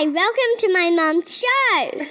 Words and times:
Hi, 0.00 0.06
welcome 0.06 0.56
to 0.60 0.72
my 0.72 0.88
mum's 0.88 1.36
show. 1.36 2.06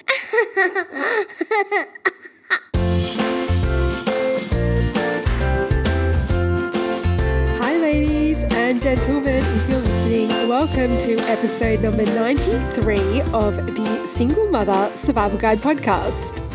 Hi, 7.57 7.77
ladies 7.77 8.43
and 8.43 8.79
gentlemen, 8.79 9.43
if 9.43 9.69
you're 9.69 9.79
listening, 9.79 10.29
welcome 10.47 10.99
to 10.99 11.17
episode 11.21 11.81
number 11.81 12.05
93 12.05 13.21
of 13.33 13.55
the 13.55 14.05
Single 14.05 14.45
Mother 14.51 14.95
Survival 14.95 15.39
Guide 15.39 15.57
podcast. 15.57 16.48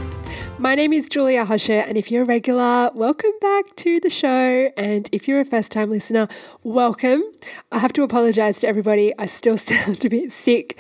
My 0.57 0.77
name 0.77 0.93
is 0.93 1.09
Julia 1.09 1.45
Hosher, 1.45 1.81
and 1.81 1.99
if 1.99 2.13
you're 2.13 2.23
a 2.23 2.27
regular, 2.27 2.89
welcome 2.95 3.33
back 3.41 3.75
to 3.75 3.99
the 3.99 4.09
show. 4.09 4.71
And 4.77 5.09
if 5.11 5.27
you're 5.27 5.41
a 5.41 5.45
first 5.45 5.73
time 5.73 5.91
listener, 5.91 6.29
welcome. 6.63 7.25
I 7.73 7.79
have 7.81 7.93
to 7.95 8.05
apologize 8.05 8.61
to 8.61 8.69
everybody. 8.69 9.13
I 9.19 9.27
still 9.27 9.57
sound 9.59 10.05
a 10.05 10.09
bit 10.09 10.31
sick. 10.31 10.79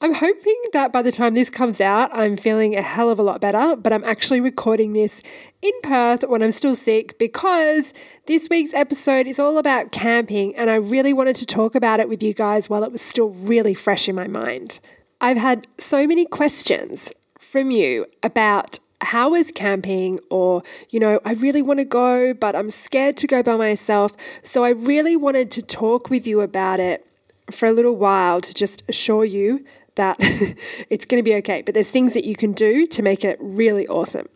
I'm 0.00 0.14
hoping 0.14 0.56
that 0.72 0.92
by 0.92 1.02
the 1.02 1.10
time 1.10 1.34
this 1.34 1.50
comes 1.50 1.80
out, 1.80 2.16
I'm 2.16 2.36
feeling 2.36 2.76
a 2.76 2.82
hell 2.82 3.10
of 3.10 3.18
a 3.18 3.22
lot 3.22 3.40
better, 3.40 3.74
but 3.74 3.92
I'm 3.92 4.04
actually 4.04 4.40
recording 4.40 4.92
this 4.92 5.22
in 5.60 5.72
Perth 5.82 6.22
when 6.22 6.40
I'm 6.40 6.52
still 6.52 6.76
sick 6.76 7.18
because 7.18 7.92
this 8.26 8.48
week's 8.48 8.74
episode 8.74 9.26
is 9.26 9.40
all 9.40 9.58
about 9.58 9.90
camping, 9.90 10.54
and 10.54 10.70
I 10.70 10.76
really 10.76 11.12
wanted 11.12 11.34
to 11.36 11.46
talk 11.46 11.74
about 11.74 11.98
it 11.98 12.08
with 12.08 12.22
you 12.22 12.32
guys 12.32 12.70
while 12.70 12.84
it 12.84 12.92
was 12.92 13.02
still 13.02 13.30
really 13.30 13.74
fresh 13.74 14.08
in 14.08 14.14
my 14.14 14.28
mind. 14.28 14.78
I've 15.20 15.36
had 15.36 15.66
so 15.78 16.06
many 16.06 16.26
questions 16.26 17.12
from 17.40 17.72
you 17.72 18.06
about 18.22 18.78
how 19.02 19.34
is 19.34 19.52
camping 19.52 20.18
or 20.30 20.62
you 20.90 20.98
know 20.98 21.20
i 21.24 21.32
really 21.34 21.60
want 21.60 21.78
to 21.78 21.84
go 21.84 22.32
but 22.32 22.56
i'm 22.56 22.70
scared 22.70 23.16
to 23.16 23.26
go 23.26 23.42
by 23.42 23.56
myself. 23.56 24.16
So 24.42 24.64
i 24.64 24.70
really 24.70 25.16
wanted 25.16 25.50
to 25.52 25.62
talk 25.62 26.10
with 26.10 26.26
you 26.26 26.40
about 26.40 26.80
it 26.80 27.06
for 27.50 27.66
a 27.66 27.72
little 27.72 27.96
while 27.96 28.40
to 28.40 28.54
just 28.54 28.82
assure 28.88 29.24
you 29.24 29.64
that 29.96 30.16
it's 30.90 31.04
going 31.06 31.18
to 31.18 31.24
be 31.24 31.34
okay. 31.36 31.62
But 31.62 31.72
there's 31.72 31.90
things 31.90 32.12
that 32.14 32.24
you 32.24 32.36
can 32.36 32.52
do 32.52 32.86
to 32.88 33.02
make 33.02 33.24
it 33.24 33.38
really 33.40 33.88
awesome. 33.88 34.28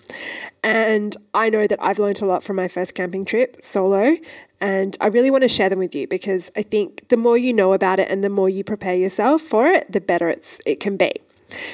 And 0.62 1.16
i 1.32 1.48
know 1.48 1.66
that 1.66 1.78
i've 1.82 1.98
learned 1.98 2.20
a 2.20 2.26
lot 2.26 2.42
from 2.42 2.56
my 2.56 2.68
first 2.68 2.94
camping 2.94 3.24
trip 3.24 3.56
solo 3.62 4.16
and 4.60 4.96
i 5.00 5.06
really 5.06 5.30
want 5.30 5.42
to 5.42 5.48
share 5.48 5.68
them 5.68 5.78
with 5.78 5.94
you 5.94 6.06
because 6.06 6.50
i 6.56 6.62
think 6.62 7.08
the 7.08 7.16
more 7.16 7.38
you 7.38 7.52
know 7.52 7.72
about 7.72 7.98
it 7.98 8.10
and 8.10 8.22
the 8.22 8.28
more 8.28 8.48
you 8.48 8.62
prepare 8.62 8.94
yourself 8.94 9.40
for 9.40 9.66
it 9.66 9.90
the 9.90 10.00
better 10.00 10.28
it's 10.28 10.60
it 10.66 10.80
can 10.80 10.96
be 10.96 11.12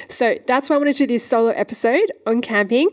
so 0.09 0.37
that's 0.47 0.69
why 0.69 0.75
I 0.75 0.79
wanted 0.79 0.93
to 0.93 1.07
do 1.07 1.13
this 1.13 1.25
solo 1.25 1.49
episode 1.49 2.11
on 2.25 2.41
camping. 2.41 2.89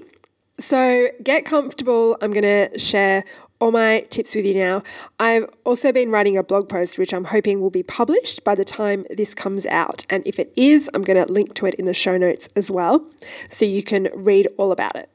So 0.58 1.08
get 1.22 1.44
comfortable. 1.44 2.16
I'm 2.22 2.32
going 2.32 2.42
to 2.42 2.78
share 2.78 3.24
all 3.60 3.72
my 3.72 4.00
tips 4.10 4.34
with 4.34 4.44
you 4.44 4.54
now. 4.54 4.82
I've 5.18 5.48
also 5.64 5.90
been 5.90 6.10
writing 6.10 6.36
a 6.36 6.42
blog 6.42 6.68
post, 6.68 6.98
which 6.98 7.14
I'm 7.14 7.24
hoping 7.24 7.60
will 7.60 7.70
be 7.70 7.82
published 7.82 8.44
by 8.44 8.54
the 8.54 8.64
time 8.64 9.06
this 9.10 9.34
comes 9.34 9.64
out. 9.66 10.04
And 10.10 10.22
if 10.26 10.38
it 10.38 10.52
is, 10.54 10.90
I'm 10.92 11.02
going 11.02 11.24
to 11.24 11.32
link 11.32 11.54
to 11.54 11.66
it 11.66 11.74
in 11.74 11.86
the 11.86 11.94
show 11.94 12.16
notes 12.16 12.48
as 12.54 12.70
well, 12.70 13.06
so 13.48 13.64
you 13.64 13.82
can 13.82 14.10
read 14.14 14.48
all 14.58 14.70
about 14.70 14.96
it. 14.96 15.10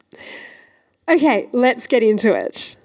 Okay, 1.08 1.48
let's 1.54 1.88
get 1.88 2.04
into 2.04 2.34
it. 2.34 2.76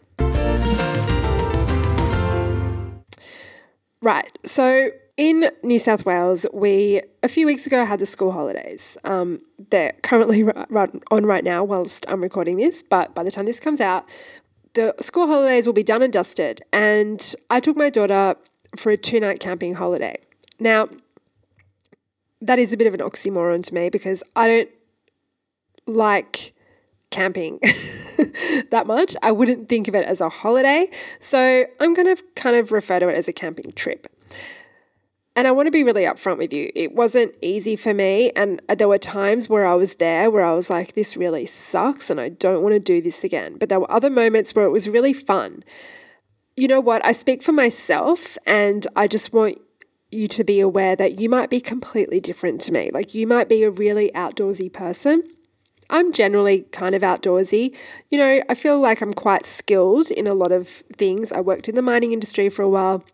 Right, 4.00 4.38
so 4.44 4.91
in 5.16 5.50
New 5.62 5.78
South 5.78 6.04
Wales, 6.04 6.46
we 6.52 7.02
a 7.22 7.28
few 7.28 7.46
weeks 7.46 7.66
ago 7.66 7.84
had 7.84 8.00
the 8.00 8.06
school 8.06 8.32
holidays. 8.32 8.98
Um, 9.04 9.42
they're 9.70 9.94
currently 10.02 10.42
run 10.68 11.00
on 11.10 11.26
right 11.26 11.44
now 11.44 11.62
whilst 11.62 12.04
I'm 12.08 12.20
recording 12.20 12.56
this, 12.56 12.82
but 12.82 13.14
by 13.14 13.22
the 13.22 13.30
time 13.30 13.46
this 13.46 13.60
comes 13.60 13.80
out, 13.80 14.08
the 14.74 14.94
school 15.00 15.26
holidays 15.26 15.66
will 15.66 15.72
be 15.72 15.84
done 15.84 16.02
and 16.02 16.12
dusted. 16.12 16.62
And 16.72 17.34
I 17.48 17.60
took 17.60 17.76
my 17.76 17.90
daughter 17.90 18.36
for 18.76 18.90
a 18.90 18.96
two 18.96 19.20
night 19.20 19.38
camping 19.38 19.74
holiday. 19.74 20.16
Now, 20.58 20.88
that 22.40 22.58
is 22.58 22.72
a 22.72 22.76
bit 22.76 22.86
of 22.86 22.94
an 22.94 23.00
oxymoron 23.00 23.64
to 23.64 23.74
me 23.74 23.88
because 23.90 24.22
I 24.34 24.48
don't 24.48 24.70
like 25.86 26.52
camping 27.10 27.60
that 28.70 28.84
much. 28.86 29.14
I 29.22 29.30
wouldn't 29.30 29.69
think 29.69 29.86
of 29.86 29.94
it 29.94 30.04
as 30.04 30.20
a 30.20 30.28
holiday. 30.28 30.91
So 31.20 31.64
I'm 31.78 31.94
going 31.94 32.16
to 32.16 32.22
kind 32.34 32.56
of 32.56 32.72
refer 32.72 32.98
to 32.98 33.08
it 33.08 33.14
as 33.14 33.28
a 33.28 33.32
camping 33.32 33.70
trip. 33.72 34.08
And 35.37 35.49
I 35.49 35.50
want 35.50 35.67
to 35.67 35.72
be 35.72 35.83
really 35.83 36.05
upfront 36.05 36.39
with 36.39 36.53
you. 36.53 36.71
It 36.77 36.95
wasn't 36.95 37.34
easy 37.43 37.75
for 37.75 37.93
me. 37.93 38.31
And 38.37 38.62
there 38.69 38.87
were 38.87 38.99
times 38.99 39.49
where 39.49 39.67
I 39.67 39.75
was 39.75 39.95
there 39.95 40.31
where 40.31 40.45
I 40.45 40.53
was 40.53 40.71
like, 40.71 40.95
this 40.95 41.17
really 41.17 41.45
sucks 41.45 42.09
and 42.09 42.21
I 42.21 42.28
don't 42.28 42.62
want 42.62 42.75
to 42.75 42.81
do 42.81 43.03
this 43.03 43.25
again. 43.25 43.56
But 43.59 43.69
there 43.69 43.81
were 43.81 43.91
other 43.91 44.11
moments 44.11 44.55
where 44.55 44.65
it 44.65 44.71
was 44.71 44.89
really 44.89 45.12
fun. 45.12 45.65
You 46.56 46.69
know 46.69 46.81
what? 46.81 47.05
I 47.05 47.11
speak 47.11 47.43
for 47.43 47.50
myself 47.50 48.39
and 48.47 48.87
I 48.95 49.09
just 49.09 49.33
want 49.33 49.59
you 50.12 50.28
to 50.28 50.45
be 50.45 50.61
aware 50.61 50.95
that 50.95 51.19
you 51.19 51.28
might 51.28 51.51
be 51.51 51.61
completely 51.61 52.21
different 52.21 52.61
to 52.62 52.72
me. 52.72 52.93
Like 52.95 53.12
you 53.15 53.27
might 53.27 53.49
be 53.49 53.65
a 53.65 53.71
really 53.71 54.12
outdoorsy 54.15 54.72
person. 54.72 55.25
I'm 55.91 56.12
generally 56.12 56.62
kind 56.71 56.95
of 56.95 57.03
outdoorsy. 57.03 57.75
You 58.09 58.19
know, 58.19 58.43
I 58.49 58.55
feel 58.55 58.78
like 58.78 59.01
I'm 59.01 59.12
quite 59.12 59.45
skilled 59.45 60.12
in 60.12 60.28
a 60.28 60.34
lot 60.34 60.53
of 60.53 60.69
things. 60.69 61.33
I 61.33 61.41
worked 61.41 61.69
in 61.69 61.75
the 61.75 61.83
mining 61.83 62.12
industry 62.12 62.49
for 62.49 62.62
a 62.62 62.69
while. 62.69 63.05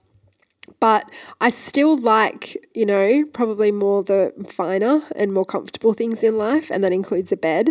But 0.79 1.11
I 1.41 1.49
still 1.49 1.97
like, 1.97 2.57
you 2.75 2.87
know, 2.87 3.25
probably 3.33 3.73
more 3.73 4.03
the 4.03 4.33
finer 4.49 5.03
and 5.17 5.33
more 5.33 5.45
comfortable 5.45 5.93
things 5.93 6.23
in 6.23 6.39
life, 6.39 6.71
and 6.71 6.85
that 6.85 6.93
includes 6.93 7.33
a 7.33 7.37
bed 7.37 7.71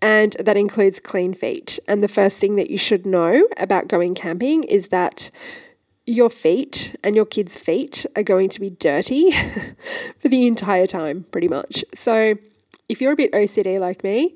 and 0.00 0.34
that 0.38 0.56
includes 0.56 1.00
clean 1.00 1.34
feet. 1.34 1.78
And 1.86 2.02
the 2.02 2.08
first 2.08 2.38
thing 2.38 2.56
that 2.56 2.70
you 2.70 2.78
should 2.78 3.04
know 3.04 3.46
about 3.56 3.88
going 3.88 4.14
camping 4.14 4.64
is 4.64 4.88
that 4.88 5.30
your 6.06 6.30
feet 6.30 6.96
and 7.04 7.14
your 7.14 7.26
kids' 7.26 7.56
feet 7.56 8.06
are 8.16 8.22
going 8.22 8.48
to 8.48 8.60
be 8.60 8.70
dirty 8.70 9.30
for 10.18 10.28
the 10.28 10.46
entire 10.46 10.86
time, 10.86 11.26
pretty 11.30 11.48
much. 11.48 11.84
So, 11.94 12.36
if 12.88 13.02
you're 13.02 13.12
a 13.12 13.16
bit 13.16 13.32
OCD 13.32 13.78
like 13.78 14.02
me, 14.02 14.34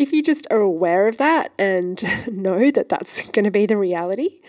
if 0.00 0.14
you 0.14 0.22
just 0.22 0.46
are 0.50 0.60
aware 0.60 1.08
of 1.08 1.18
that 1.18 1.52
and 1.58 2.02
know 2.32 2.70
that 2.70 2.88
that's 2.88 3.26
going 3.28 3.44
to 3.44 3.50
be 3.50 3.66
the 3.66 3.76
reality, 3.76 4.40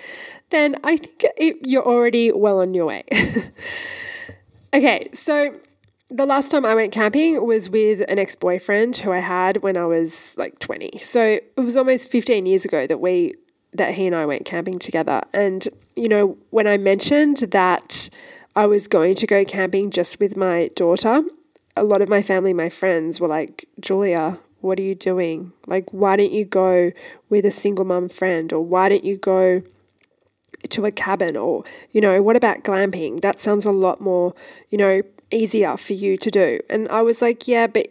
then 0.49 0.77
I 0.81 0.95
think 0.95 1.25
it, 1.37 1.57
you're 1.61 1.85
already 1.85 2.31
well 2.31 2.61
on 2.61 2.73
your 2.73 2.85
way. 2.85 3.03
okay, 4.73 5.09
so 5.11 5.59
the 6.09 6.25
last 6.25 6.51
time 6.51 6.65
I 6.65 6.73
went 6.73 6.93
camping 6.93 7.45
was 7.45 7.69
with 7.69 8.01
an 8.07 8.17
ex 8.17 8.37
boyfriend 8.37 8.95
who 8.97 9.11
I 9.11 9.19
had 9.19 9.61
when 9.61 9.75
I 9.75 9.85
was 9.85 10.37
like 10.37 10.57
20. 10.59 10.99
So 10.99 11.21
it 11.21 11.53
was 11.57 11.75
almost 11.75 12.09
15 12.09 12.45
years 12.45 12.63
ago 12.63 12.87
that 12.87 13.01
we 13.01 13.35
that 13.73 13.93
he 13.95 14.07
and 14.07 14.15
I 14.15 14.25
went 14.25 14.45
camping 14.45 14.79
together. 14.79 15.21
And 15.33 15.67
you 15.97 16.07
know, 16.07 16.37
when 16.51 16.65
I 16.65 16.77
mentioned 16.77 17.37
that 17.37 18.09
I 18.55 18.67
was 18.67 18.87
going 18.87 19.15
to 19.15 19.27
go 19.27 19.43
camping 19.43 19.91
just 19.91 20.17
with 20.17 20.37
my 20.37 20.69
daughter, 20.75 21.23
a 21.75 21.83
lot 21.83 22.01
of 22.01 22.07
my 22.07 22.21
family, 22.21 22.53
my 22.53 22.69
friends 22.69 23.19
were 23.19 23.27
like, 23.27 23.65
"Julia, 23.81 24.39
what 24.61 24.79
are 24.79 24.83
you 24.83 24.95
doing? 24.95 25.53
Like, 25.67 25.91
why 25.91 26.15
don't 26.15 26.31
you 26.31 26.45
go 26.45 26.91
with 27.29 27.45
a 27.45 27.51
single 27.51 27.85
mum 27.85 28.09
friend? 28.09 28.51
Or 28.53 28.61
why 28.61 28.89
don't 28.89 29.03
you 29.03 29.17
go 29.17 29.63
to 30.69 30.85
a 30.85 30.91
cabin? 30.91 31.35
Or, 31.35 31.63
you 31.91 32.01
know, 32.01 32.21
what 32.21 32.35
about 32.35 32.63
glamping? 32.63 33.21
That 33.21 33.39
sounds 33.39 33.65
a 33.65 33.71
lot 33.71 34.01
more, 34.01 34.33
you 34.69 34.77
know, 34.77 35.01
easier 35.31 35.77
for 35.77 35.93
you 35.93 36.17
to 36.17 36.31
do. 36.31 36.59
And 36.69 36.87
I 36.89 37.01
was 37.01 37.21
like, 37.21 37.47
yeah, 37.47 37.67
but 37.67 37.87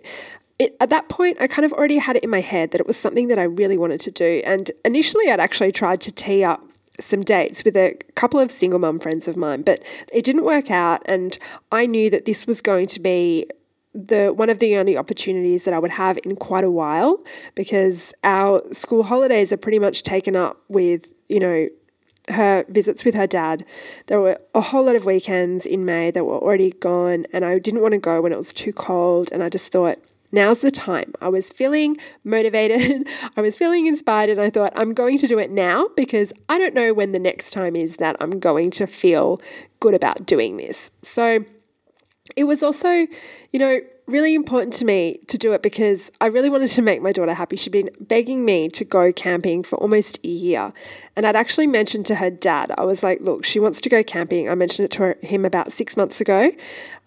it, 0.59 0.77
at 0.79 0.91
that 0.91 1.09
point, 1.09 1.39
I 1.41 1.47
kind 1.47 1.65
of 1.65 1.73
already 1.73 1.99
had 1.99 2.17
it 2.17 2.25
in 2.25 2.31
my 2.31 2.43
head 2.43 2.71
that 2.71 2.81
it 2.81 2.87
was 2.87 2.97
something 2.97 3.29
that 3.29 3.39
I 3.39 3.45
really 3.45 3.79
wanted 3.79 4.01
to 4.01 4.11
do. 4.11 4.43
And 4.45 4.71
initially, 4.85 5.31
I'd 5.31 5.41
actually 5.41 5.73
tried 5.73 6.01
to 6.03 6.13
tee 6.13 6.45
up 6.45 6.63
some 7.01 7.23
dates 7.23 7.65
with 7.65 7.77
a 7.77 7.95
couple 8.15 8.39
of 8.39 8.51
single 8.51 8.79
mum 8.79 9.01
friends 9.01 9.27
of 9.27 9.37
mine, 9.37 9.63
but 9.63 9.83
it 10.13 10.23
didn't 10.23 10.45
work 10.45 10.71
out. 10.71 11.03
And 11.07 11.39
I 11.73 11.87
knew 11.87 12.11
that 12.11 12.27
this 12.27 12.47
was 12.47 12.61
going 12.61 12.89
to 12.89 13.01
be 13.01 13.47
the 13.95 14.33
one 14.33 14.51
of 14.51 14.61
the 14.61 14.77
only 14.77 14.97
opportunities 14.97 15.65
that 15.65 15.75
I 15.75 15.79
would 15.79 15.91
have 15.93 16.19
in 16.25 16.37
quite 16.37 16.65
a 16.65 16.71
while 16.71 17.19
because 17.55 18.15
our 18.23 18.63
school 18.73 19.03
holidays 19.03 19.53
are 19.53 19.57
pretty 19.57 19.79
much 19.79 20.03
taken 20.03 20.37
up 20.37 20.61
with, 20.69 21.13
you 21.29 21.41
know, 21.41 21.69
her 22.29 22.65
visits 22.69 23.05
with 23.05 23.15
her 23.15 23.27
dad. 23.27 23.65
There 24.07 24.21
were 24.21 24.41
a 24.55 24.61
whole 24.61 24.85
lot 24.85 24.97
of 24.97 25.05
weekends 25.05 25.67
in 25.67 25.85
May 25.85 26.11
that 26.11 26.25
were 26.25 26.39
already 26.39 26.71
gone, 26.71 27.27
and 27.33 27.45
I 27.45 27.59
didn't 27.59 27.83
want 27.83 27.93
to 27.93 27.99
go 27.99 28.21
when 28.21 28.33
it 28.33 28.37
was 28.37 28.53
too 28.53 28.73
cold. 28.73 29.31
And 29.33 29.43
I 29.43 29.49
just 29.49 29.73
thought, 29.73 29.99
now's 30.33 30.61
the 30.61 30.71
time. 30.71 31.13
I 31.21 31.29
was 31.29 31.51
feeling 31.51 31.97
motivated, 32.25 33.09
I 33.37 33.41
was 33.41 33.57
feeling 33.57 33.87
inspired, 33.87 34.31
and 34.31 34.41
I 34.41 34.51
thought, 34.51 34.73
I'm 34.77 34.95
going 34.95 35.19
to 35.19 35.27
do 35.27 35.39
it 35.39 35.51
now 35.51 35.89
because 35.97 36.33
I 36.49 36.59
don't 36.59 36.75
know 36.75 36.95
when 36.95 37.13
the 37.13 37.19
next 37.19 37.51
time 37.51 37.77
is 37.77 37.97
that 37.97 38.17
I'm 38.21 38.39
going 38.39 38.71
to 38.73 38.87
feel 38.87 39.41
good 39.81 39.95
about 39.95 40.27
doing 40.27 40.57
this. 40.57 40.91
So, 41.03 41.41
it 42.37 42.45
was 42.45 42.63
also, 42.63 43.07
you 43.53 43.59
know, 43.59 43.81
really 44.11 44.35
important 44.35 44.75
to 44.75 44.85
me 44.85 45.21
to 45.29 45.39
do 45.39 45.53
it 45.53 45.63
because 45.63 46.11
I 46.21 46.27
really 46.27 46.51
wanted 46.51 46.69
to 46.69 46.83
make 46.83 47.01
my 47.01 47.13
daughter 47.13 47.35
happy. 47.35 47.57
She'd 47.57 47.71
been 47.71 47.91
begging 48.01 48.45
me 48.45 48.69
to 48.71 48.85
go 48.85 49.13
camping 49.13 49.63
for 49.63 49.77
almost 49.77 50.19
a 50.25 50.29
year. 50.29 50.73
And 51.17 51.27
I'd 51.27 51.37
actually 51.37 51.67
mentioned 51.67 52.07
to 52.07 52.17
her 52.17 52.31
dad, 52.31 52.73
I 52.77 52.85
was 52.85 53.03
like, 53.03 53.21
look, 53.21 53.45
she 53.45 53.61
wants 53.61 53.81
to 53.83 53.89
go 53.89 54.03
camping. 54.03 54.49
I 54.49 54.55
mentioned 54.55 54.87
it 54.87 54.91
to 54.93 54.99
her, 55.01 55.19
him 55.23 55.45
about 55.45 55.73
six 55.73 55.97
months 55.97 56.21
ago. 56.21 56.51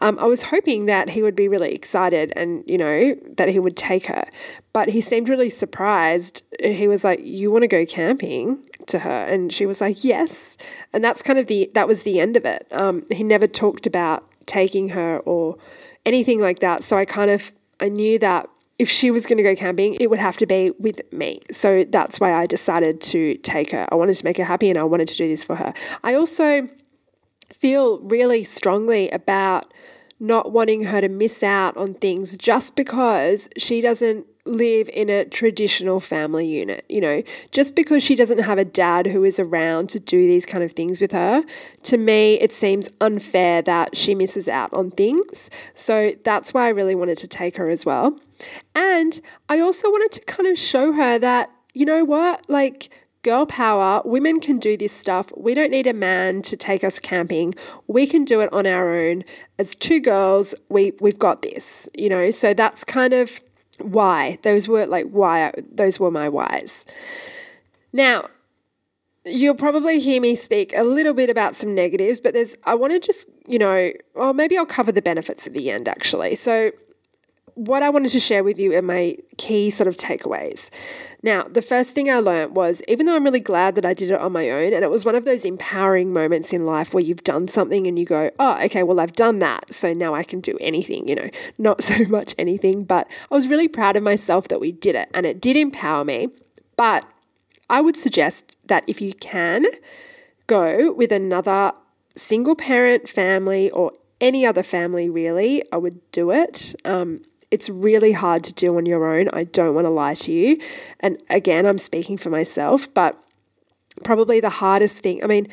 Um, 0.02 0.18
I 0.20 0.26
was 0.26 0.44
hoping 0.44 0.86
that 0.86 1.10
he 1.10 1.22
would 1.22 1.36
be 1.36 1.48
really 1.48 1.74
excited 1.74 2.34
and, 2.36 2.64
you 2.66 2.78
know, 2.78 3.16
that 3.38 3.50
he 3.50 3.60
would 3.60 3.78
take 3.78 4.08
her. 4.08 4.26
But 4.72 4.90
he 4.90 5.02
seemed 5.02 5.30
really 5.30 5.50
surprised. 5.50 6.42
He 6.64 6.88
was 6.88 7.04
like, 7.04 7.20
you 7.24 7.52
want 7.52 7.64
to 7.64 7.68
go 7.68 7.86
camping? 7.86 8.66
to 8.88 9.00
her 9.00 9.10
and 9.10 9.54
she 9.54 9.66
was 9.66 9.80
like 9.80 10.04
yes 10.04 10.58
and 10.92 11.02
that's 11.02 11.22
kind 11.22 11.40
of 11.40 11.48
the 11.48 11.72
that 11.74 11.88
was 11.88 12.04
the 12.04 12.20
end 12.20 12.36
of 12.36 12.44
it 12.44 12.68
um, 12.72 13.06
he 13.12 13.24
never 13.24 13.48
talked 13.48 13.88
about 13.88 14.30
taking 14.46 14.90
her 14.90 15.20
or 15.20 15.58
anything 16.06 16.40
like 16.40 16.60
that. 16.60 16.84
So 16.84 16.98
I 16.98 17.06
kind 17.06 17.32
of 17.32 17.52
I 17.80 17.90
knew 17.90 18.20
that 18.20 18.50
if 18.80 18.90
she 18.90 19.12
was 19.12 19.26
going 19.26 19.38
to 19.38 19.44
go 19.44 19.56
camping, 19.56 19.96
it 19.96 20.10
would 20.10 20.20
have 20.20 20.38
to 20.38 20.46
be 20.46 20.72
with 20.80 21.02
me. 21.14 21.42
So 21.52 21.84
that's 21.84 22.20
why 22.20 22.34
I 22.34 22.46
decided 22.46 23.02
to 23.02 23.36
take 23.38 23.72
her. 23.72 23.88
I 23.92 23.96
wanted 23.96 24.16
to 24.16 24.26
make 24.26 24.38
her 24.38 24.44
happy 24.44 24.70
and 24.70 24.80
I 24.80 24.84
wanted 24.84 25.08
to 25.10 25.16
do 25.16 25.28
this 25.28 25.44
for 25.44 25.56
her. 25.56 25.74
I 26.04 26.16
also 26.16 26.68
feel 27.52 28.00
really 28.00 28.44
strongly 28.44 29.10
about 29.12 29.72
not 30.20 30.52
wanting 30.52 30.84
her 30.86 31.02
to 31.02 31.10
miss 31.10 31.44
out 31.44 31.78
on 31.78 31.94
things 31.94 32.36
just 32.38 32.76
because 32.76 33.50
she 33.58 33.82
doesn't 33.82 34.26
live 34.46 34.90
in 34.90 35.10
a 35.10 35.26
traditional 35.26 36.00
family 36.00 36.46
unit. 36.46 36.86
You 36.90 37.02
know, 37.02 37.24
just 37.52 37.76
because 37.76 38.04
she 38.04 38.16
doesn't 38.16 38.40
have 38.40 38.58
a 38.58 38.66
dad 38.66 39.08
who 39.08 39.24
is 39.24 39.40
around 39.40 39.90
to 39.90 40.00
do 40.00 40.28
these 40.28 40.46
kind 40.46 40.64
of 40.64 40.74
things 40.74 41.00
with 41.00 41.12
her, 41.12 41.44
to 41.84 41.98
me, 41.98 42.36
it 42.36 42.54
seems 42.54 42.90
unfair 43.02 43.62
that 43.62 43.96
she 43.96 44.16
misses 44.16 44.48
out 44.48 44.74
on 44.74 44.92
things. 44.92 45.50
So 45.74 46.14
that's 46.24 46.54
why 46.54 46.66
I 46.66 46.70
really 46.70 46.96
wanted 46.96 47.18
to 47.20 47.28
take 47.28 47.58
her 47.58 47.70
as 47.70 47.86
well. 47.86 48.20
And 48.76 49.22
I 49.50 49.60
also 49.60 49.90
wanted 49.90 50.12
to 50.14 50.22
kind 50.26 50.50
of 50.50 50.58
show 50.58 50.94
her 50.94 51.18
that, 51.20 51.50
you 51.74 51.86
know 51.86 52.04
what, 52.04 52.50
like, 52.50 52.90
girl 53.24 53.46
power, 53.46 54.02
women 54.04 54.40
can 54.40 54.60
do 54.60 54.76
this 54.76 54.92
stuff. 54.92 55.32
We 55.38 55.54
don't 55.54 55.72
need 55.72 55.88
a 55.88 55.94
man 55.94 56.42
to 56.44 56.58
take 56.58 56.84
us 56.84 57.00
camping. 57.00 57.56
We 57.88 58.06
can 58.06 58.26
do 58.26 58.42
it 58.42 58.52
on 58.52 58.68
our 58.68 58.94
own. 58.94 59.24
As 59.58 59.76
two 59.76 60.00
girls, 60.02 60.54
we 60.70 60.92
we've 61.00 61.18
got 61.18 61.42
this, 61.42 61.88
you 61.96 62.10
know. 62.10 62.32
So 62.32 62.54
that's 62.54 62.84
kind 62.84 63.14
of 63.14 63.42
why 63.80 64.38
those 64.44 64.68
were 64.68 64.86
like 64.86 65.08
why 65.10 65.52
those 65.72 66.00
were 66.00 66.12
my 66.12 66.30
whys. 66.30 66.86
Now, 67.92 68.30
you'll 69.26 69.56
probably 69.56 70.00
hear 70.00 70.22
me 70.22 70.36
speak 70.36 70.74
a 70.76 70.84
little 70.84 71.14
bit 71.14 71.30
about 71.30 71.56
some 71.56 71.74
negatives, 71.74 72.20
but 72.20 72.34
there's 72.34 72.56
I 72.66 72.76
want 72.76 72.94
to 72.94 73.00
just, 73.00 73.28
you 73.48 73.60
know, 73.60 73.92
well 74.16 74.34
maybe 74.34 74.58
I'll 74.58 74.66
cover 74.66 74.92
the 74.92 75.02
benefits 75.02 75.48
at 75.48 75.54
the 75.54 75.72
end 75.72 75.88
actually. 75.88 76.36
So 76.36 76.72
what 77.56 77.84
I 77.84 77.90
wanted 77.90 78.12
to 78.12 78.20
share 78.20 78.44
with 78.44 78.58
you 78.58 78.76
are 78.76 78.82
my 78.82 79.18
key 79.38 79.70
sort 79.70 79.88
of 79.88 79.96
takeaways. 79.96 80.70
Now, 81.22 81.44
the 81.44 81.62
first 81.62 81.94
thing 81.94 82.10
I 82.10 82.20
learned 82.20 82.56
was 82.56 82.82
even 82.88 83.06
though 83.06 83.16
I'm 83.16 83.24
really 83.24 83.40
glad 83.40 83.76
that 83.76 83.86
I 83.86 83.94
did 83.94 84.12
it 84.12 84.20
on 84.20 84.32
my 84.32 84.50
own, 84.50 84.74
and 84.74 84.84
it 84.84 84.90
was 84.90 85.06
one 85.06 85.16
of 85.16 85.26
those 85.26 85.46
empowering 85.46 86.12
moments 86.12 86.52
in 86.52 86.66
life 86.66 86.94
where 86.94 87.04
you've 87.04 87.24
done 87.24 87.48
something 87.48 87.88
and 87.88 87.98
you 87.98 88.06
go, 88.06 88.32
oh, 88.40 88.62
okay, 88.64 88.84
well, 88.84 89.00
I've 89.00 89.14
done 89.14 89.40
that. 89.40 89.74
So 89.74 89.94
now 89.94 90.14
I 90.14 90.24
can 90.24 90.42
do 90.42 90.58
anything, 90.60 91.08
you 91.08 91.16
know, 91.16 91.30
not 91.58 91.84
so 91.84 92.06
much 92.06 92.36
anything, 92.38 92.84
but 92.84 93.08
I 93.32 93.36
was 93.36 93.48
really 93.48 93.68
proud 93.68 93.96
of 93.96 94.04
myself 94.04 94.48
that 94.50 94.60
we 94.60 94.72
did 94.72 94.96
it 94.96 95.10
and 95.14 95.26
it 95.26 95.40
did 95.40 95.56
empower 95.56 96.04
me. 96.04 96.30
But 96.76 97.06
I 97.70 97.82
would 97.82 97.96
suggest 97.96 98.56
that 98.66 98.84
if 98.88 99.00
you 99.00 99.14
can, 99.14 99.66
go 100.48 100.92
with 100.92 101.12
another 101.12 101.72
single 102.16 102.56
parent 102.56 103.08
family 103.08 103.72
or 103.72 103.92
any 104.22 104.46
other 104.46 104.64
family, 104.64 105.10
really, 105.10 105.64
I 105.72 105.78
would 105.78 106.00
do 106.12 106.32
it. 106.32 106.76
Um, 106.86 107.22
it's 107.54 107.70
really 107.70 108.14
hard 108.14 108.44
to 108.46 108.52
do 108.52 108.76
on 108.78 108.88
your 108.88 109.06
own. 109.16 109.30
I 109.32 109.44
don't 109.44 109.76
want 109.76 109.86
to 109.86 109.92
lie 109.92 110.16
to 110.16 110.32
you. 110.32 110.60
And 111.02 111.22
again, 111.30 111.68
I'm 111.68 111.78
speaking 111.78 112.18
for 112.18 112.32
myself, 112.32 112.92
but 112.92 113.24
probably 114.04 114.40
the 114.40 114.50
hardest 114.50 115.02
thing, 115.02 115.24
I 115.24 115.28
mean, 115.28 115.48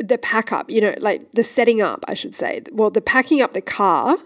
the 0.00 0.18
pack 0.18 0.50
up, 0.50 0.68
you 0.68 0.80
know, 0.80 0.92
like 0.98 1.30
the 1.30 1.44
setting 1.44 1.80
up, 1.80 2.04
I 2.08 2.14
should 2.14 2.34
say. 2.34 2.62
Well, 2.72 2.90
the 2.90 3.00
packing 3.00 3.40
up 3.42 3.52
the 3.52 3.60
car 3.60 4.16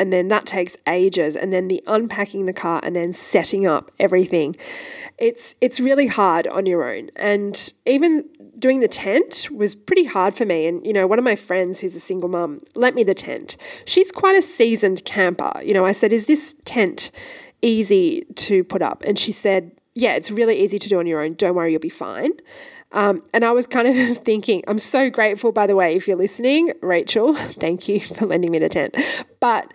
and 0.00 0.14
then 0.14 0.28
that 0.28 0.46
takes 0.46 0.78
ages 0.86 1.36
and 1.36 1.52
then 1.52 1.68
the 1.68 1.84
unpacking 1.86 2.46
the 2.46 2.54
car 2.54 2.80
and 2.82 2.96
then 2.96 3.12
setting 3.12 3.66
up 3.66 3.90
everything. 4.00 4.56
It's 5.18 5.54
it's 5.60 5.78
really 5.78 6.06
hard 6.06 6.46
on 6.46 6.64
your 6.64 6.90
own. 6.90 7.10
And 7.16 7.70
even 7.84 8.26
doing 8.58 8.80
the 8.80 8.88
tent 8.88 9.48
was 9.52 9.74
pretty 9.74 10.04
hard 10.04 10.34
for 10.34 10.46
me. 10.46 10.66
And 10.66 10.84
you 10.86 10.94
know 10.94 11.06
one 11.06 11.18
of 11.18 11.24
my 11.24 11.36
friends 11.36 11.80
who's 11.80 11.94
a 11.94 12.00
single 12.00 12.30
mum 12.30 12.62
lent 12.74 12.96
me 12.96 13.04
the 13.04 13.12
tent. 13.12 13.58
She's 13.84 14.10
quite 14.10 14.34
a 14.34 14.40
seasoned 14.40 15.04
camper. 15.04 15.52
You 15.62 15.74
know 15.74 15.84
i 15.84 15.92
said 15.92 16.14
is 16.14 16.24
this 16.24 16.56
tent 16.64 17.10
easy 17.60 18.24
to 18.36 18.64
put 18.64 18.80
up? 18.80 19.04
And 19.06 19.18
she 19.18 19.32
said 19.32 19.72
yeah 19.94 20.14
it's 20.14 20.30
really 20.30 20.58
easy 20.58 20.78
to 20.78 20.88
do 20.88 20.98
on 20.98 21.06
your 21.06 21.20
own. 21.20 21.34
Don't 21.34 21.54
worry 21.54 21.72
you'll 21.72 21.80
be 21.80 21.90
fine 21.90 22.30
um, 22.92 23.22
and 23.32 23.44
I 23.44 23.52
was 23.52 23.66
kind 23.66 23.88
of 23.88 24.18
thinking, 24.24 24.62
I'm 24.66 24.78
so 24.78 25.10
grateful, 25.10 25.52
by 25.52 25.66
the 25.66 25.76
way, 25.76 25.94
if 25.94 26.08
you're 26.08 26.16
listening, 26.16 26.72
Rachel, 26.82 27.34
thank 27.36 27.88
you 27.88 28.00
for 28.00 28.26
lending 28.26 28.50
me 28.50 28.58
the 28.58 28.68
tent. 28.68 28.96
But 29.38 29.72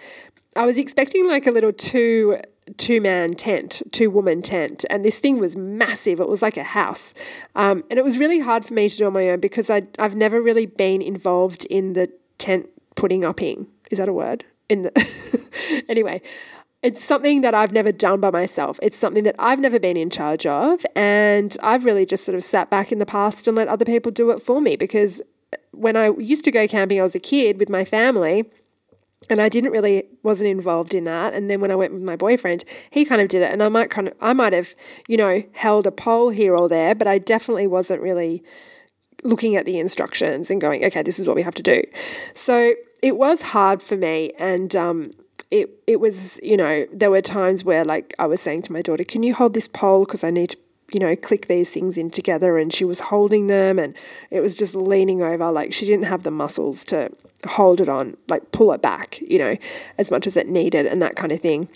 I 0.55 0.65
was 0.65 0.77
expecting 0.77 1.27
like 1.27 1.47
a 1.47 1.51
little 1.51 1.73
two 1.73 2.39
two 2.77 2.99
man 2.99 3.35
tent, 3.35 3.83
two 3.91 4.09
woman 4.09 4.41
tent, 4.41 4.85
and 4.89 5.05
this 5.05 5.19
thing 5.19 5.37
was 5.37 5.55
massive. 5.55 6.19
It 6.19 6.27
was 6.27 6.41
like 6.41 6.57
a 6.57 6.63
house, 6.63 7.13
um, 7.55 7.83
and 7.89 7.99
it 7.99 8.03
was 8.03 8.17
really 8.17 8.39
hard 8.39 8.65
for 8.65 8.73
me 8.73 8.89
to 8.89 8.97
do 8.97 9.05
on 9.05 9.13
my 9.13 9.29
own 9.29 9.39
because 9.39 9.69
I 9.69 9.83
I've 9.99 10.15
never 10.15 10.41
really 10.41 10.65
been 10.65 11.01
involved 11.01 11.65
in 11.65 11.93
the 11.93 12.11
tent 12.37 12.69
putting 12.95 13.23
upping. 13.23 13.67
Is 13.91 13.99
that 13.99 14.09
a 14.09 14.13
word? 14.13 14.45
In 14.67 14.81
the 14.83 15.83
anyway, 15.89 16.21
it's 16.83 17.03
something 17.03 17.41
that 17.41 17.55
I've 17.55 17.71
never 17.71 17.91
done 17.91 18.21
by 18.21 18.29
myself. 18.29 18.79
It's 18.81 18.97
something 18.97 19.23
that 19.23 19.35
I've 19.39 19.59
never 19.59 19.79
been 19.79 19.97
in 19.97 20.09
charge 20.09 20.45
of. 20.45 20.85
And 20.95 21.57
I've 21.63 21.85
really 21.85 22.05
just 22.05 22.25
sort 22.25 22.35
of 22.35 22.43
sat 22.43 22.69
back 22.69 22.91
in 22.91 22.99
the 22.99 23.05
past 23.05 23.47
and 23.47 23.57
let 23.57 23.67
other 23.67 23.85
people 23.85 24.11
do 24.11 24.29
it 24.29 24.41
for 24.41 24.61
me 24.61 24.75
because 24.75 25.21
when 25.71 25.95
I 25.95 26.09
used 26.11 26.45
to 26.45 26.51
go 26.51 26.67
camping, 26.67 26.99
I 26.99 27.03
was 27.03 27.15
a 27.15 27.19
kid 27.19 27.59
with 27.59 27.69
my 27.69 27.85
family 27.85 28.45
and 29.29 29.41
I 29.41 29.49
didn't 29.49 29.71
really 29.71 30.03
wasn't 30.23 30.49
involved 30.49 30.93
in 30.93 31.03
that. 31.05 31.33
And 31.33 31.49
then 31.49 31.61
when 31.61 31.71
I 31.71 31.75
went 31.75 31.93
with 31.93 32.01
my 32.01 32.15
boyfriend, 32.15 32.63
he 32.89 33.05
kind 33.05 33.21
of 33.21 33.27
did 33.27 33.41
it, 33.41 33.51
and 33.51 33.63
I 33.63 33.69
might 33.69 33.89
kind 33.89 34.07
of 34.07 34.13
I 34.21 34.33
might 34.33 34.53
have 34.53 34.75
you 35.07 35.17
know 35.17 35.43
held 35.53 35.87
a 35.87 35.91
pole 35.91 36.29
here 36.29 36.55
or 36.55 36.69
there, 36.69 36.95
but 36.95 37.07
I 37.07 37.17
definitely 37.17 37.67
wasn't 37.67 38.01
really 38.01 38.43
looking 39.23 39.55
at 39.55 39.65
the 39.65 39.79
instructions 39.79 40.51
and 40.51 40.61
going, 40.61 40.85
okay, 40.85 41.01
this 41.01 41.19
is 41.19 41.27
what 41.27 41.35
we 41.35 41.41
have 41.41 41.55
to 41.55 41.63
do. 41.63 41.83
So 42.35 42.75
it 43.01 43.17
was 43.17 43.41
hard 43.41 43.81
for 43.81 43.97
me, 43.97 44.33
and 44.37 44.75
um, 44.75 45.11
it 45.55 45.69
it 45.87 45.99
was 45.99 46.39
you 46.43 46.57
know 46.57 46.85
there 46.91 47.09
were 47.09 47.21
times 47.21 47.63
where 47.63 47.85
like 47.85 48.13
I 48.19 48.25
was 48.27 48.41
saying 48.41 48.63
to 48.63 48.73
my 48.73 48.81
daughter, 48.81 49.03
"Can 49.03 49.23
you 49.23 49.33
hold 49.33 49.53
this 49.53 49.67
pole 49.67 50.05
because 50.05 50.23
I 50.23 50.29
need 50.29 50.51
to." 50.51 50.57
You 50.93 50.99
know, 50.99 51.15
click 51.15 51.47
these 51.47 51.71
things 51.71 51.97
in 51.97 52.11
together, 52.11 52.59
and 52.59 52.71
she 52.71 52.85
was 52.85 52.99
holding 52.99 53.47
them, 53.47 53.79
and 53.79 53.95
it 54.29 54.41
was 54.41 54.55
just 54.55 54.75
leaning 54.75 55.23
over. 55.23 55.51
Like 55.51 55.73
she 55.73 55.83
didn't 55.83 56.05
have 56.05 56.21
the 56.21 56.29
muscles 56.29 56.85
to 56.85 57.09
hold 57.47 57.81
it 57.81 57.89
on, 57.89 58.17
like 58.27 58.51
pull 58.51 58.71
it 58.71 58.83
back, 58.83 59.19
you 59.19 59.39
know, 59.39 59.57
as 59.97 60.11
much 60.11 60.27
as 60.27 60.37
it 60.37 60.47
needed, 60.47 60.85
and 60.85 61.01
that 61.01 61.15
kind 61.15 61.31
of 61.31 61.41
thing. 61.41 61.69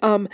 Um, 0.00 0.26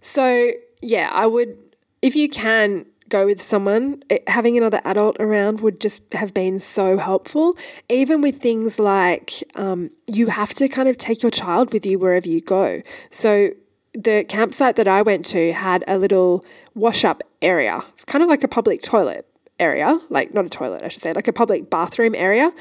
so 0.00 0.52
yeah, 0.80 1.10
I 1.12 1.26
would, 1.26 1.58
if 2.00 2.16
you 2.16 2.30
can, 2.30 2.86
go 3.08 3.26
with 3.26 3.42
someone, 3.42 4.02
it, 4.08 4.28
having 4.28 4.56
another 4.56 4.80
adult 4.84 5.16
around 5.18 5.60
would 5.60 5.80
just 5.80 6.12
have 6.12 6.34
been 6.34 6.58
so 6.58 6.98
helpful. 6.98 7.54
Even 7.88 8.20
with 8.20 8.40
things 8.40 8.78
like 8.78 9.42
um, 9.54 9.90
you 10.12 10.28
have 10.28 10.54
to 10.54 10.68
kind 10.68 10.88
of 10.88 10.96
take 10.96 11.22
your 11.22 11.30
child 11.30 11.72
with 11.72 11.84
you 11.84 11.98
wherever 11.98 12.28
you 12.28 12.40
go. 12.40 12.82
So 13.10 13.50
the 13.92 14.24
campsite 14.28 14.76
that 14.76 14.88
I 14.88 15.02
went 15.02 15.26
to 15.26 15.52
had 15.52 15.84
a 15.88 15.98
little 15.98 16.44
wash 16.74 17.04
up 17.04 17.22
area. 17.42 17.82
It's 17.92 18.04
kind 18.04 18.22
of 18.22 18.28
like 18.28 18.44
a 18.44 18.48
public 18.48 18.82
toilet 18.82 19.26
area, 19.58 20.00
like 20.08 20.32
not 20.32 20.46
a 20.46 20.48
toilet, 20.48 20.82
I 20.82 20.88
should 20.88 21.02
say, 21.02 21.12
like 21.12 21.28
a 21.28 21.32
public 21.32 21.68
bathroom 21.68 22.14
area, 22.14 22.52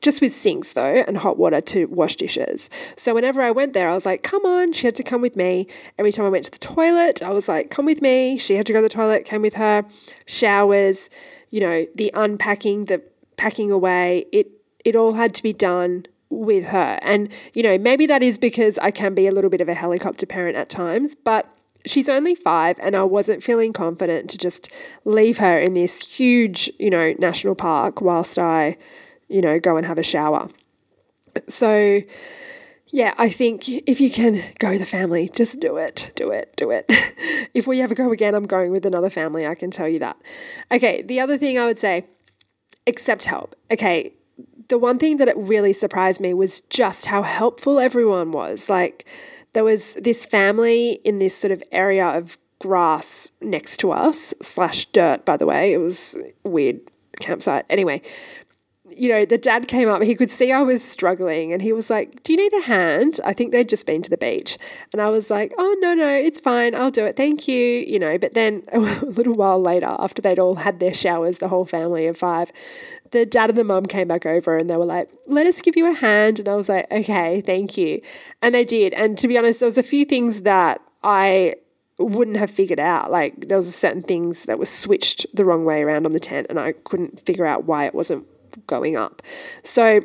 just 0.00 0.20
with 0.20 0.32
sinks 0.32 0.72
though 0.72 1.04
and 1.06 1.18
hot 1.18 1.38
water 1.38 1.60
to 1.60 1.86
wash 1.86 2.16
dishes. 2.16 2.70
So 2.96 3.14
whenever 3.14 3.42
I 3.42 3.50
went 3.50 3.72
there, 3.72 3.88
I 3.88 3.94
was 3.94 4.06
like, 4.06 4.22
come 4.22 4.44
on, 4.44 4.72
she 4.72 4.86
had 4.86 4.96
to 4.96 5.02
come 5.02 5.22
with 5.22 5.36
me. 5.36 5.66
Every 5.98 6.12
time 6.12 6.26
I 6.26 6.30
went 6.30 6.44
to 6.46 6.50
the 6.50 6.58
toilet, 6.58 7.22
I 7.22 7.30
was 7.30 7.48
like, 7.48 7.70
come 7.70 7.86
with 7.86 8.02
me. 8.02 8.38
She 8.38 8.56
had 8.56 8.66
to 8.66 8.72
go 8.72 8.80
to 8.80 8.82
the 8.82 8.88
toilet, 8.88 9.24
came 9.24 9.42
with 9.42 9.54
her. 9.54 9.84
Showers, 10.26 11.08
you 11.50 11.60
know, 11.60 11.86
the 11.94 12.10
unpacking, 12.14 12.86
the 12.86 13.02
packing 13.36 13.70
away, 13.70 14.26
it 14.32 14.48
it 14.84 14.94
all 14.94 15.14
had 15.14 15.34
to 15.34 15.42
be 15.42 15.52
done 15.52 16.06
with 16.28 16.66
her. 16.66 16.98
And, 17.02 17.28
you 17.54 17.62
know, 17.62 17.78
maybe 17.78 18.06
that 18.06 18.22
is 18.22 18.38
because 18.38 18.78
I 18.78 18.90
can 18.90 19.14
be 19.14 19.26
a 19.26 19.30
little 19.30 19.50
bit 19.50 19.60
of 19.60 19.68
a 19.68 19.74
helicopter 19.74 20.26
parent 20.26 20.56
at 20.56 20.68
times, 20.68 21.14
but 21.14 21.48
she's 21.86 22.08
only 22.08 22.34
five 22.34 22.78
and 22.80 22.96
I 22.96 23.04
wasn't 23.04 23.42
feeling 23.42 23.72
confident 23.72 24.30
to 24.30 24.38
just 24.38 24.68
leave 25.04 25.38
her 25.38 25.58
in 25.58 25.74
this 25.74 26.04
huge, 26.04 26.70
you 26.78 26.90
know, 26.90 27.14
national 27.18 27.54
park 27.54 28.00
whilst 28.00 28.38
I 28.38 28.76
you 29.34 29.42
know, 29.42 29.58
go 29.58 29.76
and 29.76 29.84
have 29.84 29.98
a 29.98 30.02
shower. 30.04 30.48
So, 31.48 32.02
yeah, 32.92 33.14
I 33.18 33.28
think 33.28 33.68
if 33.68 34.00
you 34.00 34.08
can 34.08 34.44
go 34.60 34.70
a 34.70 34.84
family, 34.84 35.28
just 35.28 35.58
do 35.58 35.76
it, 35.76 36.12
do 36.14 36.30
it, 36.30 36.54
do 36.56 36.70
it. 36.70 36.84
if 37.52 37.66
we 37.66 37.82
ever 37.82 37.96
go 37.96 38.12
again, 38.12 38.36
I'm 38.36 38.46
going 38.46 38.70
with 38.70 38.86
another 38.86 39.10
family, 39.10 39.44
I 39.44 39.56
can 39.56 39.72
tell 39.72 39.88
you 39.88 39.98
that. 39.98 40.16
Okay, 40.70 41.02
the 41.02 41.18
other 41.18 41.36
thing 41.36 41.58
I 41.58 41.66
would 41.66 41.80
say, 41.80 42.06
accept 42.86 43.24
help. 43.24 43.56
Okay, 43.72 44.14
the 44.68 44.78
one 44.78 45.00
thing 45.00 45.16
that 45.16 45.26
it 45.26 45.36
really 45.36 45.72
surprised 45.72 46.20
me 46.20 46.32
was 46.32 46.60
just 46.70 47.06
how 47.06 47.24
helpful 47.24 47.80
everyone 47.80 48.30
was. 48.30 48.68
Like, 48.70 49.04
there 49.52 49.64
was 49.64 49.94
this 49.94 50.24
family 50.24 51.00
in 51.02 51.18
this 51.18 51.36
sort 51.36 51.50
of 51.50 51.60
area 51.72 52.06
of 52.06 52.38
grass 52.60 53.32
next 53.42 53.78
to 53.78 53.90
us, 53.90 54.32
slash 54.40 54.86
dirt, 54.86 55.24
by 55.24 55.36
the 55.36 55.44
way. 55.44 55.72
It 55.72 55.78
was 55.78 56.16
weird 56.44 56.78
campsite. 57.20 57.64
Anyway, 57.68 58.00
you 58.96 59.08
know, 59.08 59.24
the 59.24 59.38
dad 59.38 59.68
came 59.68 59.88
up, 59.88 60.02
he 60.02 60.14
could 60.14 60.30
see 60.30 60.52
I 60.52 60.62
was 60.62 60.82
struggling 60.82 61.52
and 61.52 61.62
he 61.62 61.72
was 61.72 61.90
like, 61.90 62.22
Do 62.22 62.32
you 62.32 62.38
need 62.38 62.52
a 62.54 62.62
hand? 62.62 63.20
I 63.24 63.32
think 63.32 63.52
they'd 63.52 63.68
just 63.68 63.86
been 63.86 64.02
to 64.02 64.10
the 64.10 64.16
beach. 64.16 64.58
And 64.92 65.00
I 65.00 65.08
was 65.08 65.30
like, 65.30 65.52
Oh, 65.58 65.76
no, 65.80 65.94
no, 65.94 66.08
it's 66.08 66.40
fine. 66.40 66.74
I'll 66.74 66.90
do 66.90 67.04
it. 67.04 67.16
Thank 67.16 67.48
you. 67.48 67.56
You 67.56 67.98
know, 67.98 68.18
but 68.18 68.34
then 68.34 68.62
a 68.72 68.78
little 68.78 69.34
while 69.34 69.60
later, 69.60 69.94
after 69.98 70.22
they'd 70.22 70.38
all 70.38 70.56
had 70.56 70.80
their 70.80 70.94
showers, 70.94 71.38
the 71.38 71.48
whole 71.48 71.64
family 71.64 72.06
of 72.06 72.16
five, 72.18 72.52
the 73.10 73.26
dad 73.26 73.50
and 73.50 73.58
the 73.58 73.64
mum 73.64 73.86
came 73.86 74.08
back 74.08 74.26
over 74.26 74.56
and 74.56 74.68
they 74.68 74.76
were 74.76 74.84
like, 74.84 75.10
Let 75.26 75.46
us 75.46 75.60
give 75.60 75.76
you 75.76 75.90
a 75.90 75.94
hand. 75.94 76.40
And 76.40 76.48
I 76.48 76.54
was 76.54 76.68
like, 76.68 76.90
Okay, 76.90 77.40
thank 77.40 77.76
you. 77.76 78.00
And 78.42 78.54
they 78.54 78.64
did. 78.64 78.94
And 78.94 79.16
to 79.18 79.28
be 79.28 79.38
honest, 79.38 79.60
there 79.60 79.66
was 79.66 79.78
a 79.78 79.82
few 79.82 80.04
things 80.04 80.42
that 80.42 80.80
I 81.02 81.56
wouldn't 81.98 82.36
have 82.36 82.50
figured 82.50 82.80
out. 82.80 83.10
Like 83.10 83.48
there 83.48 83.56
was 83.56 83.74
certain 83.74 84.02
things 84.02 84.44
that 84.44 84.58
were 84.58 84.66
switched 84.66 85.26
the 85.34 85.44
wrong 85.44 85.64
way 85.64 85.82
around 85.82 86.06
on 86.06 86.12
the 86.12 86.20
tent, 86.20 86.48
and 86.50 86.58
I 86.58 86.72
couldn't 86.72 87.20
figure 87.20 87.46
out 87.46 87.64
why 87.64 87.86
it 87.86 87.94
wasn't 87.94 88.26
going 88.66 88.96
up. 88.96 89.22
So 89.62 90.00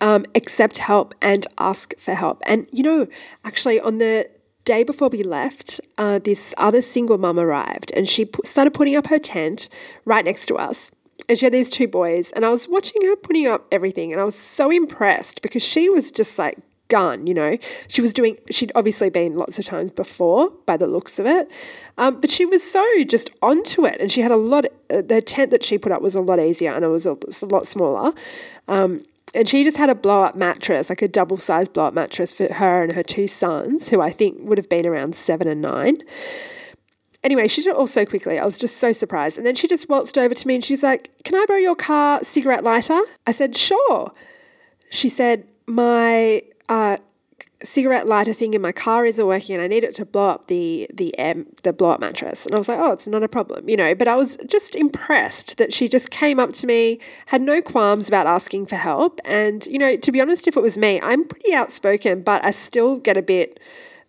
um, 0.00 0.24
accept 0.34 0.78
help 0.78 1.14
and 1.22 1.46
ask 1.58 1.96
for 1.98 2.14
help. 2.14 2.42
And 2.46 2.68
you 2.72 2.82
know, 2.82 3.06
actually, 3.44 3.80
on 3.80 3.98
the 3.98 4.28
day 4.64 4.82
before 4.82 5.08
we 5.08 5.22
left, 5.22 5.80
uh, 5.96 6.18
this 6.18 6.54
other 6.58 6.82
single 6.82 7.18
mum 7.18 7.38
arrived, 7.38 7.92
and 7.96 8.08
she 8.08 8.28
started 8.44 8.74
putting 8.74 8.96
up 8.96 9.06
her 9.06 9.18
tent 9.18 9.68
right 10.04 10.24
next 10.24 10.46
to 10.46 10.56
us. 10.56 10.90
And 11.28 11.38
she 11.38 11.46
had 11.46 11.52
these 11.52 11.70
two 11.70 11.88
boys, 11.88 12.30
and 12.32 12.44
I 12.44 12.50
was 12.50 12.68
watching 12.68 13.02
her 13.02 13.16
putting 13.16 13.46
up 13.46 13.66
everything, 13.72 14.12
and 14.12 14.20
I 14.20 14.24
was 14.24 14.34
so 14.34 14.70
impressed 14.70 15.42
because 15.42 15.62
she 15.62 15.88
was 15.88 16.10
just 16.12 16.38
like 16.38 16.58
gun, 16.88 17.26
you 17.26 17.34
know. 17.34 17.58
She 17.88 18.00
was 18.00 18.12
doing, 18.12 18.38
she'd 18.50 18.72
obviously 18.74 19.10
been 19.10 19.36
lots 19.36 19.58
of 19.58 19.64
times 19.64 19.90
before 19.90 20.50
by 20.66 20.76
the 20.76 20.86
looks 20.86 21.18
of 21.18 21.26
it, 21.26 21.50
um, 21.98 22.20
but 22.20 22.30
she 22.30 22.44
was 22.44 22.62
so 22.62 22.84
just 23.04 23.30
onto 23.42 23.84
it. 23.86 24.00
And 24.00 24.10
she 24.10 24.20
had 24.20 24.30
a 24.30 24.36
lot, 24.36 24.66
uh, 24.90 25.02
the 25.02 25.22
tent 25.22 25.50
that 25.50 25.64
she 25.64 25.78
put 25.78 25.92
up 25.92 26.02
was 26.02 26.14
a 26.14 26.20
lot 26.20 26.38
easier 26.38 26.72
and 26.72 26.84
it 26.84 26.88
was 26.88 27.06
a, 27.06 27.12
a 27.42 27.46
lot 27.46 27.66
smaller. 27.66 28.12
Um, 28.68 29.04
and 29.34 29.48
she 29.48 29.64
just 29.64 29.76
had 29.76 29.90
a 29.90 29.94
blow 29.94 30.22
up 30.22 30.34
mattress, 30.34 30.88
like 30.88 31.02
a 31.02 31.08
double 31.08 31.36
sized 31.36 31.72
blow 31.72 31.86
up 31.86 31.94
mattress 31.94 32.32
for 32.32 32.52
her 32.54 32.82
and 32.82 32.92
her 32.92 33.02
two 33.02 33.26
sons, 33.26 33.88
who 33.90 34.00
I 34.00 34.10
think 34.10 34.38
would 34.40 34.56
have 34.56 34.68
been 34.68 34.86
around 34.86 35.14
seven 35.14 35.46
and 35.46 35.60
nine. 35.60 35.98
Anyway, 37.22 37.48
she 37.48 37.60
did 37.60 37.70
it 37.70 37.76
all 37.76 37.88
so 37.88 38.06
quickly. 38.06 38.38
I 38.38 38.44
was 38.44 38.56
just 38.56 38.76
so 38.76 38.92
surprised. 38.92 39.36
And 39.36 39.46
then 39.46 39.56
she 39.56 39.66
just 39.66 39.88
waltzed 39.88 40.16
over 40.16 40.34
to 40.34 40.46
me 40.46 40.54
and 40.54 40.64
she's 40.64 40.82
like, 40.82 41.10
Can 41.24 41.34
I 41.34 41.44
borrow 41.46 41.58
your 41.58 41.74
car 41.74 42.22
cigarette 42.22 42.62
lighter? 42.62 43.00
I 43.26 43.32
said, 43.32 43.56
Sure. 43.56 44.12
She 44.90 45.08
said, 45.08 45.46
My 45.66 46.42
uh, 46.68 46.96
cigarette 47.62 48.06
lighter 48.06 48.32
thing 48.32 48.54
in 48.54 48.60
my 48.60 48.72
car 48.72 49.06
isn't 49.06 49.26
working 49.26 49.54
and 49.54 49.62
I 49.62 49.66
need 49.66 49.82
it 49.82 49.94
to 49.96 50.04
blow 50.04 50.28
up 50.28 50.46
the 50.46 50.88
the 50.92 51.16
um, 51.18 51.46
the 51.62 51.72
blow 51.72 51.90
up 51.90 52.00
mattress. 52.00 52.46
And 52.46 52.54
I 52.54 52.58
was 52.58 52.68
like, 52.68 52.78
oh, 52.78 52.92
it's 52.92 53.08
not 53.08 53.22
a 53.22 53.28
problem, 53.28 53.68
you 53.68 53.76
know. 53.76 53.94
But 53.94 54.08
I 54.08 54.16
was 54.16 54.36
just 54.46 54.74
impressed 54.74 55.56
that 55.56 55.72
she 55.72 55.88
just 55.88 56.10
came 56.10 56.38
up 56.38 56.52
to 56.54 56.66
me, 56.66 56.98
had 57.26 57.42
no 57.42 57.62
qualms 57.62 58.08
about 58.08 58.26
asking 58.26 58.66
for 58.66 58.76
help. 58.76 59.20
And 59.24 59.66
you 59.66 59.78
know, 59.78 59.96
to 59.96 60.12
be 60.12 60.20
honest, 60.20 60.46
if 60.46 60.56
it 60.56 60.62
was 60.62 60.76
me, 60.76 61.00
I'm 61.00 61.24
pretty 61.24 61.54
outspoken, 61.54 62.22
but 62.22 62.44
I 62.44 62.50
still 62.50 62.96
get 62.96 63.16
a 63.16 63.22
bit 63.22 63.58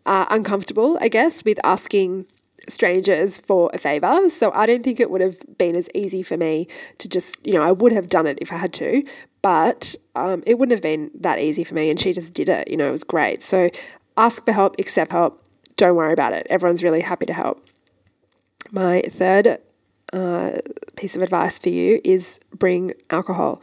uh, 0.05 0.25
uncomfortable, 0.29 0.97
I 1.01 1.07
guess, 1.07 1.43
with 1.43 1.59
asking 1.63 2.25
strangers 2.69 3.39
for 3.39 3.69
a 3.73 3.77
favor. 3.77 4.29
So 4.29 4.51
I 4.53 4.65
don't 4.65 4.83
think 4.83 4.99
it 4.99 5.09
would 5.09 5.21
have 5.21 5.39
been 5.57 5.75
as 5.75 5.89
easy 5.93 6.21
for 6.21 6.37
me 6.37 6.67
to 6.97 7.07
just, 7.07 7.35
you 7.45 7.53
know, 7.53 7.63
I 7.63 7.71
would 7.71 7.93
have 7.93 8.07
done 8.07 8.27
it 8.27 8.37
if 8.41 8.51
I 8.51 8.57
had 8.57 8.73
to, 8.73 9.03
but 9.47 9.95
um, 10.13 10.43
it 10.45 10.59
wouldn't 10.59 10.73
have 10.73 10.81
been 10.81 11.09
that 11.21 11.39
easy 11.39 11.63
for 11.63 11.73
me. 11.73 11.89
And 11.89 11.97
she 11.97 12.11
just 12.11 12.33
did 12.33 12.49
it, 12.49 12.69
you 12.69 12.75
know, 12.75 12.89
it 12.89 12.91
was 12.91 13.05
great. 13.05 13.41
So 13.41 13.69
ask 14.17 14.43
for 14.43 14.51
help, 14.51 14.77
accept 14.77 15.13
help. 15.13 15.41
Don't 15.77 15.95
worry 15.95 16.11
about 16.11 16.33
it. 16.33 16.45
Everyone's 16.49 16.83
really 16.83 16.99
happy 16.99 17.25
to 17.27 17.31
help. 17.31 17.65
My 18.71 19.03
third 19.07 19.59
uh, 20.11 20.57
piece 20.97 21.15
of 21.15 21.21
advice 21.21 21.59
for 21.59 21.69
you 21.69 22.01
is 22.03 22.41
bring 22.53 22.91
alcohol. 23.09 23.61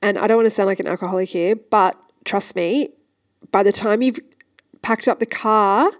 And 0.00 0.16
I 0.16 0.28
don't 0.28 0.38
want 0.38 0.46
to 0.46 0.50
sound 0.50 0.68
like 0.68 0.80
an 0.80 0.86
alcoholic 0.86 1.28
here, 1.28 1.56
but 1.56 1.94
trust 2.24 2.56
me, 2.56 2.88
by 3.52 3.62
the 3.62 3.70
time 3.70 4.00
you've 4.00 4.20
packed 4.80 5.08
up 5.08 5.18
the 5.18 5.26
car, 5.26 5.90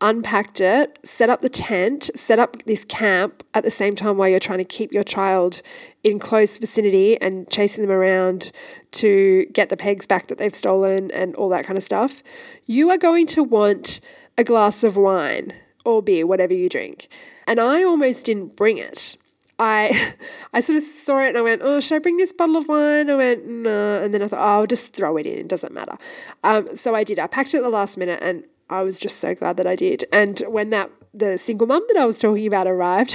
unpacked 0.00 0.60
it, 0.60 0.98
set 1.04 1.28
up 1.28 1.42
the 1.42 1.48
tent, 1.48 2.10
set 2.14 2.38
up 2.38 2.62
this 2.64 2.84
camp 2.84 3.42
at 3.54 3.64
the 3.64 3.70
same 3.70 3.96
time 3.96 4.16
while 4.16 4.28
you're 4.28 4.38
trying 4.38 4.58
to 4.58 4.64
keep 4.64 4.92
your 4.92 5.02
child 5.02 5.60
in 6.04 6.18
close 6.18 6.56
vicinity 6.58 7.20
and 7.20 7.50
chasing 7.50 7.82
them 7.82 7.90
around 7.90 8.52
to 8.92 9.46
get 9.52 9.68
the 9.68 9.76
pegs 9.76 10.06
back 10.06 10.28
that 10.28 10.38
they've 10.38 10.54
stolen 10.54 11.10
and 11.10 11.34
all 11.34 11.48
that 11.48 11.64
kind 11.64 11.76
of 11.76 11.82
stuff, 11.82 12.22
you 12.66 12.90
are 12.90 12.98
going 12.98 13.26
to 13.26 13.42
want 13.42 14.00
a 14.36 14.44
glass 14.44 14.84
of 14.84 14.96
wine 14.96 15.52
or 15.84 16.02
beer, 16.02 16.26
whatever 16.26 16.54
you 16.54 16.68
drink. 16.68 17.08
And 17.46 17.58
I 17.58 17.82
almost 17.82 18.26
didn't 18.26 18.56
bring 18.56 18.78
it. 18.78 19.16
I 19.58 20.14
I 20.52 20.60
sort 20.60 20.76
of 20.76 20.84
saw 20.84 21.18
it 21.20 21.30
and 21.30 21.38
I 21.38 21.42
went, 21.42 21.62
oh, 21.64 21.80
should 21.80 21.96
I 21.96 21.98
bring 21.98 22.18
this 22.18 22.32
bottle 22.32 22.56
of 22.56 22.68
wine? 22.68 23.10
I 23.10 23.16
went, 23.16 23.46
no. 23.46 24.02
And 24.02 24.14
then 24.14 24.22
I 24.22 24.28
thought, 24.28 24.38
oh, 24.38 24.60
I'll 24.60 24.66
just 24.66 24.92
throw 24.92 25.16
it 25.16 25.26
in. 25.26 25.38
It 25.38 25.48
doesn't 25.48 25.74
matter. 25.74 25.98
Um, 26.44 26.76
so 26.76 26.94
I 26.94 27.02
did. 27.02 27.18
I 27.18 27.26
packed 27.26 27.52
it 27.52 27.58
at 27.58 27.62
the 27.64 27.68
last 27.68 27.98
minute 27.98 28.20
and 28.22 28.44
I 28.70 28.82
was 28.82 28.98
just 28.98 29.18
so 29.18 29.34
glad 29.34 29.56
that 29.56 29.66
I 29.66 29.74
did. 29.74 30.04
And 30.12 30.40
when 30.40 30.70
that 30.70 30.90
the 31.14 31.38
single 31.38 31.66
mum 31.66 31.82
that 31.88 32.00
I 32.00 32.04
was 32.04 32.18
talking 32.18 32.46
about 32.46 32.66
arrived, 32.66 33.14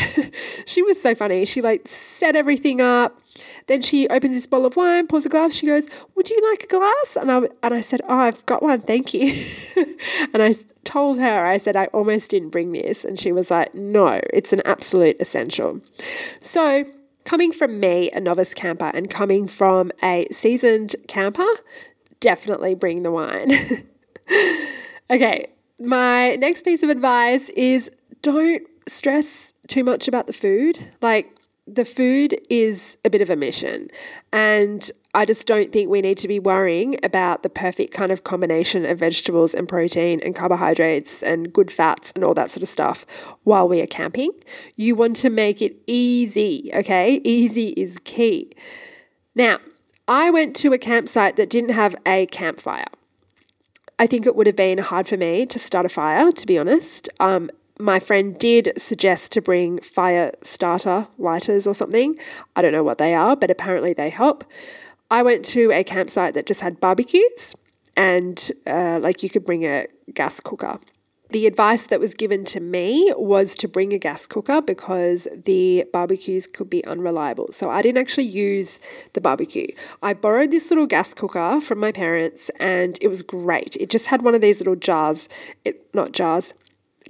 she 0.66 0.82
was 0.82 1.02
so 1.02 1.16
funny. 1.16 1.46
She 1.46 1.62
like 1.62 1.88
set 1.88 2.36
everything 2.36 2.82
up. 2.82 3.20
Then 3.68 3.82
she 3.82 4.08
opens 4.10 4.36
this 4.36 4.48
bottle 4.48 4.66
of 4.66 4.76
wine, 4.76 5.08
pours 5.08 5.26
a 5.26 5.30
glass. 5.30 5.54
She 5.54 5.68
goes, 5.68 5.88
"Would 6.16 6.30
you 6.30 6.40
like 6.52 6.64
a 6.64 6.68
glass?" 6.68 7.18
And 7.20 7.32
I 7.32 7.50
and 7.62 7.74
I 7.74 7.82
said, 7.82 8.02
"Oh, 8.08 8.18
I've 8.18 8.46
got 8.46 8.62
one, 8.62 8.82
thank 8.82 9.14
you." 9.14 9.46
and 10.34 10.42
I 10.42 10.56
told 10.84 11.20
her, 11.20 11.46
I 11.46 11.58
said, 11.58 11.76
"I 11.76 11.86
almost 11.88 12.32
didn't 12.32 12.50
bring 12.50 12.72
this," 12.72 13.06
and 13.06 13.20
she 13.20 13.32
was 13.32 13.52
like, 13.52 13.74
"No, 13.74 14.20
it's 14.32 14.54
an 14.54 14.62
absolute 14.66 15.18
essential." 15.20 15.82
So. 16.42 16.86
Coming 17.26 17.54
from 17.54 17.80
me, 17.80 18.12
a 18.12 18.20
novice 18.20 18.54
camper, 18.54 18.92
and 18.94 19.10
coming 19.10 19.48
from 19.48 19.94
a 20.04 20.28
seasoned 20.30 20.94
camper, 21.08 21.48
definitely 22.20 22.76
bring 22.76 23.04
the 23.04 23.12
wine. 23.12 23.86
Okay, 25.10 25.48
my 25.80 26.36
next 26.36 26.64
piece 26.64 26.84
of 26.84 26.90
advice 26.90 27.50
is 27.50 27.92
don't 28.22 28.64
stress 28.88 29.54
too 29.68 29.84
much 29.84 30.08
about 30.08 30.28
the 30.28 30.34
food. 30.34 30.92
Like, 31.02 31.38
the 31.66 31.86
food 31.86 32.36
is 32.50 32.98
a 33.06 33.10
bit 33.10 33.22
of 33.22 33.30
a 33.30 33.36
mission. 33.36 33.88
And 34.32 34.90
I 35.14 35.26
just 35.26 35.48
don't 35.48 35.72
think 35.72 35.90
we 35.90 36.02
need 36.02 36.18
to 36.18 36.28
be 36.28 36.40
worrying 36.40 37.00
about 37.04 37.44
the 37.44 37.50
perfect 37.50 37.94
kind 37.94 38.12
of 38.12 38.24
combination 38.24 38.86
of 38.86 39.00
vegetables 39.00 39.54
and 39.54 39.68
protein 39.68 40.20
and 40.22 40.36
carbohydrates 40.36 41.24
and 41.24 41.54
good 41.54 41.72
fats 41.72 42.12
and 42.16 42.24
all 42.24 42.34
that 42.34 42.52
sort 42.52 42.64
of 42.64 42.70
stuff 42.70 43.06
while 43.44 43.70
we 43.70 43.82
are 43.82 43.88
camping. 43.88 44.32
You 44.76 44.96
want 44.96 45.16
to 45.18 45.30
make 45.30 45.62
it 45.62 45.78
easy, 45.88 46.72
okay? 46.74 47.22
Easy 47.24 47.70
is 47.70 47.98
key. 48.04 48.52
Now, 49.36 49.60
I 50.08 50.32
went 50.32 50.56
to 50.58 50.74
a 50.74 50.78
campsite 50.78 51.38
that 51.38 51.50
didn't 51.50 51.72
have 51.72 51.96
a 52.06 52.26
campfire. 52.26 52.88
I 54.00 54.08
think 54.08 54.26
it 54.26 54.36
would 54.36 54.48
have 54.48 54.56
been 54.56 54.80
hard 54.80 55.08
for 55.08 55.18
me 55.18 55.46
to 55.46 55.60
start 55.60 55.86
a 55.86 55.90
fire, 55.90 56.32
to 56.32 56.48
be 56.48 56.58
honest. 56.58 57.10
Um, 57.20 57.50
my 57.80 58.00
friend 58.00 58.38
did 58.38 58.74
suggest 58.78 59.32
to 59.34 59.42
bring 59.42 59.80
fire 59.80 60.32
starter 60.42 61.08
lighters 61.18 61.66
or 61.68 61.74
something. 61.74 62.16
I 62.56 62.62
don't 62.62 62.72
know 62.72 62.84
what 62.84 62.98
they 62.98 63.14
are, 63.14 63.36
but 63.36 63.50
apparently 63.50 63.94
they 63.94 64.10
help. 64.10 64.44
I 65.10 65.22
went 65.24 65.46
to 65.46 65.72
a 65.72 65.84
campsite 65.84 66.34
that 66.34 66.46
just 66.46 66.62
had 66.62 66.80
barbecues 66.80 67.56
and 67.96 68.52
uh, 68.66 69.00
like 69.02 69.22
you 69.24 69.30
could 69.30 69.46
bring 69.46 69.66
a 69.66 69.88
gas 70.14 70.40
cooker. 70.40 70.80
The 71.34 71.48
advice 71.48 71.88
that 71.88 72.00
was 72.00 72.14
given 72.14 72.46
to 72.46 72.60
me 72.60 73.12
was 73.18 73.56
to 73.56 73.68
bring 73.68 73.92
a 73.92 73.98
gas 73.98 74.28
cooker 74.28 74.62
because 74.62 75.28
the 75.34 75.84
barbecues 75.92 76.46
could 76.46 76.70
be 76.70 76.86
unreliable. 76.86 77.52
So 77.52 77.72
I 77.72 77.82
didn't 77.82 77.98
actually 77.98 78.26
use 78.26 78.78
the 79.14 79.20
barbecue. 79.20 79.66
I 80.04 80.14
borrowed 80.14 80.52
this 80.52 80.70
little 80.70 80.86
gas 80.86 81.16
cooker 81.16 81.60
from 81.60 81.80
my 81.80 81.92
parents 81.92 82.52
and 82.60 83.00
it 83.02 83.08
was 83.08 83.24
great. 83.24 83.76
It 83.78 83.90
just 83.90 84.06
had 84.08 84.22
one 84.22 84.36
of 84.36 84.42
these 84.42 84.60
little 84.60 84.76
jars, 84.76 85.28
it 85.66 85.92
not 85.92 86.12
jars, 86.12 86.54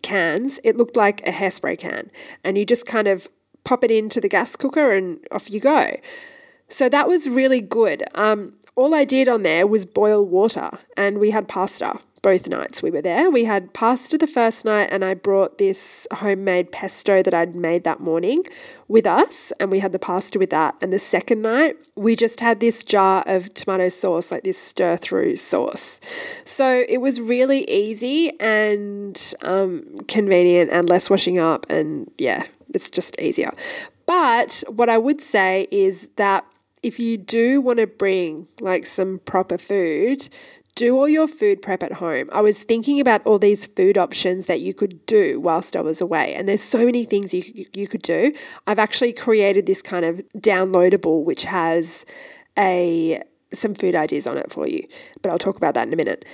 cans. 0.01 0.57
It 0.63 0.77
looked 0.77 0.95
like 0.95 1.19
a 1.27 1.31
hairspray 1.33 1.77
can. 1.77 2.09
And 2.45 2.57
you 2.57 2.65
just 2.65 2.85
kind 2.85 3.09
of 3.09 3.27
pop 3.65 3.83
it 3.83 3.91
into 3.91 4.21
the 4.21 4.29
gas 4.29 4.55
cooker 4.55 4.93
and 4.93 5.19
off 5.33 5.51
you 5.51 5.59
go. 5.59 5.99
So 6.69 6.87
that 6.87 7.09
was 7.09 7.27
really 7.27 7.59
good. 7.59 8.05
Um, 8.15 8.53
all 8.77 8.95
I 8.95 9.03
did 9.03 9.27
on 9.27 9.43
there 9.43 9.67
was 9.67 9.85
boil 9.85 10.25
water 10.25 10.71
and 10.95 11.17
we 11.19 11.31
had 11.31 11.49
pasta 11.49 11.99
both 12.23 12.47
nights 12.47 12.81
we 12.81 12.89
were 12.89 13.01
there. 13.01 13.29
We 13.29 13.43
had 13.43 13.73
pasta 13.73 14.17
the 14.17 14.25
first 14.25 14.65
night, 14.65 14.89
and 14.91 15.05
I 15.05 15.13
brought 15.13 15.59
this 15.59 16.07
homemade 16.11 16.71
pesto 16.71 17.21
that 17.21 17.33
I'd 17.33 17.55
made 17.55 17.83
that 17.83 17.99
morning 17.99 18.45
with 18.87 19.05
us, 19.05 19.51
and 19.59 19.69
we 19.69 19.79
had 19.79 19.91
the 19.91 19.99
pasta 19.99 20.39
with 20.39 20.49
that. 20.49 20.75
And 20.81 20.91
the 20.91 20.99
second 20.99 21.41
night, 21.41 21.75
we 21.95 22.15
just 22.15 22.39
had 22.39 22.61
this 22.61 22.81
jar 22.81 23.23
of 23.27 23.53
tomato 23.53 23.89
sauce, 23.89 24.31
like 24.31 24.43
this 24.43 24.57
stir 24.57 24.97
through 24.97 25.35
sauce. 25.35 25.99
So 26.45 26.85
it 26.87 26.97
was 26.97 27.21
really 27.21 27.69
easy 27.69 28.39
and 28.39 29.33
um, 29.43 29.83
convenient 30.07 30.71
and 30.71 30.89
less 30.89 31.09
washing 31.09 31.37
up, 31.37 31.69
and 31.69 32.09
yeah, 32.17 32.45
it's 32.73 32.89
just 32.89 33.19
easier. 33.19 33.53
But 34.05 34.63
what 34.67 34.87
I 34.89 34.97
would 34.97 35.21
say 35.21 35.67
is 35.71 36.07
that 36.15 36.45
if 36.81 36.99
you 36.99 37.17
do 37.17 37.61
want 37.61 37.79
to 37.79 37.87
bring 37.87 38.47
like 38.59 38.85
some 38.85 39.19
proper 39.19 39.57
food, 39.57 40.27
do 40.75 40.97
all 40.97 41.07
your 41.07 41.27
food 41.27 41.61
prep 41.61 41.83
at 41.83 41.93
home. 41.93 42.29
I 42.31 42.41
was 42.41 42.63
thinking 42.63 42.99
about 42.99 43.25
all 43.25 43.37
these 43.37 43.67
food 43.67 43.97
options 43.97 44.47
that 44.47 44.61
you 44.61 44.73
could 44.73 45.05
do 45.05 45.39
whilst 45.39 45.75
I 45.75 45.81
was 45.81 46.01
away, 46.01 46.33
and 46.33 46.47
there's 46.47 46.63
so 46.63 46.85
many 46.85 47.05
things 47.05 47.33
you 47.33 47.65
you 47.73 47.87
could 47.87 48.01
do. 48.01 48.33
I've 48.67 48.79
actually 48.79 49.13
created 49.13 49.65
this 49.65 49.81
kind 49.81 50.05
of 50.05 50.21
downloadable 50.37 51.23
which 51.23 51.43
has 51.45 52.05
a 52.57 53.21
some 53.53 53.75
food 53.75 53.95
ideas 53.95 54.27
on 54.27 54.37
it 54.37 54.51
for 54.51 54.67
you, 54.67 54.87
but 55.21 55.31
I'll 55.31 55.37
talk 55.37 55.57
about 55.57 55.75
that 55.75 55.87
in 55.87 55.93
a 55.93 55.97
minute. 55.97 56.25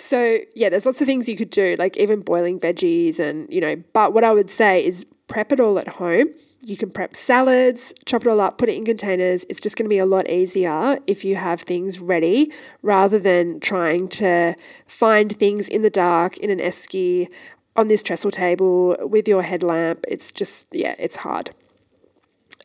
So, 0.00 0.38
yeah, 0.54 0.70
there's 0.70 0.86
lots 0.86 1.00
of 1.02 1.06
things 1.06 1.28
you 1.28 1.36
could 1.36 1.50
do, 1.50 1.76
like 1.78 1.96
even 1.98 2.22
boiling 2.22 2.58
veggies 2.58 3.18
and, 3.20 3.52
you 3.52 3.60
know, 3.60 3.76
but 3.92 4.14
what 4.14 4.24
I 4.24 4.32
would 4.32 4.50
say 4.50 4.82
is 4.82 5.04
prep 5.28 5.52
it 5.52 5.60
all 5.60 5.78
at 5.78 5.88
home. 5.88 6.28
You 6.70 6.76
can 6.76 6.92
prep 6.92 7.16
salads, 7.16 7.92
chop 8.06 8.22
it 8.22 8.28
all 8.28 8.40
up, 8.40 8.56
put 8.56 8.68
it 8.68 8.76
in 8.76 8.84
containers. 8.84 9.44
It's 9.48 9.58
just 9.58 9.76
going 9.76 9.86
to 9.86 9.88
be 9.88 9.98
a 9.98 10.06
lot 10.06 10.30
easier 10.30 11.00
if 11.08 11.24
you 11.24 11.34
have 11.34 11.62
things 11.62 11.98
ready 11.98 12.52
rather 12.80 13.18
than 13.18 13.58
trying 13.58 14.06
to 14.10 14.54
find 14.86 15.36
things 15.36 15.68
in 15.68 15.82
the 15.82 15.90
dark 15.90 16.36
in 16.36 16.48
an 16.48 16.60
esky 16.60 17.26
on 17.74 17.88
this 17.88 18.04
trestle 18.04 18.30
table 18.30 18.96
with 19.00 19.26
your 19.26 19.42
headlamp. 19.42 20.04
It's 20.06 20.30
just, 20.30 20.68
yeah, 20.70 20.94
it's 20.96 21.16
hard. 21.16 21.50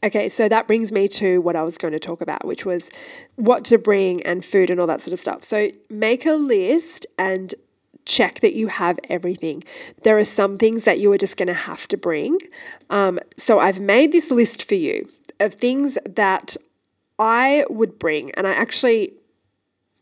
Okay, 0.04 0.30
so 0.30 0.48
that 0.50 0.68
brings 0.68 0.92
me 0.92 1.08
to 1.08 1.42
what 1.42 1.56
I 1.56 1.64
was 1.64 1.80
going 1.80 1.94
to 1.94 2.00
talk 2.00 2.22
about, 2.22 2.46
which 2.46 2.64
was 2.64 2.92
what 3.38 3.66
to 3.66 3.80
bring 3.80 4.22
and 4.22 4.46
food 4.46 4.70
and 4.70 4.80
all 4.80 4.86
that 4.86 5.02
sort 5.02 5.14
of 5.14 5.20
stuff. 5.20 5.44
So 5.44 5.72
make 5.90 6.28
a 6.28 6.34
list 6.34 7.08
and 7.18 7.56
check 8.06 8.40
that 8.40 8.54
you 8.54 8.68
have 8.68 9.00
everything. 9.10 9.64
There 10.04 10.18
are 10.18 10.26
some 10.26 10.58
things 10.58 10.84
that 10.84 11.00
you 11.00 11.12
are 11.12 11.18
just 11.18 11.38
going 11.38 11.48
to 11.48 11.54
have 11.54 11.88
to 11.90 11.98
bring. 11.98 12.38
Um, 12.90 13.20
so 13.38 13.60
I've 13.60 13.80
made 13.80 14.12
this 14.12 14.32
list 14.32 14.68
for 14.68 14.76
you 14.76 15.10
of 15.40 15.56
things 15.56 15.98
that 16.06 16.56
I 17.18 17.66
would 17.70 17.98
bring, 18.00 18.32
and 18.32 18.48
I 18.48 18.54
actually 18.54 19.14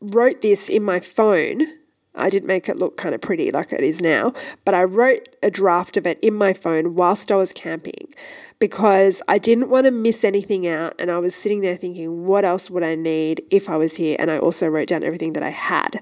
wrote 0.02 0.42
this 0.42 0.70
in 0.70 0.84
my 0.84 1.00
phone. 1.00 1.68
I 2.16 2.30
didn't 2.30 2.48
make 2.48 2.70
it 2.70 2.78
look 2.78 2.98
kind 2.98 3.16
of 3.16 3.22
pretty 3.22 3.50
like 3.52 3.74
it 3.74 3.82
is 3.82 4.02
now, 4.02 4.34
but 4.66 4.76
I 4.76 4.84
wrote 4.84 5.30
a 5.42 5.50
draft 5.50 5.98
of 5.98 6.06
it 6.06 6.20
in 6.22 6.36
my 6.36 6.54
phone 6.54 6.96
whilst 6.96 7.32
I 7.32 7.36
was 7.36 7.52
camping 7.52 8.14
because 8.60 9.22
I 9.28 9.40
didn't 9.40 9.70
want 9.70 9.88
to 9.88 9.92
miss 9.92 10.24
anything 10.24 10.68
out. 10.68 10.96
And 10.98 11.12
I 11.12 11.18
was 11.18 11.36
sitting 11.36 11.62
there 11.62 11.76
thinking, 11.76 12.26
what 12.26 12.46
else 12.46 12.70
would 12.70 12.84
I 12.84 12.96
need 12.96 13.44
if 13.50 13.68
I 13.68 13.76
was 13.78 13.98
here? 13.98 14.16
And 14.20 14.32
I 14.32 14.38
also 14.38 14.68
wrote 14.68 14.88
down 14.88 15.04
everything 15.04 15.34
that 15.34 15.44
I 15.44 15.50
had. 15.50 16.02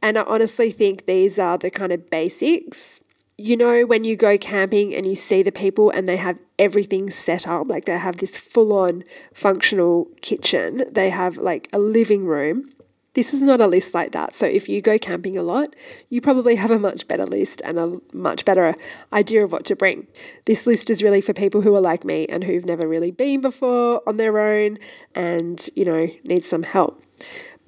And 0.00 0.16
I 0.16 0.22
honestly 0.22 0.70
think 0.70 1.04
these 1.04 1.38
are 1.38 1.58
the 1.58 1.70
kind 1.70 1.92
of 1.92 2.08
basics. 2.08 3.02
You 3.36 3.56
know, 3.56 3.84
when 3.84 4.04
you 4.04 4.16
go 4.16 4.38
camping 4.38 4.94
and 4.94 5.04
you 5.04 5.14
see 5.14 5.42
the 5.42 5.52
people 5.52 5.90
and 5.90 6.06
they 6.06 6.16
have 6.16 6.38
everything 6.58 7.10
set 7.10 7.46
up, 7.46 7.68
like 7.68 7.86
they 7.86 7.98
have 7.98 8.16
this 8.16 8.38
full 8.38 8.72
on 8.72 9.04
functional 9.34 10.08
kitchen, 10.20 10.84
they 10.90 11.10
have 11.10 11.38
like 11.38 11.68
a 11.72 11.78
living 11.78 12.24
room. 12.24 12.70
This 13.14 13.34
is 13.34 13.42
not 13.42 13.60
a 13.60 13.66
list 13.66 13.92
like 13.92 14.12
that. 14.12 14.36
So 14.36 14.46
if 14.46 14.68
you 14.68 14.80
go 14.80 14.96
camping 14.98 15.36
a 15.36 15.42
lot, 15.42 15.74
you 16.08 16.20
probably 16.20 16.54
have 16.56 16.70
a 16.70 16.78
much 16.78 17.08
better 17.08 17.26
list 17.26 17.60
and 17.64 17.78
a 17.78 18.00
much 18.12 18.44
better 18.44 18.76
idea 19.12 19.44
of 19.44 19.50
what 19.50 19.64
to 19.64 19.74
bring. 19.74 20.06
This 20.44 20.66
list 20.66 20.90
is 20.90 21.02
really 21.02 21.20
for 21.20 21.32
people 21.32 21.62
who 21.62 21.74
are 21.74 21.80
like 21.80 22.04
me 22.04 22.26
and 22.26 22.44
who've 22.44 22.64
never 22.64 22.86
really 22.86 23.10
been 23.10 23.40
before 23.40 24.00
on 24.06 24.16
their 24.16 24.38
own 24.38 24.78
and, 25.14 25.68
you 25.74 25.84
know, 25.84 26.08
need 26.22 26.44
some 26.44 26.62
help. 26.62 27.02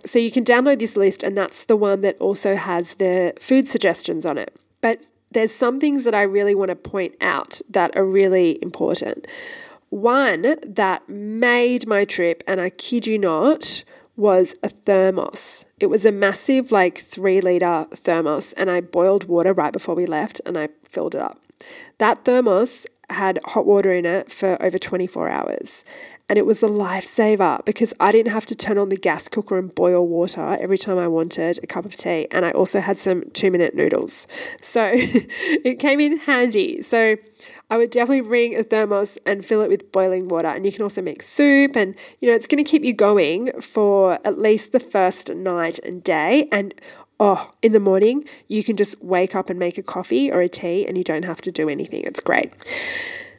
So 0.04 0.18
you 0.18 0.30
can 0.30 0.44
download 0.44 0.78
this 0.78 0.96
list, 0.96 1.22
and 1.22 1.36
that's 1.36 1.64
the 1.64 1.76
one 1.76 2.00
that 2.00 2.18
also 2.18 2.56
has 2.56 2.94
the 2.94 3.34
food 3.38 3.68
suggestions 3.68 4.26
on 4.26 4.36
it. 4.38 4.54
But 4.80 5.02
there's 5.30 5.54
some 5.54 5.78
things 5.80 6.04
that 6.04 6.14
I 6.14 6.22
really 6.22 6.54
want 6.54 6.70
to 6.70 6.76
point 6.76 7.14
out 7.20 7.60
that 7.70 7.96
are 7.96 8.04
really 8.04 8.60
important. 8.62 9.26
One 9.90 10.56
that 10.66 11.08
made 11.08 11.86
my 11.86 12.04
trip, 12.04 12.42
and 12.46 12.60
I 12.60 12.70
kid 12.70 13.06
you 13.06 13.18
not, 13.18 13.84
was 14.16 14.54
a 14.62 14.68
thermos. 14.68 15.64
It 15.80 15.86
was 15.86 16.04
a 16.04 16.12
massive, 16.12 16.70
like 16.70 16.98
three 16.98 17.40
liter 17.40 17.86
thermos, 17.90 18.52
and 18.54 18.70
I 18.70 18.80
boiled 18.80 19.24
water 19.24 19.52
right 19.52 19.72
before 19.72 19.94
we 19.94 20.06
left 20.06 20.40
and 20.44 20.58
I 20.58 20.68
filled 20.84 21.14
it 21.14 21.20
up. 21.20 21.40
That 21.98 22.24
thermos 22.24 22.86
had 23.10 23.38
hot 23.44 23.66
water 23.66 23.92
in 23.92 24.06
it 24.06 24.30
for 24.30 24.60
over 24.62 24.78
24 24.78 25.28
hours. 25.28 25.84
And 26.28 26.38
it 26.38 26.46
was 26.46 26.62
a 26.62 26.68
lifesaver 26.68 27.62
because 27.66 27.92
I 28.00 28.10
didn't 28.10 28.32
have 28.32 28.46
to 28.46 28.54
turn 28.54 28.78
on 28.78 28.88
the 28.88 28.96
gas 28.96 29.28
cooker 29.28 29.58
and 29.58 29.74
boil 29.74 30.06
water 30.06 30.56
every 30.60 30.78
time 30.78 30.98
I 30.98 31.06
wanted 31.06 31.60
a 31.62 31.66
cup 31.66 31.84
of 31.84 31.94
tea. 31.94 32.26
And 32.30 32.46
I 32.46 32.52
also 32.52 32.80
had 32.80 32.98
some 32.98 33.24
two 33.34 33.50
minute 33.50 33.74
noodles. 33.74 34.26
So 34.62 34.92
it 34.94 35.78
came 35.78 36.00
in 36.00 36.16
handy. 36.18 36.80
So 36.80 37.16
I 37.72 37.78
would 37.78 37.88
definitely 37.88 38.20
bring 38.20 38.54
a 38.54 38.64
thermos 38.64 39.16
and 39.24 39.46
fill 39.46 39.62
it 39.62 39.70
with 39.70 39.92
boiling 39.92 40.28
water. 40.28 40.48
And 40.48 40.66
you 40.66 40.70
can 40.70 40.82
also 40.82 41.00
make 41.00 41.22
soup. 41.22 41.74
And, 41.74 41.96
you 42.20 42.28
know, 42.28 42.34
it's 42.34 42.46
going 42.46 42.62
to 42.62 42.70
keep 42.70 42.84
you 42.84 42.92
going 42.92 43.50
for 43.62 44.18
at 44.26 44.38
least 44.38 44.72
the 44.72 44.78
first 44.78 45.34
night 45.34 45.78
and 45.78 46.04
day. 46.04 46.50
And 46.52 46.74
oh, 47.18 47.54
in 47.62 47.72
the 47.72 47.80
morning, 47.80 48.26
you 48.46 48.62
can 48.62 48.76
just 48.76 49.02
wake 49.02 49.34
up 49.34 49.48
and 49.48 49.58
make 49.58 49.78
a 49.78 49.82
coffee 49.82 50.30
or 50.30 50.42
a 50.42 50.50
tea 50.50 50.86
and 50.86 50.98
you 50.98 51.02
don't 51.02 51.24
have 51.24 51.40
to 51.40 51.50
do 51.50 51.70
anything. 51.70 52.02
It's 52.04 52.20
great. 52.20 52.52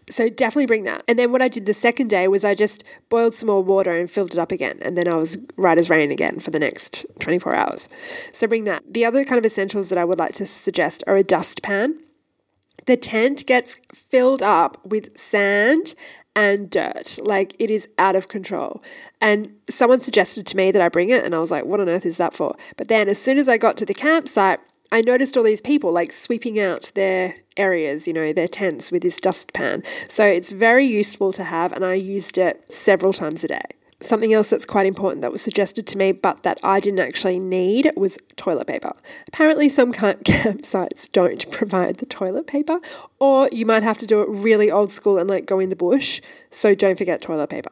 So 0.09 0.29
definitely 0.29 0.65
bring 0.65 0.85
that. 0.85 1.03
And 1.07 1.19
then 1.19 1.31
what 1.31 1.43
I 1.43 1.47
did 1.47 1.67
the 1.67 1.73
second 1.75 2.09
day 2.09 2.27
was 2.27 2.43
I 2.43 2.55
just 2.55 2.83
boiled 3.09 3.35
some 3.35 3.45
more 3.45 3.61
water 3.61 3.95
and 3.95 4.09
filled 4.09 4.33
it 4.33 4.39
up 4.39 4.51
again. 4.51 4.79
And 4.81 4.97
then 4.97 5.07
I 5.07 5.13
was 5.13 5.37
right 5.57 5.77
as 5.77 5.91
rain 5.91 6.09
again 6.09 6.39
for 6.39 6.49
the 6.49 6.57
next 6.57 7.05
24 7.19 7.53
hours. 7.53 7.87
So 8.33 8.47
bring 8.47 8.63
that. 8.63 8.81
The 8.91 9.05
other 9.05 9.25
kind 9.25 9.37
of 9.37 9.45
essentials 9.45 9.89
that 9.89 9.99
I 9.99 10.05
would 10.05 10.17
like 10.17 10.33
to 10.35 10.47
suggest 10.47 11.03
are 11.05 11.17
a 11.17 11.23
dustpan. 11.23 11.99
The 12.85 12.97
tent 12.97 13.45
gets 13.45 13.77
filled 13.93 14.41
up 14.41 14.85
with 14.85 15.17
sand 15.17 15.95
and 16.35 16.69
dirt. 16.69 17.19
Like 17.21 17.55
it 17.59 17.69
is 17.69 17.87
out 17.97 18.15
of 18.15 18.27
control. 18.27 18.83
And 19.21 19.55
someone 19.69 20.01
suggested 20.01 20.45
to 20.47 20.57
me 20.57 20.71
that 20.71 20.81
I 20.81 20.89
bring 20.89 21.09
it, 21.09 21.23
and 21.23 21.33
I 21.35 21.39
was 21.39 21.51
like, 21.51 21.65
what 21.65 21.79
on 21.79 21.89
earth 21.89 22.05
is 22.05 22.17
that 22.17 22.33
for? 22.33 22.55
But 22.75 22.87
then 22.87 23.07
as 23.07 23.19
soon 23.19 23.37
as 23.37 23.47
I 23.47 23.57
got 23.57 23.77
to 23.77 23.85
the 23.85 23.93
campsite, 23.93 24.59
I 24.91 25.01
noticed 25.01 25.35
all 25.37 25.43
these 25.43 25.61
people 25.61 25.91
like 25.91 26.11
sweeping 26.11 26.59
out 26.59 26.91
their 26.93 27.37
areas, 27.57 28.07
you 28.07 28.13
know, 28.13 28.33
their 28.33 28.47
tents 28.47 28.91
with 28.91 29.01
this 29.01 29.19
dustpan. 29.19 29.83
So 30.07 30.25
it's 30.25 30.51
very 30.51 30.85
useful 30.85 31.33
to 31.33 31.43
have, 31.43 31.71
and 31.71 31.83
I 31.85 31.95
used 31.95 32.37
it 32.37 32.71
several 32.71 33.13
times 33.13 33.43
a 33.43 33.47
day. 33.47 33.63
Something 34.03 34.33
else 34.33 34.49
that's 34.49 34.65
quite 34.65 34.85
important 34.85 35.21
that 35.21 35.31
was 35.31 35.41
suggested 35.41 35.87
to 35.87 35.97
me, 35.97 36.11
but 36.11 36.43
that 36.43 36.59
I 36.61 36.79
didn't 36.81 36.99
actually 36.99 37.39
need, 37.39 37.91
was 37.95 38.17
toilet 38.35 38.67
paper. 38.67 38.93
Apparently, 39.27 39.69
some 39.69 39.93
camp 39.93 40.23
campsites 40.25 41.09
don't 41.11 41.49
provide 41.51 41.97
the 41.97 42.05
toilet 42.05 42.45
paper, 42.45 42.79
or 43.19 43.47
you 43.51 43.65
might 43.65 43.83
have 43.83 43.97
to 43.99 44.05
do 44.05 44.21
it 44.21 44.27
really 44.29 44.69
old 44.69 44.91
school 44.91 45.17
and 45.17 45.29
like 45.29 45.45
go 45.45 45.59
in 45.59 45.69
the 45.69 45.75
bush. 45.75 46.21
So 46.51 46.75
don't 46.75 46.97
forget 46.97 47.21
toilet 47.21 47.49
paper. 47.49 47.71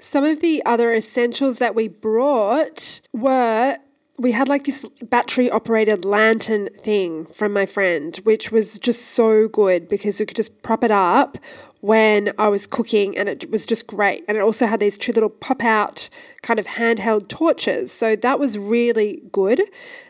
Some 0.00 0.24
of 0.24 0.40
the 0.40 0.62
other 0.64 0.94
essentials 0.94 1.58
that 1.58 1.74
we 1.74 1.88
brought 1.88 3.00
were 3.12 3.78
we 4.18 4.32
had 4.32 4.48
like 4.48 4.64
this 4.64 4.84
battery 5.02 5.48
operated 5.48 6.04
lantern 6.04 6.68
thing 6.70 7.24
from 7.26 7.52
my 7.52 7.66
friend, 7.66 8.16
which 8.24 8.50
was 8.50 8.78
just 8.78 9.02
so 9.02 9.46
good 9.46 9.88
because 9.88 10.18
we 10.18 10.26
could 10.26 10.36
just 10.36 10.60
prop 10.62 10.82
it 10.82 10.90
up 10.90 11.38
when 11.80 12.32
I 12.38 12.48
was 12.48 12.66
cooking 12.66 13.16
and 13.16 13.28
it 13.28 13.50
was 13.50 13.64
just 13.66 13.86
great. 13.86 14.24
And 14.26 14.36
it 14.36 14.40
also 14.40 14.66
had 14.66 14.80
these 14.80 14.98
two 14.98 15.12
little 15.12 15.28
pop 15.30 15.62
out 15.62 16.08
kind 16.42 16.58
of 16.58 16.66
handheld 16.66 17.28
torches. 17.28 17.92
So 17.92 18.16
that 18.16 18.40
was 18.40 18.58
really 18.58 19.22
good. 19.30 19.60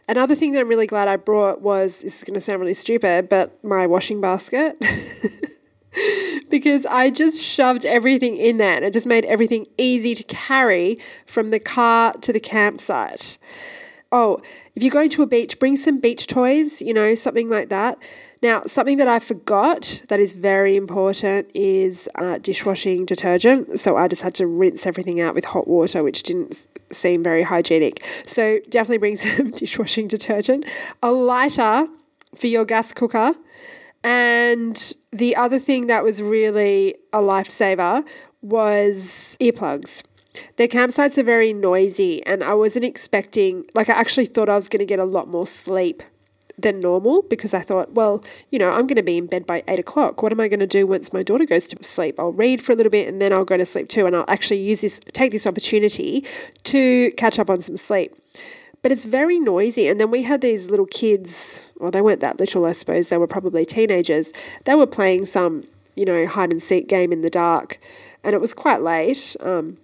Another 0.08 0.34
thing 0.34 0.52
that 0.52 0.60
I'm 0.60 0.68
really 0.68 0.86
glad 0.86 1.08
I 1.08 1.16
brought 1.16 1.60
was 1.60 2.00
this 2.00 2.18
is 2.18 2.24
going 2.24 2.34
to 2.34 2.40
sound 2.40 2.60
really 2.60 2.74
stupid, 2.74 3.28
but 3.28 3.62
my 3.62 3.86
washing 3.86 4.20
basket. 4.20 4.76
because 6.50 6.86
I 6.86 7.10
just 7.10 7.42
shoved 7.42 7.84
everything 7.84 8.36
in 8.36 8.58
there 8.58 8.76
and 8.76 8.84
it 8.84 8.92
just 8.92 9.06
made 9.06 9.24
everything 9.24 9.66
easy 9.76 10.14
to 10.14 10.22
carry 10.22 10.98
from 11.26 11.50
the 11.50 11.58
car 11.58 12.14
to 12.14 12.32
the 12.32 12.40
campsite 12.40 13.38
oh, 14.10 14.40
if 14.74 14.82
you're 14.82 14.92
going 14.92 15.10
to 15.10 15.22
a 15.22 15.26
beach, 15.26 15.58
bring 15.58 15.76
some 15.76 16.00
beach 16.00 16.26
toys, 16.26 16.80
you 16.80 16.94
know, 16.94 17.14
something 17.14 17.48
like 17.48 17.68
that. 17.68 17.98
Now, 18.40 18.62
something 18.66 18.98
that 18.98 19.08
I 19.08 19.18
forgot 19.18 20.02
that 20.08 20.20
is 20.20 20.34
very 20.34 20.76
important 20.76 21.50
is 21.54 22.08
uh, 22.14 22.38
dishwashing 22.38 23.04
detergent. 23.04 23.80
So 23.80 23.96
I 23.96 24.06
just 24.06 24.22
had 24.22 24.34
to 24.36 24.46
rinse 24.46 24.86
everything 24.86 25.20
out 25.20 25.34
with 25.34 25.46
hot 25.46 25.66
water, 25.66 26.04
which 26.04 26.22
didn't 26.22 26.66
seem 26.90 27.22
very 27.22 27.42
hygienic. 27.42 28.04
So 28.24 28.60
definitely 28.68 28.98
bring 28.98 29.16
some 29.16 29.50
dishwashing 29.50 30.08
detergent, 30.08 30.64
a 31.02 31.10
lighter 31.10 31.88
for 32.36 32.46
your 32.46 32.64
gas 32.64 32.92
cooker. 32.92 33.34
And 34.04 34.92
the 35.10 35.34
other 35.34 35.58
thing 35.58 35.88
that 35.88 36.04
was 36.04 36.22
really 36.22 36.94
a 37.12 37.18
lifesaver 37.18 38.06
was 38.40 39.36
earplugs. 39.40 40.04
Their 40.56 40.68
campsites 40.68 41.18
are 41.18 41.22
very 41.22 41.52
noisy, 41.52 42.24
and 42.26 42.42
I 42.42 42.54
wasn't 42.54 42.84
expecting, 42.84 43.64
like, 43.74 43.88
I 43.88 43.94
actually 43.94 44.26
thought 44.26 44.48
I 44.48 44.54
was 44.54 44.68
going 44.68 44.80
to 44.80 44.86
get 44.86 44.98
a 44.98 45.04
lot 45.04 45.28
more 45.28 45.46
sleep 45.46 46.02
than 46.58 46.80
normal 46.80 47.22
because 47.22 47.54
I 47.54 47.60
thought, 47.60 47.92
well, 47.92 48.22
you 48.50 48.58
know, 48.58 48.70
I'm 48.70 48.86
going 48.86 48.96
to 48.96 49.02
be 49.02 49.16
in 49.16 49.26
bed 49.26 49.46
by 49.46 49.62
eight 49.68 49.78
o'clock. 49.78 50.22
What 50.22 50.32
am 50.32 50.40
I 50.40 50.48
going 50.48 50.60
to 50.60 50.66
do 50.66 50.86
once 50.86 51.12
my 51.12 51.22
daughter 51.22 51.44
goes 51.44 51.68
to 51.68 51.84
sleep? 51.84 52.18
I'll 52.18 52.32
read 52.32 52.62
for 52.62 52.72
a 52.72 52.74
little 52.74 52.90
bit 52.90 53.06
and 53.06 53.22
then 53.22 53.32
I'll 53.32 53.44
go 53.44 53.56
to 53.56 53.64
sleep 53.64 53.88
too. 53.88 54.06
And 54.06 54.16
I'll 54.16 54.24
actually 54.26 54.60
use 54.60 54.80
this, 54.80 55.00
take 55.12 55.30
this 55.30 55.46
opportunity 55.46 56.24
to 56.64 57.12
catch 57.12 57.38
up 57.38 57.48
on 57.48 57.60
some 57.62 57.76
sleep. 57.76 58.14
But 58.82 58.92
it's 58.92 59.04
very 59.04 59.38
noisy. 59.38 59.88
And 59.88 60.00
then 60.00 60.10
we 60.10 60.22
had 60.24 60.40
these 60.40 60.70
little 60.70 60.86
kids, 60.86 61.70
well, 61.78 61.90
they 61.90 62.00
weren't 62.00 62.20
that 62.20 62.40
little, 62.40 62.64
I 62.64 62.72
suppose. 62.72 63.08
They 63.08 63.18
were 63.18 63.26
probably 63.26 63.64
teenagers. 63.64 64.32
They 64.64 64.74
were 64.74 64.86
playing 64.86 65.26
some, 65.26 65.64
you 65.94 66.04
know, 66.04 66.26
hide 66.26 66.50
and 66.50 66.62
seek 66.62 66.88
game 66.88 67.12
in 67.12 67.20
the 67.20 67.30
dark. 67.30 67.78
And 68.24 68.34
it 68.34 68.40
was 68.40 68.52
quite 68.52 68.82
late. 68.82 69.36
Um, 69.40 69.78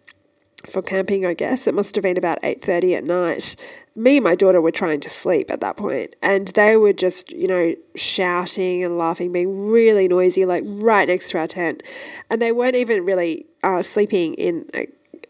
for 0.66 0.83
camping, 0.83 1.27
I 1.27 1.35
guess. 1.35 1.66
It 1.66 1.74
must 1.74 1.94
have 1.94 2.03
been 2.03 2.16
about 2.16 2.38
8:30 2.42 2.96
at 2.96 3.05
night. 3.05 3.57
Me 3.96 4.16
and 4.16 4.24
my 4.24 4.35
daughter 4.35 4.61
were 4.61 4.72
trying 4.72 5.00
to 5.00 5.11
sleep 5.11 5.50
at 5.50 5.61
that 5.61 5.77
point, 5.77 6.16
and 6.20 6.48
they 6.48 6.77
were 6.77 6.92
just, 6.92 7.31
you 7.33 7.46
know, 7.46 7.74
shouting 7.94 8.83
and 8.83 8.98
laughing, 8.98 9.31
being 9.33 9.68
really 9.68 10.09
noisy, 10.09 10.44
like 10.44 10.64
right 10.66 11.07
next 11.07 11.31
to 11.31 11.38
our 11.38 11.46
tent. 11.46 11.83
And 12.29 12.42
they 12.42 12.50
weren't 12.50 12.74
even 12.74 13.05
really 13.05 13.46
uh, 13.62 13.83
sleeping 13.83 14.35
in, 14.35 14.68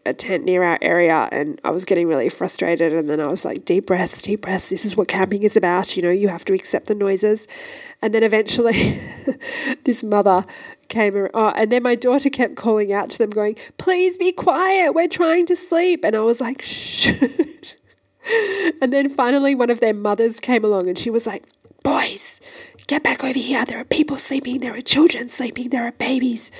a 0.05 0.13
tent 0.13 0.45
near 0.45 0.63
our 0.63 0.77
area 0.81 1.27
and 1.31 1.59
I 1.63 1.71
was 1.71 1.83
getting 1.85 2.07
really 2.07 2.29
frustrated. 2.29 2.93
And 2.93 3.09
then 3.09 3.19
I 3.19 3.27
was 3.27 3.43
like, 3.43 3.65
deep 3.65 3.87
breaths, 3.87 4.21
deep 4.21 4.41
breaths. 4.41 4.69
This 4.69 4.85
is 4.85 4.95
what 4.95 5.07
camping 5.07 5.43
is 5.43 5.57
about. 5.57 5.97
You 5.97 6.03
know, 6.03 6.11
you 6.11 6.27
have 6.27 6.45
to 6.45 6.53
accept 6.53 6.87
the 6.87 6.95
noises. 6.95 7.47
And 8.01 8.13
then 8.13 8.23
eventually, 8.23 9.01
this 9.83 10.03
mother 10.03 10.45
came 10.89 11.15
around. 11.15 11.31
Oh, 11.33 11.53
and 11.55 11.71
then 11.71 11.81
my 11.83 11.95
daughter 11.95 12.29
kept 12.29 12.55
calling 12.55 12.93
out 12.93 13.09
to 13.11 13.17
them, 13.17 13.31
going, 13.31 13.55
please 13.77 14.17
be 14.17 14.31
quiet. 14.31 14.93
We're 14.93 15.07
trying 15.07 15.47
to 15.47 15.55
sleep. 15.55 16.05
And 16.05 16.15
I 16.15 16.19
was 16.19 16.39
like, 16.39 16.61
shh. 16.63 17.07
and 18.81 18.93
then 18.93 19.09
finally, 19.09 19.55
one 19.55 19.69
of 19.69 19.79
their 19.79 19.93
mothers 19.93 20.39
came 20.39 20.63
along 20.63 20.87
and 20.87 20.97
she 20.97 21.09
was 21.09 21.25
like, 21.25 21.45
boys, 21.83 22.39
get 22.87 23.03
back 23.03 23.23
over 23.23 23.39
here. 23.39 23.65
There 23.65 23.79
are 23.79 23.85
people 23.85 24.17
sleeping. 24.17 24.59
There 24.59 24.75
are 24.75 24.81
children 24.81 25.29
sleeping. 25.29 25.69
There 25.69 25.83
are 25.83 25.93
babies. 25.93 26.51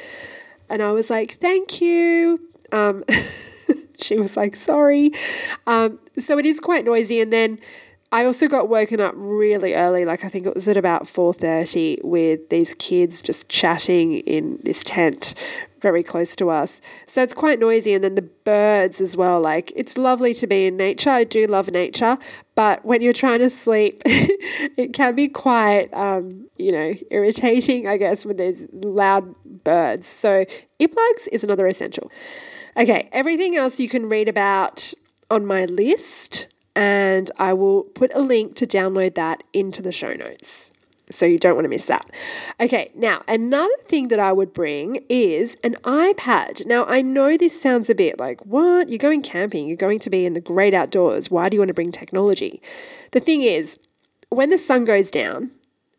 And 0.67 0.81
I 0.81 0.91
was 0.91 1.09
like, 1.11 1.33
thank 1.33 1.79
you. 1.79 2.39
Um, 2.71 3.03
she 4.01 4.17
was 4.17 4.37
like, 4.37 4.55
sorry. 4.55 5.11
Um, 5.67 5.99
so 6.17 6.37
it 6.37 6.45
is 6.45 6.59
quite 6.59 6.85
noisy. 6.85 7.21
And 7.21 7.31
then 7.31 7.59
I 8.11 8.25
also 8.25 8.47
got 8.47 8.69
woken 8.69 9.01
up 9.01 9.13
really 9.17 9.73
early, 9.73 10.05
like 10.05 10.23
I 10.23 10.29
think 10.29 10.45
it 10.45 10.53
was 10.53 10.67
at 10.67 10.77
about 10.77 11.03
4:30 11.03 12.03
with 12.03 12.47
these 12.49 12.73
kids 12.75 13.21
just 13.21 13.49
chatting 13.49 14.19
in 14.19 14.59
this 14.63 14.83
tent 14.83 15.33
very 15.81 16.01
close 16.01 16.35
to 16.37 16.49
us. 16.49 16.81
So 17.07 17.21
it's 17.21 17.33
quite 17.33 17.59
noisy 17.59 17.93
and 17.93 18.03
then 18.03 18.15
the 18.15 18.21
birds 18.21 19.01
as 19.01 19.17
well. 19.17 19.41
Like 19.41 19.73
it's 19.75 19.97
lovely 19.97 20.33
to 20.35 20.47
be 20.47 20.67
in 20.67 20.77
nature. 20.77 21.09
I 21.09 21.25
do 21.25 21.45
love 21.45 21.69
nature, 21.69 22.17
but 22.53 22.85
when 22.85 23.01
you're 23.01 23.11
trying 23.13 23.39
to 23.39 23.49
sleep, 23.49 24.01
it 24.05 24.93
can 24.93 25.13
be 25.15 25.27
quite 25.27 25.93
um, 25.93 26.47
you 26.57 26.71
know, 26.71 26.93
irritating, 27.11 27.87
I 27.87 27.97
guess, 27.97 28.25
when 28.25 28.37
there's 28.37 28.63
loud 28.71 29.35
birds. 29.63 30.07
So 30.07 30.45
earplugs 30.79 31.27
is 31.31 31.43
another 31.43 31.67
essential. 31.67 32.09
Okay, 32.77 33.07
everything 33.13 33.55
else 33.55 33.79
you 33.79 33.87
can 33.87 34.09
read 34.09 34.27
about 34.27 34.93
on 35.31 35.45
my 35.45 35.63
list, 35.65 36.47
and 36.75 37.31
I 37.37 37.53
will 37.53 37.83
put 37.83 38.11
a 38.13 38.19
link 38.19 38.55
to 38.57 38.67
download 38.67 39.15
that 39.15 39.43
into 39.53 39.81
the 39.81 39.93
show 39.93 40.13
notes. 40.13 40.71
So 41.09 41.25
you 41.25 41.37
don't 41.37 41.55
want 41.55 41.65
to 41.65 41.69
miss 41.69 41.85
that. 41.85 42.09
Okay, 42.59 42.91
now 42.95 43.23
another 43.27 43.77
thing 43.87 44.07
that 44.09 44.19
I 44.19 44.33
would 44.33 44.51
bring 44.53 45.05
is 45.07 45.55
an 45.63 45.75
iPad. 45.83 46.65
Now 46.65 46.85
I 46.85 47.01
know 47.01 47.37
this 47.37 47.59
sounds 47.59 47.89
a 47.89 47.95
bit 47.95 48.19
like, 48.19 48.45
what? 48.45 48.89
You're 48.89 48.97
going 48.97 49.21
camping, 49.21 49.67
you're 49.67 49.77
going 49.77 49.99
to 49.99 50.09
be 50.09 50.25
in 50.25 50.33
the 50.33 50.41
great 50.41 50.73
outdoors. 50.73 51.29
Why 51.29 51.47
do 51.47 51.55
you 51.55 51.61
want 51.61 51.69
to 51.69 51.75
bring 51.75 51.91
technology? 51.91 52.61
The 53.11 53.19
thing 53.19 53.43
is, 53.43 53.79
when 54.29 54.49
the 54.49 54.57
sun 54.57 54.83
goes 54.83 55.11
down, 55.11 55.51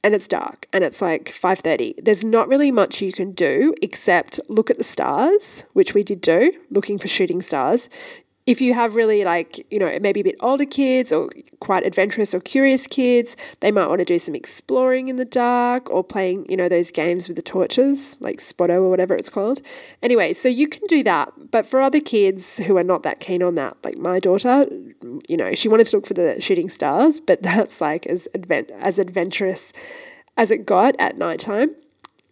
and 0.07 0.14
it's 0.14 0.29
dark 0.29 0.69
and 0.73 0.85
it's 0.85 1.03
like 1.03 1.33
5:30 1.33 2.05
there's 2.05 2.23
not 2.23 2.47
really 2.47 2.71
much 2.71 3.03
you 3.03 3.12
can 3.12 3.33
do 3.33 3.75
except 3.83 4.38
look 4.49 4.71
at 4.71 4.79
the 4.79 4.85
stars 4.85 5.64
which 5.73 5.95
we 5.95 6.05
did 6.05 6.21
do 6.21 6.53
looking 6.71 6.97
for 6.97 7.09
shooting 7.09 7.42
stars 7.42 7.88
if 8.46 8.61
you 8.61 8.74
have 8.74 8.94
really 8.94 9.24
like, 9.24 9.66
you 9.72 9.78
know, 9.80 9.98
maybe 10.00 10.20
a 10.20 10.24
bit 10.24 10.37
older 10.40 10.64
kids 10.64 11.11
or 11.11 11.30
quite 11.59 11.85
adventurous 11.85 12.32
or 12.32 12.38
curious 12.38 12.87
kids, 12.87 13.37
they 13.59 13.72
might 13.72 13.88
want 13.88 13.98
to 13.98 14.04
do 14.04 14.20
some 14.20 14.37
exploring 14.37 15.09
in 15.09 15.16
the 15.16 15.24
dark 15.24 15.90
or 15.90 16.04
playing, 16.04 16.46
you 16.48 16.56
know, 16.56 16.68
those 16.68 16.92
games 16.92 17.26
with 17.26 17.37
the 17.37 17.42
torches, 17.42 18.16
like 18.20 18.40
Spotto 18.40 18.82
or 18.82 18.88
whatever 18.88 19.16
it's 19.16 19.28
called. 19.28 19.61
Anyway, 20.00 20.32
so 20.32 20.48
you 20.48 20.68
can 20.68 20.87
do 20.87 21.02
that. 21.02 21.32
But 21.50 21.66
for 21.66 21.80
other 21.80 22.00
kids 22.00 22.59
who 22.59 22.76
are 22.76 22.85
not 22.85 23.02
that 23.02 23.18
keen 23.18 23.42
on 23.42 23.56
that, 23.56 23.76
like 23.82 23.96
my 23.96 24.20
daughter, 24.20 24.66
you 25.28 25.37
know, 25.37 25.52
she 25.54 25.68
wanted 25.68 25.87
to 25.88 25.96
look 25.96 26.06
for 26.06 26.14
the 26.14 26.40
shooting 26.40 26.70
stars, 26.70 27.18
but 27.18 27.42
that's 27.46 27.80
like 27.80 28.06
as 28.06 28.28
advent 28.32 28.70
as 28.78 29.00
adventurous 29.00 29.72
as 30.37 30.52
it 30.52 30.64
got 30.64 30.94
at 31.00 31.18
nighttime. 31.18 31.74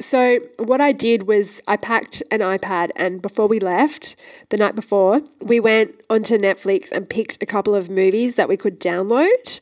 So, 0.01 0.41
what 0.59 0.81
I 0.81 0.93
did 0.93 1.29
was 1.29 1.63
I 1.69 1.77
packed 1.77 2.23
an 2.31 2.41
iPad, 2.41 2.91
and 2.97 3.23
before 3.23 3.47
we 3.47 3.61
left 3.61 4.17
the 4.49 4.57
night 4.57 4.75
before, 4.75 5.23
we 5.41 5.61
went 5.61 6.01
onto 6.11 6.37
Netflix 6.37 6.91
and 6.91 7.09
picked 7.09 7.43
a 7.43 7.47
couple 7.47 7.75
of 7.75 7.89
movies 7.89 8.35
that 8.35 8.49
we 8.49 8.57
could 8.57 8.81
download. 8.81 9.61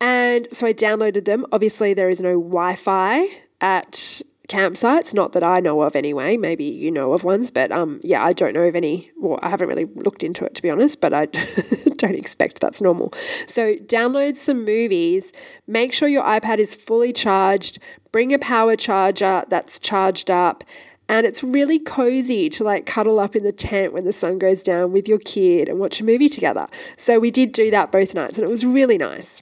And 0.00 0.46
so 0.52 0.66
I 0.66 0.74
downloaded 0.74 1.24
them. 1.24 1.46
Obviously, 1.52 1.94
there 1.94 2.10
is 2.10 2.20
no 2.20 2.32
Wi 2.32 2.76
Fi 2.76 3.28
at 3.60 4.20
campsites, 4.48 5.12
not 5.12 5.32
that 5.32 5.42
I 5.42 5.60
know 5.60 5.82
of 5.82 5.96
anyway. 5.96 6.36
Maybe 6.36 6.64
you 6.64 6.90
know 6.90 7.12
of 7.12 7.24
ones, 7.24 7.50
but 7.50 7.72
um, 7.72 8.00
yeah, 8.02 8.24
I 8.24 8.32
don't 8.32 8.54
know 8.54 8.62
of 8.62 8.76
any. 8.76 9.10
Well, 9.16 9.38
I 9.42 9.48
haven't 9.48 9.68
really 9.68 9.86
looked 9.86 10.22
into 10.22 10.44
it 10.44 10.54
to 10.54 10.62
be 10.62 10.70
honest, 10.70 11.00
but 11.00 11.12
I 11.12 11.26
don't 11.96 12.14
expect 12.14 12.60
that's 12.60 12.80
normal. 12.80 13.12
So, 13.46 13.76
download 13.76 14.36
some 14.36 14.64
movies, 14.64 15.32
make 15.66 15.92
sure 15.92 16.08
your 16.08 16.24
iPad 16.24 16.58
is 16.58 16.74
fully 16.74 17.12
charged, 17.12 17.78
bring 18.12 18.32
a 18.32 18.38
power 18.38 18.76
charger 18.76 19.44
that's 19.48 19.78
charged 19.78 20.30
up. 20.30 20.64
And 21.08 21.24
it's 21.24 21.44
really 21.44 21.78
cozy 21.78 22.48
to 22.50 22.64
like 22.64 22.84
cuddle 22.84 23.20
up 23.20 23.36
in 23.36 23.44
the 23.44 23.52
tent 23.52 23.92
when 23.92 24.04
the 24.04 24.12
sun 24.12 24.38
goes 24.38 24.60
down 24.62 24.90
with 24.90 25.06
your 25.06 25.20
kid 25.20 25.68
and 25.68 25.78
watch 25.78 26.00
a 26.00 26.04
movie 26.04 26.28
together. 26.28 26.66
So 26.96 27.20
we 27.20 27.30
did 27.30 27.52
do 27.52 27.70
that 27.70 27.92
both 27.92 28.12
nights 28.12 28.38
and 28.38 28.44
it 28.44 28.50
was 28.50 28.66
really 28.66 28.98
nice. 28.98 29.40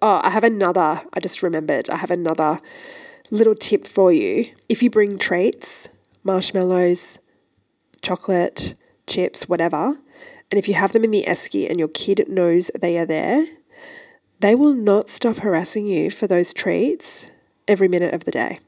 Oh, 0.00 0.20
I 0.24 0.30
have 0.30 0.42
another, 0.42 1.00
I 1.12 1.20
just 1.20 1.40
remembered, 1.40 1.88
I 1.88 1.98
have 1.98 2.10
another 2.10 2.60
little 3.32 3.54
tip 3.54 3.86
for 3.86 4.12
you. 4.12 4.46
If 4.68 4.82
you 4.82 4.90
bring 4.90 5.18
treats, 5.18 5.88
marshmallows, 6.22 7.18
chocolate, 8.02 8.74
chips, 9.06 9.48
whatever, 9.48 9.98
and 10.50 10.58
if 10.58 10.68
you 10.68 10.74
have 10.74 10.92
them 10.92 11.02
in 11.02 11.10
the 11.10 11.24
esky 11.26 11.68
and 11.68 11.78
your 11.78 11.88
kid 11.88 12.28
knows 12.28 12.70
they 12.78 12.98
are 12.98 13.06
there, 13.06 13.46
they 14.40 14.54
will 14.54 14.74
not 14.74 15.08
stop 15.08 15.38
harassing 15.38 15.86
you 15.86 16.10
for 16.10 16.26
those 16.26 16.52
treats 16.52 17.30
every 17.66 17.88
minute 17.88 18.12
of 18.12 18.24
the 18.24 18.30
day. 18.30 18.60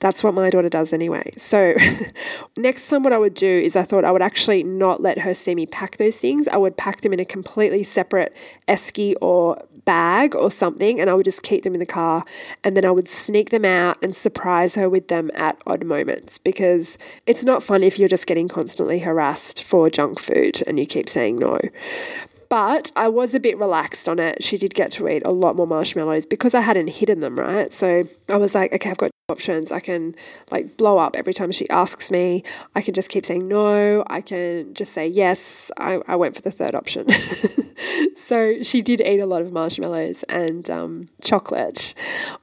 That's 0.00 0.22
what 0.22 0.34
my 0.34 0.50
daughter 0.50 0.68
does 0.68 0.92
anyway. 0.92 1.32
So, 1.38 1.74
next 2.58 2.86
time, 2.90 3.02
what 3.02 3.14
I 3.14 3.18
would 3.18 3.32
do 3.32 3.46
is 3.48 3.76
I 3.76 3.82
thought 3.84 4.04
I 4.04 4.10
would 4.10 4.20
actually 4.20 4.62
not 4.62 5.00
let 5.00 5.20
her 5.20 5.32
see 5.32 5.54
me 5.54 5.64
pack 5.64 5.96
those 5.96 6.18
things. 6.18 6.46
I 6.48 6.58
would 6.58 6.76
pack 6.76 7.00
them 7.00 7.14
in 7.14 7.20
a 7.20 7.24
completely 7.24 7.82
separate 7.82 8.36
esky 8.68 9.14
or 9.22 9.62
bag 9.84 10.34
or 10.34 10.50
something, 10.50 11.00
and 11.00 11.10
I 11.10 11.14
would 11.14 11.24
just 11.24 11.42
keep 11.42 11.64
them 11.64 11.74
in 11.74 11.80
the 11.80 11.86
car. 11.86 12.24
And 12.62 12.76
then 12.76 12.84
I 12.84 12.90
would 12.90 13.08
sneak 13.08 13.50
them 13.50 13.64
out 13.64 13.98
and 14.02 14.14
surprise 14.14 14.74
her 14.74 14.88
with 14.88 15.08
them 15.08 15.30
at 15.34 15.60
odd 15.66 15.84
moments 15.84 16.38
because 16.38 16.98
it's 17.26 17.44
not 17.44 17.62
fun 17.62 17.82
if 17.82 17.98
you're 17.98 18.08
just 18.08 18.26
getting 18.26 18.48
constantly 18.48 19.00
harassed 19.00 19.62
for 19.62 19.90
junk 19.90 20.18
food 20.18 20.62
and 20.66 20.78
you 20.78 20.86
keep 20.86 21.08
saying 21.08 21.38
no. 21.38 21.58
But 22.48 22.92
I 22.96 23.08
was 23.08 23.34
a 23.34 23.40
bit 23.40 23.58
relaxed 23.58 24.08
on 24.08 24.18
it. 24.18 24.42
She 24.42 24.56
did 24.56 24.74
get 24.74 24.92
to 24.92 25.08
eat 25.08 25.22
a 25.24 25.30
lot 25.30 25.56
more 25.56 25.66
marshmallows 25.66 26.26
because 26.26 26.54
I 26.54 26.60
hadn't 26.60 26.88
hidden 26.88 27.20
them, 27.20 27.36
right? 27.36 27.72
So 27.72 28.06
I 28.28 28.36
was 28.36 28.54
like, 28.54 28.72
okay, 28.72 28.90
I've 28.90 28.98
got 28.98 29.10
options. 29.28 29.72
I 29.72 29.80
can 29.80 30.14
like 30.50 30.76
blow 30.76 30.98
up 30.98 31.16
every 31.16 31.32
time 31.32 31.50
she 31.50 31.68
asks 31.70 32.10
me. 32.10 32.42
I 32.74 32.82
can 32.82 32.94
just 32.94 33.08
keep 33.08 33.24
saying 33.24 33.48
no. 33.48 34.04
I 34.08 34.20
can 34.20 34.74
just 34.74 34.92
say 34.92 35.06
yes. 35.06 35.70
I, 35.78 36.00
I 36.06 36.16
went 36.16 36.36
for 36.36 36.42
the 36.42 36.50
third 36.50 36.74
option. 36.74 37.08
so 38.16 38.62
she 38.62 38.82
did 38.82 39.00
eat 39.00 39.20
a 39.20 39.26
lot 39.26 39.42
of 39.42 39.52
marshmallows 39.52 40.24
and 40.24 40.68
um, 40.68 41.08
chocolate 41.22 41.94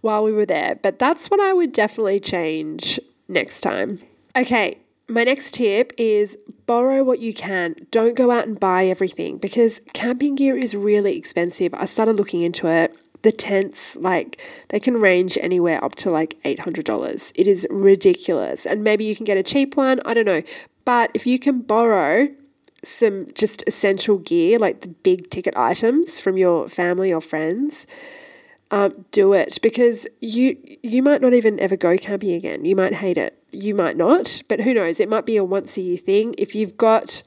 while 0.01 0.23
we 0.23 0.31
were 0.31 0.45
there. 0.45 0.75
But 0.81 0.97
that's 0.97 1.29
what 1.29 1.39
I 1.39 1.53
would 1.53 1.71
definitely 1.71 2.19
change 2.19 2.99
next 3.27 3.61
time. 3.61 4.01
Okay, 4.35 4.77
my 5.11 5.25
next 5.25 5.55
tip 5.55 5.91
is 5.97 6.37
borrow 6.65 7.03
what 7.03 7.19
you 7.19 7.33
can. 7.33 7.75
Don't 7.91 8.15
go 8.15 8.31
out 8.31 8.47
and 8.47 8.57
buy 8.59 8.85
everything 8.85 9.37
because 9.37 9.81
camping 9.93 10.35
gear 10.35 10.57
is 10.57 10.73
really 10.73 11.17
expensive. 11.17 11.73
I 11.73 11.85
started 11.85 12.15
looking 12.15 12.41
into 12.41 12.67
it. 12.67 12.97
The 13.23 13.31
tents, 13.31 13.95
like, 13.97 14.41
they 14.69 14.79
can 14.79 14.99
range 14.99 15.37
anywhere 15.41 15.83
up 15.83 15.95
to 15.95 16.09
like 16.09 16.41
$800. 16.43 17.31
It 17.35 17.45
is 17.45 17.67
ridiculous. 17.69 18.65
And 18.65 18.83
maybe 18.83 19.03
you 19.03 19.15
can 19.15 19.25
get 19.25 19.37
a 19.37 19.43
cheap 19.43 19.75
one. 19.75 19.99
I 20.05 20.13
don't 20.13 20.25
know. 20.25 20.41
But 20.85 21.11
if 21.13 21.27
you 21.27 21.37
can 21.37 21.61
borrow 21.61 22.29
some 22.83 23.27
just 23.35 23.63
essential 23.67 24.17
gear, 24.17 24.57
like 24.57 24.81
the 24.81 24.87
big 24.87 25.29
ticket 25.29 25.55
items 25.55 26.19
from 26.19 26.37
your 26.37 26.67
family 26.69 27.13
or 27.13 27.21
friends, 27.21 27.85
um, 28.71 29.05
do 29.11 29.33
it 29.33 29.59
because 29.61 30.07
you 30.21 30.57
you 30.81 31.03
might 31.03 31.21
not 31.21 31.33
even 31.33 31.59
ever 31.59 31.75
go 31.75 31.97
camping 31.97 32.31
again. 32.31 32.63
You 32.63 32.75
might 32.75 32.95
hate 32.95 33.17
it. 33.17 33.40
You 33.51 33.75
might 33.75 33.97
not, 33.97 34.43
but 34.47 34.61
who 34.61 34.73
knows? 34.73 34.99
It 34.99 35.09
might 35.09 35.25
be 35.25 35.37
a 35.37 35.43
once 35.43 35.77
a 35.77 35.81
year 35.81 35.97
thing. 35.97 36.35
If 36.37 36.55
you've 36.55 36.77
got 36.77 37.21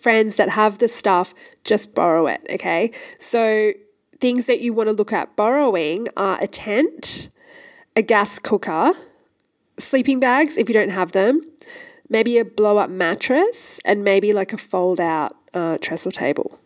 friends 0.00 0.36
that 0.36 0.50
have 0.50 0.78
the 0.78 0.88
stuff, 0.88 1.34
just 1.64 1.94
borrow 1.94 2.26
it. 2.26 2.40
Okay, 2.50 2.92
so 3.18 3.72
things 4.20 4.46
that 4.46 4.60
you 4.60 4.72
want 4.72 4.88
to 4.88 4.92
look 4.92 5.12
at 5.12 5.36
borrowing 5.36 6.08
are 6.16 6.38
a 6.40 6.46
tent, 6.46 7.28
a 7.94 8.02
gas 8.02 8.38
cooker, 8.38 8.92
sleeping 9.78 10.20
bags 10.20 10.56
if 10.56 10.68
you 10.68 10.72
don't 10.72 10.90
have 10.90 11.12
them, 11.12 11.40
maybe 12.08 12.38
a 12.38 12.44
blow 12.44 12.78
up 12.78 12.90
mattress, 12.90 13.80
and 13.84 14.02
maybe 14.02 14.32
like 14.32 14.52
a 14.52 14.58
fold 14.58 15.00
out 15.00 15.36
uh, 15.54 15.78
trestle 15.78 16.12
table. 16.12 16.58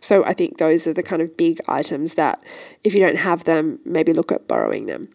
So 0.00 0.24
I 0.24 0.32
think 0.32 0.58
those 0.58 0.86
are 0.86 0.92
the 0.92 1.02
kind 1.02 1.22
of 1.22 1.36
big 1.36 1.58
items 1.66 2.14
that 2.14 2.42
if 2.84 2.94
you 2.94 3.00
don't 3.00 3.16
have 3.16 3.44
them, 3.44 3.80
maybe 3.84 4.12
look 4.12 4.30
at 4.30 4.46
borrowing 4.46 4.86
them. 4.86 5.08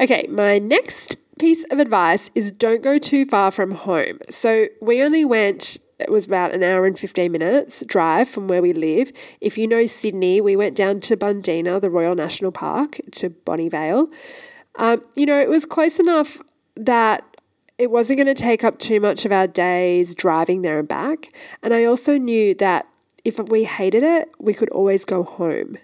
Okay, 0.00 0.26
my 0.28 0.58
next 0.58 1.16
piece 1.42 1.64
of 1.72 1.80
advice 1.80 2.30
is 2.36 2.52
don't 2.52 2.84
go 2.84 2.98
too 2.98 3.26
far 3.26 3.50
from 3.50 3.72
home. 3.72 4.20
So 4.30 4.68
we 4.80 5.02
only 5.02 5.24
went 5.24 5.78
it 5.98 6.08
was 6.08 6.24
about 6.24 6.54
an 6.54 6.62
hour 6.62 6.86
and 6.86 6.96
15 6.96 7.32
minutes 7.32 7.82
drive 7.86 8.28
from 8.28 8.46
where 8.46 8.62
we 8.62 8.72
live. 8.72 9.12
If 9.40 9.58
you 9.58 9.66
know 9.66 9.86
Sydney, 9.86 10.40
we 10.40 10.54
went 10.54 10.76
down 10.76 11.00
to 11.00 11.16
Bundeena, 11.16 11.80
the 11.80 11.90
Royal 11.90 12.14
National 12.14 12.52
Park, 12.52 13.00
to 13.12 13.30
Bonnie 13.30 13.68
Vale. 13.68 14.08
Um, 14.76 15.02
you 15.16 15.26
know, 15.26 15.40
it 15.40 15.48
was 15.48 15.64
close 15.64 15.98
enough 15.98 16.40
that 16.76 17.24
it 17.76 17.90
wasn't 17.90 18.18
going 18.18 18.32
to 18.32 18.40
take 18.40 18.62
up 18.62 18.78
too 18.78 19.00
much 19.00 19.24
of 19.24 19.32
our 19.32 19.48
days 19.48 20.14
driving 20.14 20.62
there 20.62 20.78
and 20.78 20.86
back. 20.86 21.32
And 21.60 21.74
I 21.74 21.84
also 21.84 22.18
knew 22.18 22.54
that 22.54 22.86
if 23.24 23.38
we 23.38 23.64
hated 23.64 24.04
it, 24.04 24.30
we 24.38 24.54
could 24.54 24.70
always 24.70 25.04
go 25.04 25.24
home. 25.24 25.76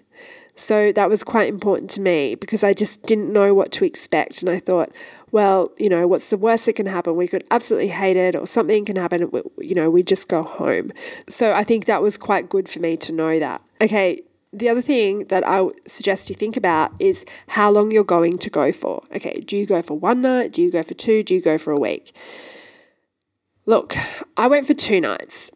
So 0.59 0.91
that 0.91 1.09
was 1.09 1.23
quite 1.23 1.47
important 1.47 1.89
to 1.91 2.01
me 2.01 2.35
because 2.35 2.65
I 2.65 2.73
just 2.73 3.03
didn't 3.03 3.31
know 3.31 3.53
what 3.53 3.71
to 3.73 3.85
expect. 3.85 4.41
And 4.41 4.49
I 4.49 4.59
thought, 4.59 4.91
well, 5.31 5.71
you 5.77 5.87
know, 5.87 6.05
what's 6.05 6.29
the 6.29 6.37
worst 6.37 6.65
that 6.65 6.73
can 6.73 6.85
happen? 6.85 7.15
We 7.15 7.29
could 7.29 7.45
absolutely 7.49 7.87
hate 7.87 8.17
it 8.17 8.35
or 8.35 8.45
something 8.45 8.83
can 8.83 8.97
happen. 8.97 9.31
You 9.59 9.73
know, 9.73 9.89
we 9.89 10.03
just 10.03 10.27
go 10.27 10.43
home. 10.43 10.91
So 11.29 11.53
I 11.53 11.63
think 11.63 11.85
that 11.85 12.01
was 12.01 12.17
quite 12.17 12.49
good 12.49 12.67
for 12.67 12.79
me 12.79 12.97
to 12.97 13.13
know 13.13 13.39
that. 13.39 13.61
Okay, 13.81 14.21
the 14.51 14.67
other 14.67 14.81
thing 14.81 15.25
that 15.27 15.47
I 15.47 15.65
suggest 15.85 16.29
you 16.29 16.35
think 16.35 16.57
about 16.57 16.91
is 16.99 17.23
how 17.47 17.71
long 17.71 17.91
you're 17.91 18.03
going 18.03 18.37
to 18.39 18.49
go 18.49 18.73
for. 18.73 19.03
Okay, 19.15 19.39
do 19.45 19.55
you 19.55 19.65
go 19.65 19.81
for 19.81 19.97
one 19.97 20.21
night? 20.21 20.51
Do 20.51 20.61
you 20.61 20.71
go 20.71 20.83
for 20.83 20.93
two? 20.93 21.23
Do 21.23 21.35
you 21.35 21.41
go 21.41 21.57
for 21.57 21.71
a 21.71 21.79
week? 21.79 22.13
Look, 23.65 23.95
I 24.35 24.47
went 24.47 24.67
for 24.67 24.73
two 24.73 24.99
nights. 24.99 25.51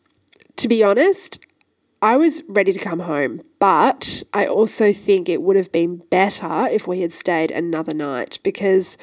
To 0.58 0.70
be 0.70 0.82
honest, 0.82 1.40
I 2.04 2.18
was 2.18 2.44
ready 2.50 2.74
to 2.74 2.80
come 2.80 3.00
home, 3.00 3.40
but 3.60 4.24
I 4.34 4.46
also 4.46 4.92
think 4.92 5.30
it 5.30 5.42
would 5.42 5.56
have 5.56 5.72
been 5.72 6.04
better 6.10 6.68
if 6.70 6.86
we 6.86 7.00
had 7.00 7.14
stayed 7.14 7.50
another 7.50 7.94
night 7.94 8.40
because 8.44 8.98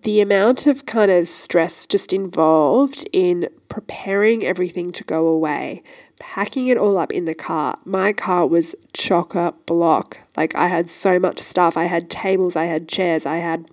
the 0.00 0.20
amount 0.20 0.68
of 0.68 0.86
kind 0.86 1.10
of 1.10 1.26
stress 1.26 1.86
just 1.86 2.12
involved 2.12 3.08
in 3.12 3.48
preparing 3.68 4.44
everything 4.44 4.92
to 4.92 5.02
go 5.02 5.26
away, 5.26 5.82
packing 6.20 6.68
it 6.68 6.78
all 6.78 6.98
up 6.98 7.10
in 7.10 7.24
the 7.24 7.34
car. 7.34 7.80
My 7.84 8.12
car 8.12 8.46
was 8.46 8.76
chocker 8.94 9.52
block. 9.66 10.20
Like 10.36 10.54
I 10.54 10.68
had 10.68 10.88
so 10.88 11.18
much 11.18 11.40
stuff. 11.40 11.76
I 11.76 11.86
had 11.86 12.08
tables, 12.08 12.54
I 12.54 12.66
had 12.66 12.86
chairs, 12.86 13.26
I 13.26 13.38
had 13.38 13.68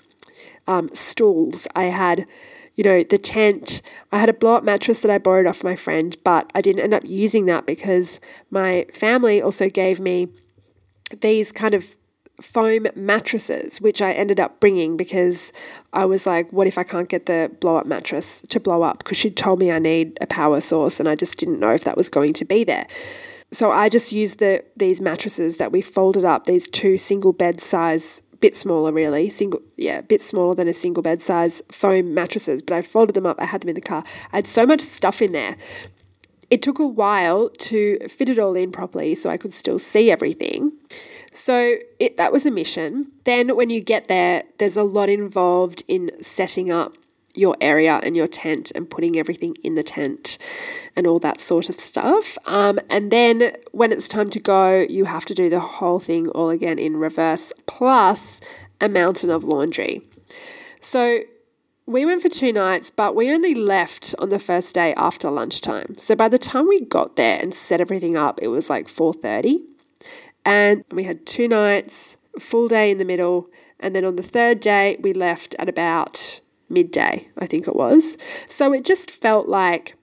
um, 0.66 0.90
stools, 0.96 1.68
I 1.76 1.84
had 1.84 2.26
you 2.78 2.84
know, 2.84 3.04
the 3.04 3.18
tent. 3.18 3.82
I 4.12 4.20
had 4.20 4.30
a 4.30 4.34
blow 4.34 4.56
up 4.56 4.64
mattress 4.64 5.02
that 5.02 5.12
I 5.12 5.18
borrowed 5.18 5.48
off 5.48 5.64
my 5.64 5.76
friend, 5.76 6.16
but 6.24 6.50
I 6.56 6.62
didn't 6.62 6.84
end 6.84 6.94
up 6.94 7.04
using 7.04 7.46
that 7.48 7.66
because 7.66 8.22
my 8.50 8.86
family 8.94 9.42
also 9.42 9.68
gave 9.68 10.00
me 10.00 10.30
these 11.20 11.52
kind 11.52 11.74
of 11.74 11.96
foam 12.40 12.88
mattresses, 12.96 13.82
which 13.82 14.00
I 14.00 14.14
ended 14.14 14.40
up 14.40 14.60
bringing 14.60 14.96
because 14.96 15.52
I 15.92 16.06
was 16.06 16.28
like, 16.28 16.54
what 16.54 16.68
if 16.68 16.78
I 16.78 16.84
can't 16.84 17.10
get 17.10 17.26
the 17.26 17.52
blow 17.60 17.78
up 17.78 17.88
mattress 17.88 18.44
to 18.50 18.60
blow 18.60 18.84
up? 18.84 19.00
Because 19.00 19.18
she'd 19.18 19.36
told 19.36 19.60
me 19.60 19.72
I 19.72 19.80
need 19.80 20.18
a 20.22 20.28
power 20.28 20.62
source 20.62 21.00
and 21.00 21.10
I 21.10 21.16
just 21.16 21.40
didn't 21.40 21.60
know 21.60 21.72
if 21.72 21.84
that 21.86 21.98
was 21.98 22.10
going 22.10 22.34
to 22.34 22.46
be 22.46 22.64
there. 22.64 22.86
So 23.52 23.72
I 23.72 23.90
just 23.90 24.12
used 24.12 24.40
the 24.40 24.64
these 24.76 25.00
mattresses 25.02 25.56
that 25.56 25.72
we 25.72 25.82
folded 25.82 26.26
up, 26.26 26.44
these 26.44 26.68
two 26.68 26.98
single 26.98 27.32
bed 27.32 27.62
size 27.62 28.22
bit 28.40 28.56
smaller 28.56 28.92
really. 28.92 29.30
Single 29.30 29.62
yeah 29.76 30.02
bit 30.02 30.22
smaller 30.22 30.56
than 30.56 30.68
a 30.68 30.74
single 30.74 31.04
bed 31.04 31.22
size 31.22 31.62
foam 31.72 32.14
mattresses 32.14 32.62
but 32.62 32.76
i 32.76 32.82
folded 32.82 33.14
them 33.14 33.26
up. 33.26 33.38
I 33.40 33.46
had 33.46 33.62
them 33.62 33.70
in 33.70 33.76
the 33.76 33.82
car. 33.82 34.04
I 34.32 34.38
had 34.38 34.48
so 34.48 34.66
much 34.66 34.82
stuff 34.82 35.22
in 35.22 35.32
there. 35.32 35.58
It 36.50 36.62
took 36.62 36.80
a 36.80 36.88
while 36.88 37.50
to 37.50 38.00
fit 38.08 38.30
it 38.30 38.40
all 38.40 38.56
in 38.56 38.72
properly 38.72 39.16
so 39.16 39.30
i 39.30 39.38
could 39.38 39.54
still 39.54 39.80
see 39.80 40.12
everything. 40.12 40.72
So 41.34 41.76
it, 42.00 42.18
that 42.18 42.32
was 42.32 42.48
a 42.48 42.52
mission. 42.52 43.12
Then 43.26 43.56
when 43.56 43.70
you 43.70 43.82
get 43.82 44.08
there 44.08 44.44
there's 44.58 44.78
a 44.78 44.84
lot 44.84 45.10
involved 45.10 45.84
in 45.88 46.12
setting 46.22 46.72
up 46.72 46.98
your 47.38 47.56
area 47.62 48.00
and 48.04 48.16
your 48.16 48.28
tent 48.28 48.72
and 48.76 48.90
putting 48.90 49.18
everything 49.18 49.56
in 49.64 49.76
the 49.76 49.84
tent 49.84 50.38
and 50.96 51.06
all 51.06 51.20
that 51.20 51.40
sort 51.40 51.70
of 51.70 51.80
stuff. 51.80 52.38
Um, 52.46 52.80
and 52.90 53.12
then 53.12 53.56
when 53.72 53.92
it's 53.92 54.08
time 54.08 54.30
to 54.32 54.40
go, 54.40 54.86
you 54.90 55.06
have 55.06 55.26
to 55.26 55.34
do 55.34 55.50
the 55.50 55.60
whole 55.60 56.00
thing 56.00 56.30
all 56.30 56.50
again 56.50 56.80
in 56.80 56.98
reverse, 56.98 57.54
plus 57.66 58.40
a 58.82 58.90
mountain 58.90 59.30
of 59.30 59.44
laundry. 59.44 60.02
So 60.82 61.22
we 61.86 62.06
went 62.06 62.22
for 62.22 62.30
two 62.30 62.52
nights, 62.52 62.92
but 62.92 63.16
we 63.16 63.32
only 63.32 63.56
left 63.56 64.14
on 64.20 64.30
the 64.30 64.40
first 64.40 64.76
day 64.76 64.94
after 64.96 65.32
lunchtime. 65.32 65.96
So 65.98 66.16
by 66.16 66.28
the 66.28 66.38
time 66.38 66.68
we 66.68 66.82
got 66.82 67.16
there 67.16 67.40
and 67.40 67.54
set 67.54 67.80
everything 67.80 68.18
up, 68.18 68.40
it 68.42 68.50
was 68.50 68.70
like 68.70 68.88
4:30. 68.88 69.62
And 70.44 70.84
we 70.92 71.04
had 71.04 71.26
two 71.26 71.48
nights, 71.48 72.18
full 72.40 72.68
day 72.68 72.92
in 72.92 72.98
the 72.98 73.06
middle, 73.06 73.50
and 73.80 73.96
then 73.96 74.06
on 74.06 74.16
the 74.16 74.24
third 74.24 74.60
day 74.60 74.98
we 75.00 75.14
left 75.14 75.56
at 75.60 75.70
about 75.70 76.40
midday, 76.70 77.28
I 77.38 77.46
think 77.46 77.68
it 77.68 77.76
was. 77.76 78.18
So 78.48 78.74
it 78.74 78.84
just 78.86 79.12
felt 79.12 79.48
like 79.48 79.96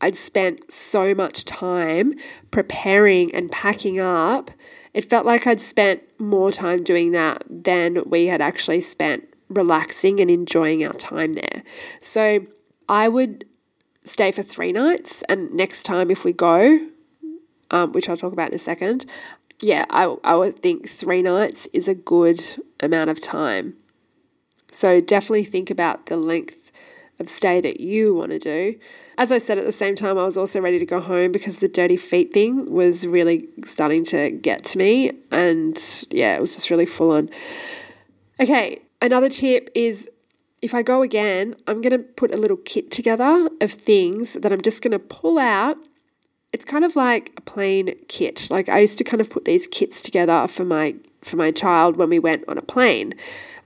I'd 0.00 0.16
spent 0.16 0.72
so 0.72 1.14
much 1.14 1.44
time 1.44 2.14
preparing 2.50 3.34
and 3.34 3.50
packing 3.50 4.00
up. 4.00 4.50
It 4.92 5.08
felt 5.08 5.26
like 5.26 5.46
I'd 5.46 5.60
spent 5.60 6.02
more 6.18 6.52
time 6.52 6.84
doing 6.84 7.12
that 7.12 7.42
than 7.48 8.02
we 8.06 8.26
had 8.26 8.40
actually 8.40 8.80
spent 8.80 9.28
relaxing 9.48 10.20
and 10.20 10.30
enjoying 10.30 10.84
our 10.84 10.92
time 10.92 11.32
there. 11.32 11.62
So 12.00 12.46
I 12.88 13.08
would 13.08 13.46
stay 14.04 14.30
for 14.30 14.42
three 14.42 14.72
nights, 14.72 15.22
and 15.28 15.52
next 15.52 15.84
time 15.84 16.10
if 16.10 16.24
we 16.24 16.32
go, 16.32 16.78
um, 17.70 17.92
which 17.92 18.08
I'll 18.08 18.16
talk 18.16 18.32
about 18.32 18.50
in 18.50 18.54
a 18.54 18.58
second, 18.58 19.06
yeah, 19.60 19.86
I, 19.90 20.14
I 20.22 20.34
would 20.34 20.58
think 20.58 20.88
three 20.88 21.22
nights 21.22 21.66
is 21.72 21.88
a 21.88 21.94
good 21.94 22.42
amount 22.80 23.10
of 23.10 23.20
time 23.20 23.76
so 24.74 25.00
definitely 25.00 25.44
think 25.44 25.70
about 25.70 26.06
the 26.06 26.16
length 26.16 26.72
of 27.20 27.28
stay 27.28 27.60
that 27.60 27.80
you 27.80 28.12
want 28.12 28.32
to 28.32 28.40
do. 28.40 28.76
As 29.16 29.30
I 29.30 29.38
said 29.38 29.56
at 29.56 29.64
the 29.64 29.72
same 29.72 29.94
time, 29.94 30.18
I 30.18 30.24
was 30.24 30.36
also 30.36 30.60
ready 30.60 30.80
to 30.80 30.86
go 30.86 31.00
home 31.00 31.30
because 31.30 31.58
the 31.58 31.68
dirty 31.68 31.96
feet 31.96 32.32
thing 32.32 32.72
was 32.72 33.06
really 33.06 33.48
starting 33.64 34.04
to 34.06 34.32
get 34.32 34.64
to 34.64 34.78
me. 34.78 35.12
And 35.30 35.80
yeah, 36.10 36.34
it 36.34 36.40
was 36.40 36.54
just 36.54 36.70
really 36.70 36.86
full 36.86 37.12
on. 37.12 37.30
Okay, 38.40 38.80
another 39.00 39.28
tip 39.28 39.70
is 39.76 40.10
if 40.60 40.74
I 40.74 40.82
go 40.82 41.02
again, 41.02 41.54
I'm 41.68 41.80
going 41.80 41.92
to 41.92 42.00
put 42.00 42.34
a 42.34 42.36
little 42.36 42.56
kit 42.56 42.90
together 42.90 43.48
of 43.60 43.70
things 43.70 44.32
that 44.32 44.52
I'm 44.52 44.60
just 44.60 44.82
going 44.82 44.90
to 44.90 44.98
pull 44.98 45.38
out. 45.38 45.76
It's 46.52 46.64
kind 46.64 46.84
of 46.84 46.96
like 46.96 47.32
a 47.36 47.42
plane 47.42 47.94
kit. 48.08 48.48
Like 48.50 48.68
I 48.68 48.80
used 48.80 48.98
to 48.98 49.04
kind 49.04 49.20
of 49.20 49.30
put 49.30 49.44
these 49.44 49.68
kits 49.68 50.02
together 50.02 50.48
for 50.48 50.64
my 50.64 50.96
for 51.22 51.36
my 51.36 51.50
child 51.52 51.96
when 51.96 52.10
we 52.10 52.18
went 52.18 52.44
on 52.48 52.58
a 52.58 52.62
plane 52.62 53.14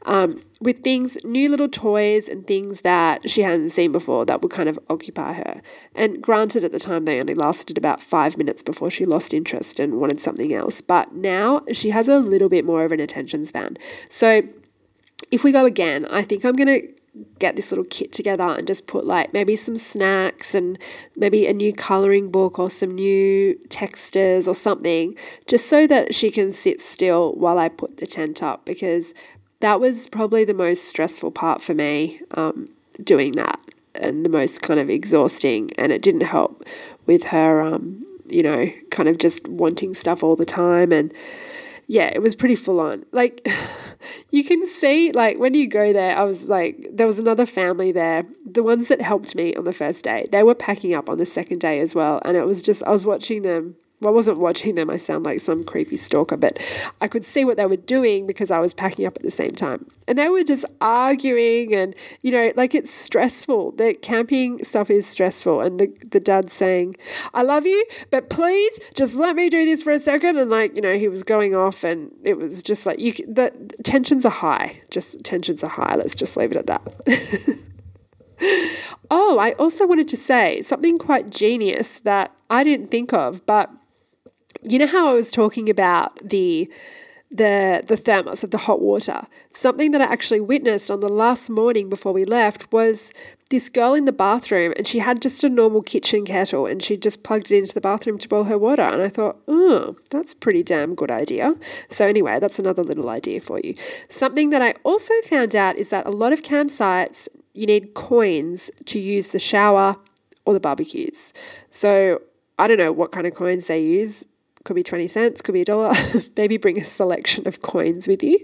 um, 0.09 0.41
with 0.61 0.83
things, 0.83 1.19
new 1.23 1.51
little 1.51 1.69
toys 1.69 2.29
and 2.29 2.47
things 2.47 2.81
that 2.81 3.29
she 3.29 3.43
hadn't 3.43 3.69
seen 3.69 3.93
before 3.93 4.25
that 4.25 4.43
would 4.43 4.51
kind 4.51 4.69
of 4.69 4.79
occupy 4.89 5.35
her. 5.35 5.61
And 5.95 6.21
granted, 6.21 6.65
at 6.65 6.73
the 6.73 6.79
time, 6.79 7.05
they 7.05 7.21
only 7.21 7.35
lasted 7.35 7.79
about 7.79 8.03
five 8.03 8.39
minutes 8.39 8.63
before 8.63 8.91
she 8.91 9.05
lost 9.05 9.35
interest 9.35 9.79
and 9.79 10.01
wanted 10.01 10.19
something 10.19 10.53
else. 10.53 10.81
But 10.81 11.13
now 11.13 11.63
she 11.73 11.91
has 11.91 12.09
a 12.09 12.19
little 12.19 12.49
bit 12.49 12.65
more 12.65 12.85
of 12.85 12.91
an 12.91 13.01
attention 13.01 13.45
span. 13.45 13.77
So 14.09 14.43
if 15.31 15.45
we 15.45 15.53
go 15.53 15.67
again, 15.67 16.07
I 16.07 16.23
think 16.23 16.45
I'm 16.45 16.57
going 16.57 16.81
to 16.81 16.89
get 17.39 17.57
this 17.57 17.71
little 17.71 17.85
kit 17.85 18.13
together 18.13 18.45
and 18.45 18.67
just 18.67 18.87
put 18.87 19.05
like 19.05 19.33
maybe 19.33 19.57
some 19.57 19.77
snacks 19.77 20.55
and 20.55 20.79
maybe 21.17 21.47
a 21.47 21.53
new 21.53 21.73
coloring 21.73 22.31
book 22.31 22.59
or 22.59 22.71
some 22.71 22.95
new 22.95 23.59
textures 23.69 24.47
or 24.47 24.55
something 24.55 25.17
just 25.47 25.67
so 25.67 25.87
that 25.87 26.15
she 26.15 26.31
can 26.31 26.53
sit 26.53 26.81
still 26.81 27.35
while 27.35 27.59
I 27.59 27.69
put 27.69 27.97
the 27.97 28.07
tent 28.07 28.43
up 28.43 28.65
because 28.65 29.15
that 29.61 29.81
was 29.81 30.09
probably 30.09 30.45
the 30.45 30.55
most 30.55 30.85
stressful 30.85 31.31
part 31.31 31.61
for 31.61 31.75
me 31.75 32.21
um, 32.33 32.69
doing 33.03 33.33
that 33.33 33.61
and 33.95 34.25
the 34.25 34.31
most 34.31 34.63
kind 34.63 34.79
of 34.79 34.89
exhausting. 34.89 35.71
And 35.77 35.93
it 35.93 36.03
didn't 36.03 36.23
help 36.23 36.65
with 37.07 37.25
her, 37.25 37.61
um, 37.61 38.05
you 38.29 38.43
know, 38.43 38.71
kind 38.91 39.09
of 39.09 39.19
just 39.19 39.49
wanting 39.49 39.95
stuff 39.95 40.23
all 40.23 40.37
the 40.37 40.45
time. 40.45 40.93
And 40.93 41.13
yeah, 41.87 42.11
it 42.15 42.23
was 42.23 42.37
pretty 42.37 42.55
full 42.55 42.81
on. 42.81 43.05
Like, 43.13 43.49
you 44.31 44.45
can 44.45 44.67
see, 44.67 45.11
like, 45.11 45.39
when 45.39 45.55
you 45.55 45.67
go 45.67 45.93
there, 45.93 46.17
I 46.17 46.23
was 46.23 46.49
like, 46.49 46.89
there 46.93 47.07
was 47.07 47.19
another 47.19 47.47
family 47.47 47.91
there. 47.91 48.27
The 48.45 48.63
ones 48.63 48.89
that 48.89 49.01
helped 49.01 49.35
me 49.35 49.55
on 49.57 49.65
the 49.65 49.73
first 49.73 50.05
day, 50.05 50.27
they 50.31 50.43
were 50.43 50.55
packing 50.55 50.95
up 50.95 51.09
on 51.09 51.19
the 51.19 51.27
second 51.27 51.61
day 51.61 51.81
as 51.81 51.95
well. 51.95 52.21
And 52.25 52.37
it 52.37 52.45
was 52.45 52.63
just, 52.63 52.83
I 52.85 52.91
was 52.91 53.07
watching 53.07 53.43
them 53.43 53.75
well, 54.01 54.13
I 54.13 54.15
wasn't 54.15 54.39
watching 54.39 54.77
them. 54.77 54.91
I 54.91 54.97
sound 54.97 55.25
like 55.25 55.41
some 55.41 55.65
creepy 55.65 55.97
stalker, 55.97 56.37
but 56.37 56.59
I 57.01 57.09
could 57.09 57.25
see 57.25 57.45
what 57.45 57.57
they 57.57 57.67
were 57.67 57.77
doing 57.77 58.27
because 58.29 58.51
I 58.51 58.61
was 58.61 58.73
packing 58.73 59.07
up 59.07 59.17
at 59.17 59.23
the 59.23 59.31
same 59.31 59.51
time. 59.51 59.91
And 60.07 60.17
they 60.17 60.29
were 60.29 60.45
just 60.45 60.65
arguing, 60.81 61.75
and 61.75 61.97
you 62.23 62.31
know, 62.31 62.53
like 62.55 62.77
it's 62.77 62.93
stressful. 62.93 63.73
The 63.73 63.95
camping 63.95 64.63
stuff 64.65 64.89
is 64.89 65.07
stressful. 65.07 65.61
And 65.61 65.81
the, 65.81 65.93
the 66.11 66.21
dad 66.21 66.51
saying, 66.53 66.97
I 67.35 67.43
love 67.43 67.67
you, 67.67 67.85
but 68.11 68.31
please 68.31 68.79
just 68.95 69.17
let 69.17 69.35
me 69.35 69.49
do 69.51 69.65
this 69.65 69.83
for 69.83 69.93
a 69.93 69.99
second. 70.01 70.39
And 70.39 70.49
like, 70.49 70.77
you 70.77 70.83
know, 70.83 70.97
he 70.97 71.09
was 71.09 71.25
going 71.25 71.57
off, 71.57 71.83
and 71.83 72.13
it 72.23 72.39
was 72.39 72.63
just 72.63 72.87
like, 72.87 73.01
you, 73.01 73.13
the 73.27 73.53
tensions 73.83 74.25
are 74.25 74.31
high. 74.31 74.81
Just 74.91 75.25
tensions 75.25 75.65
are 75.65 75.71
high. 75.71 75.97
Let's 75.97 76.15
just 76.15 76.37
leave 76.37 76.53
it 76.53 76.57
at 76.57 76.67
that. 76.69 77.59
oh, 79.11 79.39
I 79.39 79.53
also 79.53 79.87
wanted 79.87 80.09
to 80.09 80.17
say 80.17 80.63
something 80.63 80.99
quite 80.99 81.31
genius 81.31 81.99
that 82.01 82.37
I 82.49 82.63
didn't 82.63 82.87
think 82.87 83.13
of, 83.13 83.45
but 83.45 83.71
you 84.63 84.79
know 84.79 84.87
how 84.87 85.09
I 85.09 85.13
was 85.13 85.31
talking 85.31 85.69
about 85.69 86.17
the 86.27 86.71
the 87.31 87.85
the 87.87 87.97
thermos 87.97 88.43
of 88.43 88.51
the 88.51 88.59
hot 88.59 88.81
water. 88.81 89.27
Something 89.53 89.91
that 89.91 90.01
I 90.01 90.05
actually 90.05 90.41
witnessed 90.41 90.91
on 90.91 91.01
the 91.01 91.09
last 91.09 91.51
morning 91.51 91.89
before 91.89 92.13
we 92.13 92.25
left 92.25 92.73
was 92.73 93.13
this 93.51 93.69
girl 93.69 93.95
in 93.95 94.05
the 94.05 94.13
bathroom 94.13 94.75
and 94.77 94.87
she 94.87 94.99
had 94.99 95.23
just 95.23 95.43
a 95.43 95.49
normal 95.49 95.83
kitchen 95.83 96.25
kettle 96.25 96.67
and 96.67 96.83
she 96.83 96.97
just 96.97 97.23
plugged 97.23 97.51
it 97.51 97.59
into 97.59 97.75
the 97.75 97.81
bathroom 97.81 98.19
to 98.19 98.29
boil 98.29 98.45
her 98.45 98.59
water. 98.59 98.83
And 98.83 99.01
I 99.01 99.09
thought, 99.09 99.39
oh, 99.49 99.97
that's 100.11 100.35
pretty 100.35 100.63
damn 100.63 100.95
good 100.95 101.11
idea. 101.11 101.55
So, 101.89 102.07
anyway, 102.07 102.39
that's 102.41 102.59
another 102.59 102.85
little 102.85 103.09
idea 103.09 103.41
for 103.41 103.59
you. 103.63 103.75
Something 104.11 104.51
that 104.51 104.61
I 104.61 104.75
also 104.85 105.15
found 105.25 105.55
out 105.55 105.77
is 105.77 105.89
that 105.91 106.07
a 106.07 106.11
lot 106.11 106.33
of 106.33 106.43
campsites 106.43 107.29
you 107.55 107.67
need 107.67 107.95
coins 107.95 108.71
to 108.87 108.99
use 108.99 109.29
the 109.29 109.39
shower 109.39 109.97
or 110.45 110.55
the 110.55 110.61
barbecues. 110.61 111.33
So 111.71 112.23
I 112.59 112.69
don't 112.69 112.79
know 112.79 112.93
what 112.93 113.13
kind 113.13 113.27
of 113.27 113.35
coins 113.35 113.67
they 113.67 113.81
use. 113.81 114.25
Could 114.69 114.75
be 114.75 114.83
20 114.83 115.09
cents, 115.09 115.41
could 115.41 115.55
be 115.55 115.63
a 115.63 115.65
dollar. 115.65 115.95
Maybe 116.37 116.59
bring 116.59 116.79
a 116.79 116.85
selection 116.85 117.49
of 117.49 117.63
coins 117.63 118.07
with 118.07 118.23
you 118.23 118.39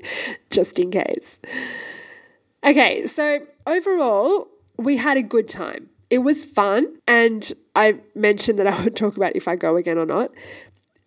just 0.49 0.79
in 0.79 0.91
case. 0.91 1.39
Okay, 2.65 3.07
so 3.07 3.41
overall, 3.67 4.49
we 4.79 4.97
had 4.97 5.19
a 5.19 5.23
good 5.23 5.49
time. 5.49 5.91
It 6.09 6.21
was 6.21 6.43
fun, 6.43 6.97
and 7.07 7.53
I 7.77 7.99
mentioned 8.15 8.59
that 8.59 8.67
I 8.67 8.83
would 8.85 8.97
talk 8.97 9.19
about 9.19 9.37
if 9.37 9.47
I 9.47 9.57
go 9.57 9.77
again 9.77 9.99
or 9.99 10.07
not. 10.07 10.31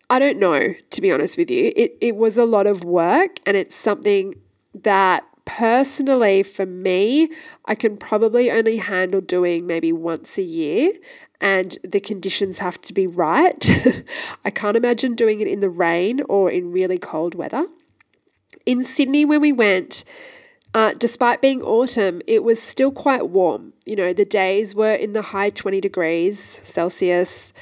I 0.07 0.19
don't 0.19 0.37
know, 0.37 0.75
to 0.91 1.01
be 1.01 1.11
honest 1.11 1.35
with 1.35 1.49
you. 1.49 1.73
It, 1.75 1.97
it 1.99 2.15
was 2.15 2.37
a 2.37 2.45
lot 2.45 2.67
of 2.67 2.83
work, 2.83 3.39
and 3.47 3.57
it's 3.57 3.75
something 3.75 4.35
that 4.83 5.23
personally 5.45 6.43
for 6.43 6.67
me, 6.67 7.31
I 7.65 7.73
can 7.73 7.97
probably 7.97 8.51
only 8.51 8.77
handle 8.77 9.21
doing 9.21 9.65
maybe 9.65 9.91
once 9.91 10.37
a 10.37 10.43
year 10.43 10.91
and 11.39 11.77
the 11.83 11.99
conditions 11.99 12.59
have 12.59 12.81
to 12.81 12.93
be 12.93 13.07
right. 13.07 14.03
I 14.45 14.49
can't 14.49 14.77
imagine 14.77 15.15
doing 15.15 15.39
it 15.39 15.47
in 15.47 15.59
the 15.59 15.69
rain 15.69 16.21
or 16.27 16.49
in 16.49 16.71
really 16.71 16.97
cold 16.97 17.35
weather. 17.35 17.67
In 18.65 18.83
Sydney, 18.83 19.23
when 19.23 19.41
we 19.41 19.51
went, 19.51 20.03
uh, 20.73 20.93
despite 20.97 21.41
being 21.41 21.61
autumn, 21.61 22.21
it 22.27 22.43
was 22.43 22.61
still 22.61 22.91
quite 22.91 23.29
warm. 23.29 23.73
You 23.85 23.95
know, 23.95 24.13
the 24.13 24.25
days 24.25 24.75
were 24.75 24.93
in 24.93 25.13
the 25.13 25.21
high 25.21 25.49
20 25.49 25.79
degrees 25.79 26.59
Celsius. 26.63 27.53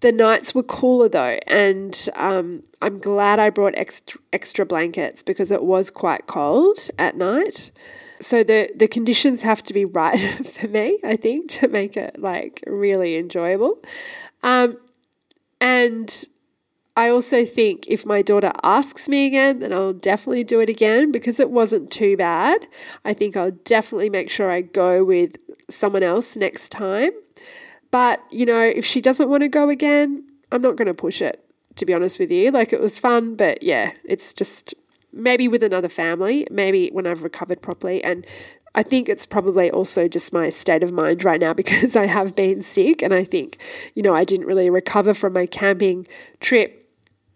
The 0.00 0.12
nights 0.12 0.54
were 0.54 0.62
cooler 0.62 1.08
though, 1.08 1.38
and 1.46 2.08
um, 2.14 2.64
I'm 2.82 2.98
glad 2.98 3.38
I 3.38 3.48
brought 3.48 3.74
extra, 3.76 4.20
extra 4.32 4.66
blankets 4.66 5.22
because 5.22 5.50
it 5.50 5.62
was 5.62 5.90
quite 5.90 6.26
cold 6.26 6.78
at 6.98 7.16
night. 7.16 7.70
So 8.24 8.42
the 8.42 8.70
the 8.74 8.88
conditions 8.88 9.42
have 9.42 9.62
to 9.64 9.74
be 9.74 9.84
right 9.84 10.46
for 10.46 10.66
me, 10.66 10.98
I 11.04 11.16
think, 11.16 11.50
to 11.60 11.68
make 11.68 11.94
it 11.96 12.18
like 12.18 12.64
really 12.66 13.16
enjoyable. 13.16 13.82
Um, 14.42 14.78
and 15.60 16.24
I 16.96 17.10
also 17.10 17.44
think 17.44 17.86
if 17.86 18.06
my 18.06 18.22
daughter 18.22 18.52
asks 18.62 19.10
me 19.10 19.26
again, 19.26 19.58
then 19.58 19.74
I'll 19.74 19.92
definitely 19.92 20.44
do 20.44 20.60
it 20.60 20.70
again 20.70 21.12
because 21.12 21.38
it 21.38 21.50
wasn't 21.50 21.90
too 21.90 22.16
bad. 22.16 22.66
I 23.04 23.12
think 23.12 23.36
I'll 23.36 23.50
definitely 23.50 24.08
make 24.08 24.30
sure 24.30 24.50
I 24.50 24.62
go 24.62 25.04
with 25.04 25.36
someone 25.68 26.02
else 26.02 26.34
next 26.34 26.70
time. 26.70 27.12
But, 27.90 28.20
you 28.30 28.46
know, 28.46 28.60
if 28.60 28.86
she 28.86 29.00
doesn't 29.00 29.28
want 29.28 29.42
to 29.42 29.48
go 29.48 29.68
again, 29.68 30.24
I'm 30.50 30.62
not 30.62 30.76
going 30.76 30.86
to 30.86 30.94
push 30.94 31.20
it, 31.20 31.44
to 31.76 31.84
be 31.84 31.92
honest 31.92 32.18
with 32.18 32.30
you. 32.30 32.50
Like, 32.50 32.72
it 32.72 32.80
was 32.80 32.98
fun, 32.98 33.36
but 33.36 33.62
yeah, 33.62 33.92
it's 34.04 34.32
just 34.32 34.74
maybe 35.14 35.48
with 35.48 35.62
another 35.62 35.88
family, 35.88 36.46
maybe 36.50 36.90
when 36.92 37.06
I've 37.06 37.22
recovered 37.22 37.62
properly. 37.62 38.02
And 38.02 38.26
I 38.74 38.82
think 38.82 39.08
it's 39.08 39.24
probably 39.24 39.70
also 39.70 40.08
just 40.08 40.32
my 40.32 40.50
state 40.50 40.82
of 40.82 40.92
mind 40.92 41.24
right 41.24 41.40
now 41.40 41.52
because 41.62 41.96
I 41.96 42.06
have 42.06 42.34
been 42.34 42.62
sick. 42.62 43.02
And 43.02 43.14
I 43.14 43.24
think, 43.24 43.58
you 43.94 44.02
know, 44.02 44.14
I 44.14 44.24
didn't 44.24 44.46
really 44.46 44.70
recover 44.70 45.14
from 45.14 45.32
my 45.32 45.46
camping 45.46 46.06
trip 46.40 46.80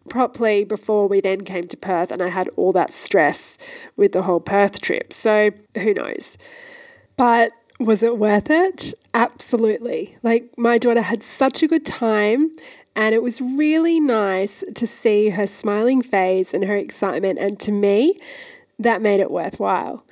properly 0.08 0.64
before 0.64 1.06
we 1.06 1.20
then 1.20 1.42
came 1.42 1.68
to 1.68 1.76
Perth. 1.76 2.10
And 2.10 2.22
I 2.22 2.28
had 2.28 2.48
all 2.56 2.72
that 2.72 2.92
stress 2.92 3.58
with 3.96 4.12
the 4.12 4.22
whole 4.22 4.40
Perth 4.40 4.80
trip. 4.80 5.12
So 5.12 5.50
who 5.76 5.94
knows? 5.94 6.38
But 7.16 7.52
was 7.78 8.02
it 8.02 8.18
worth 8.18 8.50
it? 8.50 8.94
Absolutely. 9.14 10.16
Like, 10.22 10.52
my 10.56 10.78
daughter 10.78 11.02
had 11.02 11.22
such 11.22 11.62
a 11.62 11.68
good 11.68 11.86
time, 11.86 12.50
and 12.94 13.14
it 13.14 13.22
was 13.22 13.40
really 13.40 14.00
nice 14.00 14.64
to 14.74 14.86
see 14.86 15.30
her 15.30 15.46
smiling 15.46 16.02
face 16.02 16.52
and 16.52 16.64
her 16.64 16.76
excitement. 16.76 17.38
And 17.38 17.58
to 17.60 17.72
me, 17.72 18.18
that 18.78 19.02
made 19.02 19.20
it 19.20 19.30
worthwhile. 19.30 20.04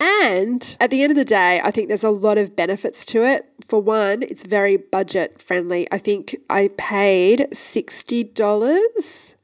And 0.00 0.76
at 0.80 0.90
the 0.90 1.02
end 1.02 1.12
of 1.12 1.16
the 1.16 1.24
day, 1.24 1.60
I 1.62 1.70
think 1.70 1.88
there's 1.88 2.04
a 2.04 2.10
lot 2.10 2.36
of 2.36 2.56
benefits 2.56 3.04
to 3.06 3.24
it. 3.24 3.46
For 3.66 3.80
one, 3.80 4.22
it's 4.22 4.44
very 4.44 4.76
budget 4.76 5.40
friendly. 5.40 5.86
I 5.90 5.98
think 5.98 6.36
I 6.50 6.68
paid 6.76 7.46
$60. 7.52 9.34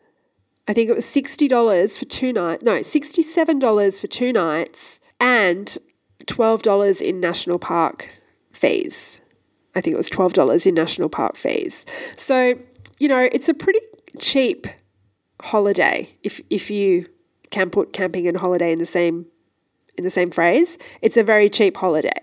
I 0.68 0.72
think 0.72 0.90
it 0.90 0.94
was 0.94 1.06
$60 1.06 1.98
for 1.98 2.04
two 2.04 2.32
nights. 2.32 2.62
No, 2.62 2.80
$67 2.80 4.00
for 4.00 4.06
two 4.06 4.32
nights. 4.32 5.00
And 5.18 5.78
$12 6.26 7.00
in 7.00 7.20
national 7.20 7.58
park 7.58 8.10
fees. 8.52 9.20
I 9.74 9.80
think 9.80 9.94
it 9.94 9.96
was 9.96 10.10
$12 10.10 10.66
in 10.66 10.74
national 10.74 11.08
park 11.08 11.36
fees. 11.36 11.86
So, 12.16 12.58
you 13.00 13.08
know, 13.08 13.28
it's 13.32 13.48
a 13.48 13.54
pretty 13.54 13.80
cheap 14.18 14.68
holiday 15.42 16.10
if 16.22 16.40
if 16.50 16.70
you 16.70 17.06
can 17.50 17.70
put 17.70 17.92
camping 17.92 18.28
and 18.28 18.36
holiday 18.36 18.72
in 18.72 18.78
the 18.78 18.86
same 18.86 19.26
in 19.96 20.04
the 20.04 20.10
same 20.10 20.30
phrase. 20.30 20.78
It's 21.02 21.16
a 21.16 21.24
very 21.24 21.50
cheap 21.50 21.78
holiday. 21.78 22.22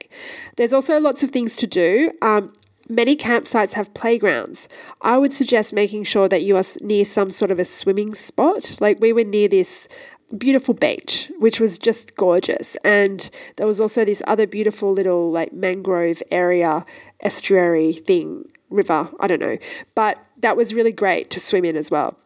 There's 0.55 0.71
also 0.71 0.99
lots 0.99 1.23
of 1.23 1.31
things 1.31 1.55
to 1.57 1.67
do. 1.67 2.11
Um, 2.21 2.53
many 2.87 3.15
campsites 3.15 3.73
have 3.73 3.93
playgrounds. 3.93 4.69
I 5.01 5.17
would 5.17 5.33
suggest 5.33 5.73
making 5.73 6.05
sure 6.05 6.29
that 6.29 6.43
you 6.43 6.55
are 6.55 6.63
near 6.81 7.05
some 7.05 7.31
sort 7.31 7.51
of 7.51 7.59
a 7.59 7.65
swimming 7.65 8.13
spot. 8.13 8.77
Like 8.79 9.01
we 9.01 9.11
were 9.11 9.25
near 9.25 9.47
this 9.47 9.87
beautiful 10.37 10.73
beach, 10.73 11.31
which 11.39 11.59
was 11.59 11.77
just 11.77 12.15
gorgeous. 12.15 12.75
And 12.83 13.29
there 13.57 13.67
was 13.67 13.79
also 13.79 14.05
this 14.05 14.21
other 14.27 14.47
beautiful 14.47 14.91
little 14.91 15.31
like 15.31 15.53
mangrove 15.53 16.21
area, 16.31 16.85
estuary 17.19 17.93
thing, 17.93 18.45
river, 18.69 19.09
I 19.19 19.27
don't 19.27 19.39
know. 19.39 19.57
But 19.95 20.17
that 20.37 20.57
was 20.57 20.73
really 20.73 20.91
great 20.91 21.29
to 21.31 21.39
swim 21.39 21.65
in 21.65 21.75
as 21.75 21.91
well. 21.91 22.17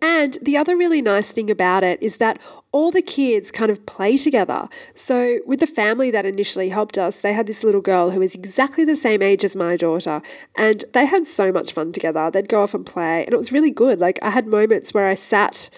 And 0.00 0.38
the 0.40 0.56
other 0.56 0.76
really 0.76 1.02
nice 1.02 1.30
thing 1.30 1.50
about 1.50 1.84
it 1.84 2.02
is 2.02 2.16
that 2.16 2.38
all 2.72 2.90
the 2.90 3.02
kids 3.02 3.50
kind 3.50 3.70
of 3.70 3.84
play 3.84 4.16
together. 4.16 4.66
So, 4.94 5.40
with 5.46 5.60
the 5.60 5.66
family 5.66 6.10
that 6.10 6.24
initially 6.24 6.70
helped 6.70 6.96
us, 6.96 7.20
they 7.20 7.34
had 7.34 7.46
this 7.46 7.62
little 7.62 7.82
girl 7.82 8.10
who 8.10 8.20
was 8.20 8.34
exactly 8.34 8.86
the 8.86 8.96
same 8.96 9.20
age 9.20 9.44
as 9.44 9.54
my 9.54 9.76
daughter, 9.76 10.22
and 10.56 10.84
they 10.94 11.04
had 11.04 11.26
so 11.26 11.52
much 11.52 11.72
fun 11.72 11.92
together. 11.92 12.30
They'd 12.30 12.48
go 12.48 12.62
off 12.62 12.72
and 12.72 12.86
play, 12.86 13.24
and 13.24 13.34
it 13.34 13.36
was 13.36 13.52
really 13.52 13.70
good. 13.70 13.98
Like, 13.98 14.18
I 14.22 14.30
had 14.30 14.46
moments 14.46 14.94
where 14.94 15.06
I 15.06 15.14
sat 15.14 15.68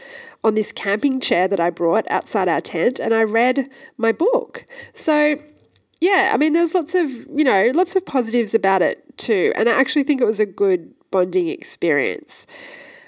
on 0.45 0.55
this 0.55 0.71
camping 0.71 1.19
chair 1.19 1.49
that 1.49 1.59
I 1.59 1.71
brought 1.71 2.09
outside 2.09 2.49
our 2.49 2.61
tent 2.61 3.01
and 3.01 3.13
I 3.13 3.25
read 3.25 3.69
my 3.97 4.13
book. 4.13 4.65
So, 4.95 5.39
yeah, 6.01 6.31
I 6.33 6.37
mean, 6.37 6.53
there's 6.53 6.73
lots 6.73 6.95
of, 6.95 7.11
you 7.11 7.43
know, 7.43 7.73
lots 7.75 7.97
of 7.97 8.07
positives 8.07 8.55
about 8.55 8.81
it 8.81 9.19
too. 9.19 9.53
And 9.57 9.69
I 9.69 9.73
actually 9.73 10.05
think 10.05 10.21
it 10.21 10.25
was 10.25 10.39
a 10.39 10.47
good 10.47 10.95
bonding 11.17 11.49
experience. 11.49 12.47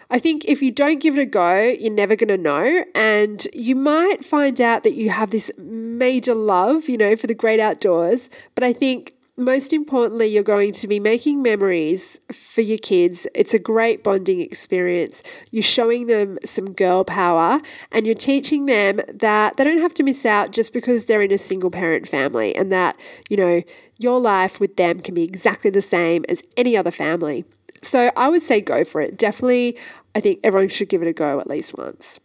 I 0.08 0.18
think 0.18 0.46
if 0.46 0.62
you 0.62 0.70
don't 0.70 0.98
give 0.98 1.18
it 1.18 1.20
a 1.20 1.26
go, 1.26 1.60
you're 1.60 1.92
never 1.92 2.16
going 2.16 2.28
to 2.28 2.38
know. 2.38 2.84
And 2.94 3.46
you 3.52 3.74
might 3.74 4.24
find 4.24 4.58
out 4.62 4.82
that 4.84 4.94
you 4.94 5.10
have 5.10 5.28
this 5.28 5.50
major 5.58 6.34
love, 6.34 6.88
you 6.88 6.96
know, 6.96 7.16
for 7.16 7.26
the 7.26 7.34
great 7.34 7.60
outdoors. 7.60 8.30
But 8.54 8.64
I 8.64 8.72
think 8.72 9.12
most 9.36 9.74
importantly, 9.74 10.26
you're 10.26 10.42
going 10.42 10.72
to 10.72 10.88
be 10.88 10.98
making 10.98 11.42
memories 11.42 12.18
for 12.32 12.62
your 12.62 12.78
kids. 12.78 13.26
It's 13.34 13.52
a 13.52 13.58
great 13.58 14.02
bonding 14.02 14.40
experience. 14.40 15.22
You're 15.50 15.62
showing 15.62 16.06
them 16.06 16.38
some 16.46 16.72
girl 16.72 17.04
power 17.04 17.60
and 17.92 18.06
you're 18.06 18.14
teaching 18.14 18.64
them 18.64 19.02
that 19.12 19.58
they 19.58 19.64
don't 19.64 19.82
have 19.82 19.94
to 19.94 20.02
miss 20.02 20.24
out 20.24 20.52
just 20.52 20.72
because 20.72 21.04
they're 21.04 21.20
in 21.20 21.32
a 21.32 21.38
single 21.38 21.70
parent 21.70 22.08
family 22.08 22.56
and 22.56 22.72
that, 22.72 22.98
you 23.28 23.36
know, 23.36 23.62
your 23.98 24.18
life 24.18 24.58
with 24.58 24.76
them 24.76 25.00
can 25.00 25.14
be 25.14 25.24
exactly 25.24 25.70
the 25.70 25.82
same 25.82 26.24
as 26.30 26.42
any 26.56 26.74
other 26.78 26.90
family. 26.90 27.44
So 27.82 28.10
I 28.16 28.28
would 28.28 28.42
say 28.42 28.60
go 28.60 28.84
for 28.84 29.00
it. 29.00 29.16
Definitely, 29.16 29.76
I 30.14 30.20
think 30.20 30.40
everyone 30.42 30.68
should 30.68 30.88
give 30.88 31.02
it 31.02 31.08
a 31.08 31.12
go 31.12 31.40
at 31.40 31.46
least 31.46 31.76
once. 31.76 32.20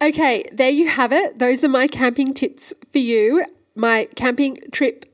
Okay, 0.00 0.44
there 0.52 0.70
you 0.70 0.88
have 0.88 1.12
it. 1.12 1.38
Those 1.38 1.62
are 1.62 1.68
my 1.68 1.86
camping 1.86 2.34
tips 2.34 2.72
for 2.90 2.98
you. 2.98 3.44
My 3.76 4.08
camping 4.16 4.58
trip 4.72 5.06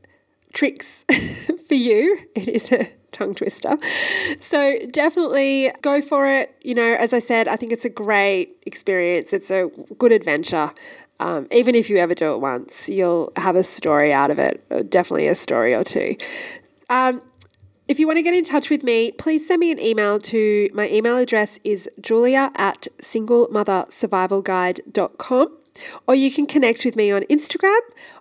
tricks 0.53 1.05
for 1.69 1.75
you. 1.75 2.19
It 2.35 2.49
is 2.49 2.73
a 2.73 2.91
tongue 3.13 3.35
twister. 3.35 3.77
So 4.41 4.79
definitely 4.91 5.73
go 5.83 6.01
for 6.01 6.27
it. 6.27 6.57
You 6.63 6.75
know, 6.75 6.95
as 6.95 7.13
I 7.13 7.19
said, 7.19 7.49
I 7.49 7.57
think 7.57 7.73
it's 7.73 7.85
a 7.85 7.91
great 7.91 8.57
experience. 8.65 9.33
It's 9.33 9.51
a 9.51 9.71
good 9.99 10.13
adventure. 10.13 10.71
Um, 11.21 11.49
even 11.51 11.75
if 11.75 11.91
you 11.91 11.97
ever 11.97 12.15
do 12.15 12.33
it 12.33 12.39
once, 12.39 12.89
you'll 12.89 13.33
have 13.37 13.57
a 13.57 13.65
story 13.65 14.13
out 14.13 14.31
of 14.31 14.39
it, 14.39 14.63
definitely 14.89 15.27
a 15.27 15.35
story 15.35 15.75
or 15.75 15.83
two. 15.83 16.17
Um, 16.89 17.23
if 17.89 17.99
you 17.99 18.07
want 18.07 18.19
to 18.19 18.23
get 18.23 18.35
in 18.35 18.45
touch 18.45 18.69
with 18.69 18.85
me, 18.85 19.13
please 19.13 19.47
send 19.47 19.61
me 19.61 19.73
an 19.73 19.81
email 19.81 20.21
to 20.21 20.69
my 20.75 20.91
email 20.91 21.17
address 21.17 21.59
is 21.65 21.89
julia 22.01 22.51
at 22.55 22.87
singlemothersurvivalguide.com 22.99 25.59
or 26.07 26.15
you 26.15 26.31
can 26.31 26.45
connect 26.47 26.85
with 26.85 26.97
me 26.97 27.11
on 27.11 27.23
Instagram 27.23 27.81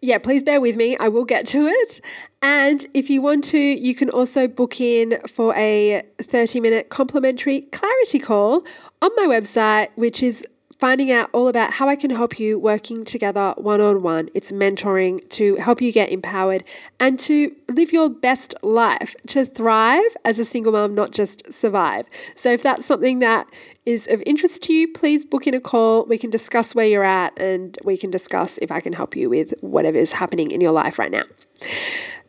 yeah, 0.02 0.20
please 0.20 0.44
bear 0.44 0.62
with 0.62 0.76
me. 0.76 0.96
I 0.98 1.08
will 1.08 1.26
get 1.26 1.48
to 1.48 1.66
it. 1.68 2.02
And 2.42 2.86
if 2.94 3.10
you 3.10 3.22
want 3.22 3.44
to, 3.46 3.58
you 3.58 3.96
can 3.96 4.10
also 4.10 4.48
book 4.48 4.80
in 4.80 5.20
for 5.28 5.56
a 5.56 6.04
30 6.22 6.60
minute 6.60 6.90
complimentary 6.90 7.62
clarity 7.62 8.20
call 8.20 8.64
on 9.02 9.10
my 9.16 9.26
website, 9.26 9.90
which 9.96 10.22
is 10.22 10.46
finding 10.80 11.12
out 11.12 11.30
all 11.34 11.48
about 11.48 11.74
how 11.74 11.88
I 11.88 11.96
can 11.96 12.12
help 12.12 12.40
you 12.40 12.60
working 12.60 13.04
together 13.04 13.54
one 13.58 13.82
on 13.82 14.04
one. 14.04 14.30
It's 14.34 14.52
mentoring 14.52 15.28
to 15.32 15.56
help 15.56 15.82
you 15.82 15.92
get 15.92 16.10
empowered 16.10 16.64
and 17.00 17.20
to 17.22 17.56
live 17.70 17.92
your 17.92 18.10
best 18.10 18.54
life, 18.62 19.16
to 19.28 19.46
thrive 19.46 20.16
as 20.24 20.40
a 20.40 20.46
single 20.46 20.72
mom, 20.72 20.94
not 20.94 21.12
just 21.12 21.52
survive. 21.52 22.06
So, 22.36 22.52
if 22.52 22.64
that's 22.64 22.86
something 22.86 23.20
that 23.20 23.48
is 23.86 24.08
of 24.08 24.22
interest 24.26 24.64
to 24.64 24.74
you, 24.74 24.92
please 24.92 25.26
book 25.26 25.48
in 25.48 25.54
a 25.54 25.62
call. 25.62 26.06
We 26.06 26.18
can 26.18 26.30
discuss 26.30 26.76
where 26.76 26.86
you're 26.86 27.04
at 27.04 27.38
and 27.40 27.78
we 27.84 27.98
can 27.98 28.12
discuss 28.12 28.58
if 28.60 28.72
I 28.72 28.80
can 28.80 28.94
help 28.94 29.16
you 29.16 29.30
with 29.30 29.54
whatever 29.62 29.98
is 29.98 30.14
happening 30.14 30.52
in 30.52 30.62
your 30.62 30.74
life 30.74 31.00
right 31.00 31.12
now. 31.12 31.24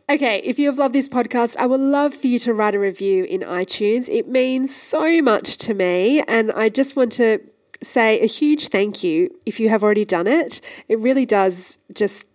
Okay, 0.09 0.41
if 0.43 0.57
you 0.57 0.65
have 0.65 0.79
loved 0.79 0.95
this 0.95 1.07
podcast, 1.07 1.55
I 1.57 1.67
would 1.67 1.79
love 1.79 2.15
for 2.15 2.25
you 2.25 2.39
to 2.39 2.51
write 2.51 2.73
a 2.73 2.79
review 2.79 3.25
in 3.25 3.41
iTunes. 3.41 4.09
It 4.09 4.27
means 4.27 4.75
so 4.75 5.21
much 5.21 5.57
to 5.57 5.75
me, 5.75 6.21
and 6.21 6.51
I 6.51 6.69
just 6.69 6.95
want 6.95 7.11
to 7.13 7.39
say 7.81 8.19
a 8.19 8.25
huge 8.25 8.67
thank 8.67 9.03
you 9.03 9.33
if 9.45 9.59
you 9.59 9.69
have 9.69 9.83
already 9.83 10.05
done 10.05 10.27
it. 10.27 10.61
It 10.87 10.99
really 10.99 11.25
does 11.25 11.77
just, 11.93 12.25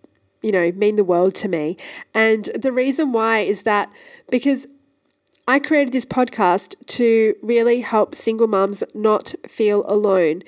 you 0.41 0.51
know, 0.51 0.71
mean 0.71 0.95
the 0.95 1.03
world 1.03 1.35
to 1.35 1.47
me. 1.47 1.77
And 2.13 2.45
the 2.55 2.71
reason 2.71 3.11
why 3.11 3.39
is 3.39 3.63
that 3.63 3.91
because 4.29 4.67
I 5.47 5.59
created 5.59 5.93
this 5.93 6.05
podcast 6.05 6.75
to 6.87 7.35
really 7.41 7.81
help 7.81 8.15
single 8.15 8.47
mums 8.47 8.83
not 8.93 9.35
feel 9.47 9.83
alone 9.87 10.41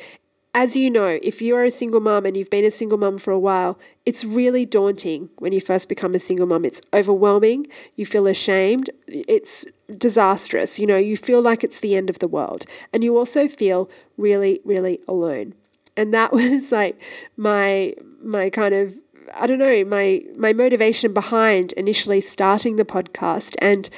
as 0.57 0.75
you 0.75 0.89
know, 0.89 1.19
if 1.21 1.39
you 1.39 1.55
are 1.55 1.65
a 1.65 1.69
single 1.69 1.99
mum 1.99 2.25
and 2.25 2.35
you've 2.35 2.49
been 2.49 2.65
a 2.65 2.71
single 2.71 2.97
mum 2.97 3.19
for 3.19 3.29
a 3.29 3.37
while, 3.37 3.77
it's 4.07 4.25
really 4.25 4.65
daunting 4.65 5.29
when 5.37 5.53
you 5.53 5.61
first 5.61 5.87
become 5.87 6.15
a 6.15 6.19
single 6.19 6.47
mum. 6.47 6.65
It's 6.65 6.81
overwhelming. 6.91 7.67
You 7.95 8.07
feel 8.07 8.25
ashamed. 8.25 8.89
It's 9.07 9.67
disastrous. 9.95 10.79
You 10.79 10.87
know, 10.87 10.97
you 10.97 11.17
feel 11.17 11.41
like 11.41 11.63
it's 11.63 11.79
the 11.79 11.95
end 11.95 12.09
of 12.09 12.19
the 12.19 12.27
world. 12.27 12.65
And 12.91 13.03
you 13.03 13.17
also 13.17 13.47
feel 13.47 13.89
really, 14.17 14.61
really 14.63 14.99
alone. 15.07 15.53
And 15.95 16.13
that 16.13 16.31
was 16.33 16.71
like 16.71 16.99
my 17.35 17.93
my 18.21 18.49
kind 18.49 18.73
of 18.73 18.97
I 19.35 19.47
don't 19.47 19.59
know, 19.59 19.83
my 19.83 20.23
my 20.35 20.53
motivation 20.53 21.13
behind 21.13 21.73
initially 21.73 22.21
starting 22.21 22.75
the 22.75 22.85
podcast. 22.85 23.55
And 23.59 23.89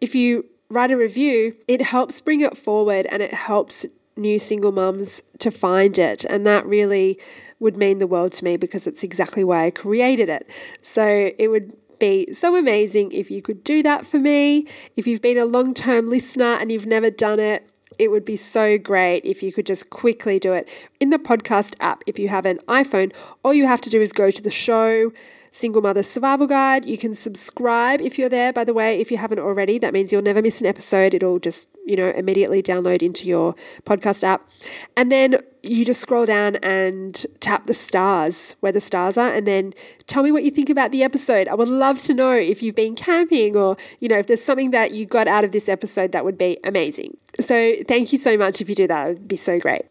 if 0.00 0.14
you 0.14 0.46
write 0.68 0.90
a 0.90 0.96
review, 0.96 1.56
it 1.68 1.82
helps 1.82 2.20
bring 2.20 2.40
it 2.40 2.56
forward 2.56 3.06
and 3.06 3.22
it 3.22 3.34
helps 3.34 3.86
new 4.16 4.38
single 4.38 4.72
mums 4.72 5.22
to 5.38 5.50
find 5.50 5.98
it. 5.98 6.24
And 6.24 6.46
that 6.46 6.66
really 6.66 7.18
would 7.60 7.76
mean 7.76 7.98
the 7.98 8.06
world 8.06 8.32
to 8.32 8.44
me 8.44 8.56
because 8.56 8.86
it's 8.86 9.02
exactly 9.02 9.44
why 9.44 9.66
I 9.66 9.70
created 9.70 10.28
it. 10.28 10.48
So 10.82 11.30
it 11.38 11.48
would 11.48 11.72
be 11.98 12.32
so 12.32 12.56
amazing 12.56 13.12
if 13.12 13.30
you 13.30 13.42
could 13.42 13.64
do 13.64 13.82
that 13.82 14.06
for 14.06 14.18
me. 14.18 14.66
If 14.96 15.06
you've 15.06 15.22
been 15.22 15.38
a 15.38 15.44
long 15.44 15.74
term 15.74 16.08
listener 16.08 16.54
and 16.54 16.70
you've 16.70 16.86
never 16.86 17.10
done 17.10 17.40
it, 17.40 17.68
it 17.98 18.10
would 18.10 18.24
be 18.24 18.36
so 18.36 18.78
great 18.78 19.24
if 19.24 19.42
you 19.42 19.52
could 19.52 19.66
just 19.66 19.90
quickly 19.90 20.38
do 20.38 20.52
it 20.52 20.68
in 21.00 21.10
the 21.10 21.18
podcast 21.18 21.76
app 21.80 22.02
if 22.06 22.18
you 22.18 22.28
have 22.28 22.46
an 22.46 22.58
iPhone. 22.68 23.12
All 23.44 23.54
you 23.54 23.66
have 23.66 23.80
to 23.82 23.90
do 23.90 24.00
is 24.00 24.12
go 24.12 24.30
to 24.30 24.42
the 24.42 24.50
show 24.50 25.12
Single 25.52 25.82
Mother 25.82 26.02
Survival 26.02 26.48
Guide. 26.48 26.84
You 26.84 26.98
can 26.98 27.14
subscribe 27.14 28.00
if 28.00 28.18
you're 28.18 28.28
there, 28.28 28.52
by 28.52 28.64
the 28.64 28.74
way, 28.74 29.00
if 29.00 29.12
you 29.12 29.18
haven't 29.18 29.38
already. 29.38 29.78
That 29.78 29.92
means 29.92 30.12
you'll 30.12 30.22
never 30.22 30.42
miss 30.42 30.60
an 30.60 30.66
episode. 30.66 31.14
It'll 31.14 31.38
just, 31.38 31.68
you 31.86 31.94
know, 31.94 32.10
immediately 32.10 32.60
download 32.60 33.02
into 33.02 33.28
your 33.28 33.54
podcast 33.84 34.24
app. 34.24 34.48
And 34.96 35.12
then 35.12 35.36
you 35.64 35.84
just 35.84 36.00
scroll 36.00 36.26
down 36.26 36.56
and 36.56 37.26
tap 37.40 37.64
the 37.64 37.74
stars 37.74 38.56
where 38.60 38.72
the 38.72 38.80
stars 38.80 39.16
are 39.16 39.32
and 39.32 39.46
then 39.46 39.74
tell 40.06 40.22
me 40.22 40.30
what 40.30 40.44
you 40.44 40.50
think 40.50 40.70
about 40.70 40.92
the 40.92 41.02
episode. 41.02 41.48
I 41.48 41.54
would 41.54 41.68
love 41.68 41.98
to 42.02 42.14
know 42.14 42.32
if 42.32 42.62
you've 42.62 42.74
been 42.74 42.94
camping 42.94 43.56
or, 43.56 43.76
you 44.00 44.08
know, 44.08 44.18
if 44.18 44.26
there's 44.26 44.44
something 44.44 44.70
that 44.72 44.92
you 44.92 45.06
got 45.06 45.26
out 45.26 45.44
of 45.44 45.52
this 45.52 45.68
episode 45.68 46.12
that 46.12 46.24
would 46.24 46.38
be 46.38 46.58
amazing. 46.64 47.16
So 47.40 47.74
thank 47.88 48.12
you 48.12 48.18
so 48.18 48.36
much 48.36 48.60
if 48.60 48.68
you 48.68 48.74
do 48.74 48.86
that. 48.86 49.06
It 49.06 49.12
would 49.14 49.28
be 49.28 49.36
so 49.36 49.58
great. 49.58 49.86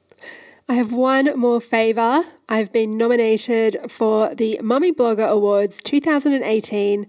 I 0.70 0.76
have 0.76 0.94
one 0.94 1.38
more 1.38 1.60
favour. 1.60 2.24
I've 2.48 2.72
been 2.72 2.98
nominated 2.98 3.92
for 3.92 4.34
the 4.34 4.60
Mummy 4.64 4.94
Blogger 4.94 5.28
Awards 5.28 5.82
2018, 5.82 7.06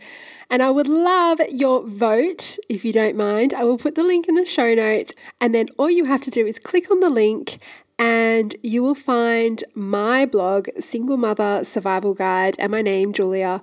and 0.51 0.63
I 0.63 0.71
would 0.71 0.89
love 0.89 1.41
your 1.49 1.87
vote 1.87 2.59
if 2.69 2.85
you 2.85 2.93
don't 2.93 3.17
mind. 3.17 3.55
I 3.55 3.63
will 3.63 3.79
put 3.79 3.95
the 3.95 4.03
link 4.03 4.27
in 4.27 4.35
the 4.35 4.45
show 4.45 4.75
notes, 4.75 5.15
and 5.41 5.55
then 5.55 5.69
all 5.79 5.89
you 5.89 6.07
have 6.07 6.21
to 6.23 6.33
do 6.33 6.45
is 6.45 6.59
click 6.59 6.91
on 6.91 6.99
the 6.99 7.09
link 7.09 7.59
and 7.99 8.57
you 8.63 8.83
will 8.83 8.95
find 8.95 9.63
my 9.75 10.27
blog, 10.27 10.69
Single 10.81 11.17
Mother 11.17 11.65
Survival 11.65 12.15
Guide, 12.15 12.57
and 12.59 12.73
my 12.73 12.83
name, 12.83 13.13
Julia, 13.13 13.63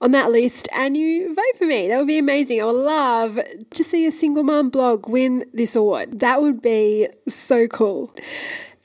on 0.00 0.12
that 0.12 0.30
list, 0.32 0.68
and 0.72 0.96
you 0.96 1.34
vote 1.34 1.56
for 1.56 1.66
me. 1.66 1.88
That 1.88 1.98
would 1.98 2.06
be 2.06 2.18
amazing. 2.18 2.60
I 2.60 2.64
would 2.64 2.84
love 2.84 3.38
to 3.70 3.84
see 3.84 4.06
a 4.06 4.12
single 4.12 4.42
mom 4.42 4.70
blog 4.70 5.08
win 5.08 5.44
this 5.52 5.76
award. 5.76 6.20
That 6.20 6.40
would 6.40 6.62
be 6.62 7.08
so 7.28 7.66
cool. 7.66 8.14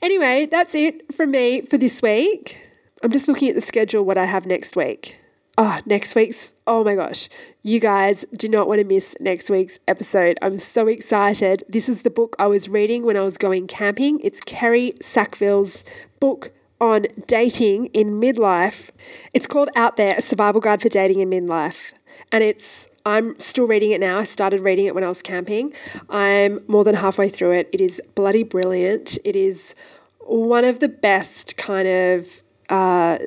Anyway, 0.02 0.46
that's 0.46 0.74
it 0.74 1.14
from 1.14 1.30
me 1.30 1.62
for 1.62 1.78
this 1.78 2.02
week. 2.02 2.60
I'm 3.02 3.12
just 3.12 3.28
looking 3.28 3.48
at 3.48 3.54
the 3.54 3.60
schedule, 3.60 4.04
what 4.04 4.18
I 4.18 4.24
have 4.24 4.46
next 4.46 4.76
week. 4.76 5.18
Oh, 5.58 5.80
next 5.86 6.14
week's, 6.14 6.52
oh 6.66 6.84
my 6.84 6.94
gosh. 6.94 7.30
You 7.62 7.80
guys 7.80 8.26
do 8.36 8.46
not 8.46 8.68
want 8.68 8.80
to 8.80 8.86
miss 8.86 9.16
next 9.20 9.48
week's 9.48 9.78
episode. 9.88 10.38
I'm 10.42 10.58
so 10.58 10.86
excited. 10.86 11.64
This 11.66 11.88
is 11.88 12.02
the 12.02 12.10
book 12.10 12.36
I 12.38 12.46
was 12.46 12.68
reading 12.68 13.06
when 13.06 13.16
I 13.16 13.22
was 13.22 13.38
going 13.38 13.66
camping. 13.66 14.20
It's 14.20 14.40
Kerri 14.42 14.98
Sackville's 15.02 15.82
book 16.20 16.52
on 16.78 17.06
dating 17.26 17.86
in 17.86 18.20
midlife. 18.20 18.90
It's 19.32 19.46
called 19.46 19.70
Out 19.74 19.96
There, 19.96 20.14
a 20.18 20.20
survival 20.20 20.60
guide 20.60 20.82
for 20.82 20.90
dating 20.90 21.20
in 21.20 21.30
midlife. 21.30 21.92
And 22.30 22.44
it's 22.44 22.88
I'm 23.06 23.38
still 23.40 23.66
reading 23.66 23.92
it 23.92 24.00
now. 24.00 24.18
I 24.18 24.24
started 24.24 24.60
reading 24.60 24.84
it 24.84 24.94
when 24.94 25.04
I 25.04 25.08
was 25.08 25.22
camping. 25.22 25.72
I'm 26.10 26.60
more 26.68 26.84
than 26.84 26.96
halfway 26.96 27.30
through 27.30 27.52
it. 27.52 27.70
It 27.72 27.80
is 27.80 28.02
bloody 28.14 28.42
brilliant. 28.42 29.16
It 29.24 29.36
is 29.36 29.74
one 30.18 30.66
of 30.66 30.80
the 30.80 30.88
best 30.88 31.56
kind 31.56 31.88
of 31.88 32.42
uh, 32.68 33.18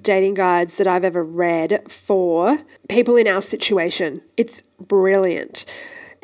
dating 0.00 0.34
guides 0.34 0.76
that 0.76 0.86
I've 0.86 1.04
ever 1.04 1.24
read 1.24 1.90
for 1.90 2.58
people 2.88 3.16
in 3.16 3.26
our 3.26 3.40
situation. 3.42 4.22
It's 4.36 4.62
brilliant. 4.86 5.64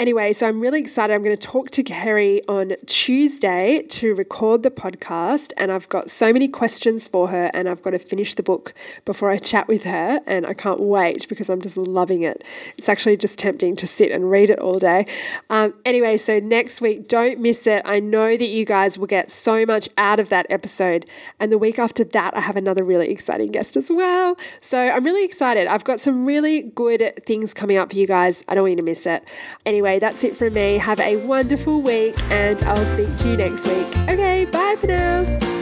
Anyway, 0.01 0.32
so 0.32 0.48
I'm 0.48 0.62
really 0.62 0.80
excited. 0.80 1.12
I'm 1.12 1.22
going 1.22 1.36
to 1.36 1.46
talk 1.46 1.70
to 1.72 1.82
Kerri 1.82 2.40
on 2.48 2.72
Tuesday 2.86 3.84
to 3.90 4.14
record 4.14 4.62
the 4.62 4.70
podcast, 4.70 5.53
and 5.59 5.70
I've 5.70 5.90
got 5.90 6.09
so 6.09 6.32
many 6.32 6.48
questions 6.48 7.07
for 7.07 7.28
her, 7.28 7.51
and 7.53 7.68
I've 7.68 7.82
got 7.82 7.90
to 7.90 7.98
finish 7.98 8.34
the 8.34 8.42
book 8.42 8.72
before 9.05 9.30
I 9.30 9.36
chat 9.36 9.68
with 9.68 9.84
her, 9.84 10.22
and 10.26 10.46
I 10.46 10.55
can't 10.55 10.80
wait 10.80 11.28
because 11.28 11.51
I'm 11.51 11.61
just 11.61 11.76
loving 11.76 12.22
it. 12.22 12.42
It's 12.78 12.88
actually 12.88 13.18
just 13.18 13.38
tempting 13.38 13.76
to 13.76 13.86
sit 13.86 14.11
and 14.11 14.30
read 14.30 14.48
it 14.48 14.59
all 14.59 14.78
day. 14.78 15.05
Um, 15.51 15.74
anyway, 15.84 16.16
so 16.16 16.38
next 16.38 16.80
week, 16.80 17.07
don't 17.07 17.38
miss 17.38 17.66
it. 17.66 17.82
I 17.84 18.01
know 18.01 18.38
that 18.38 18.48
you 18.48 18.64
guys 18.64 18.98
will 18.98 19.07
get 19.07 19.30
so 19.30 19.66
much 19.66 19.90
out 19.98 20.18
of 20.18 20.30
that 20.30 20.46
episode, 20.48 21.05
and 21.38 21.53
the 21.53 21.59
week 21.59 21.78
after 21.78 22.05
that, 22.05 22.34
I 22.34 22.40
have 22.40 22.57
another 22.57 22.84
really 22.84 23.11
exciting 23.11 23.53
guest 23.53 23.76
as 23.76 23.90
well. 23.90 24.38
So 24.62 24.78
I'm 24.80 25.05
really 25.05 25.26
excited. 25.26 25.66
I've 25.66 25.84
got 25.84 26.01
some 26.01 26.24
really 26.24 26.62
good 26.62 27.22
things 27.26 27.53
coming 27.53 27.76
up 27.76 27.90
for 27.90 27.98
you 27.98 28.07
guys. 28.07 28.42
I 28.48 28.55
don't 28.55 28.62
want 28.62 28.70
you 28.70 28.76
to 28.76 28.82
miss 28.82 29.05
it. 29.05 29.28
Anyway, 29.66 29.89
anyway, 29.91 30.01
that's 30.01 30.24
it 30.24 30.36
from 30.36 30.55
me. 30.55 30.78
Have 30.78 31.01
a 31.01 31.16
wonderful 31.16 31.82
week, 31.82 32.14
and 32.30 32.62
I'll 32.64 32.93
speak 32.93 33.14
to 33.18 33.30
you 33.30 33.36
next 33.36 33.66
week. 33.66 33.86
Okay, 34.09 34.45
bye 34.47 34.76
for 34.78 34.86
now. 34.86 35.59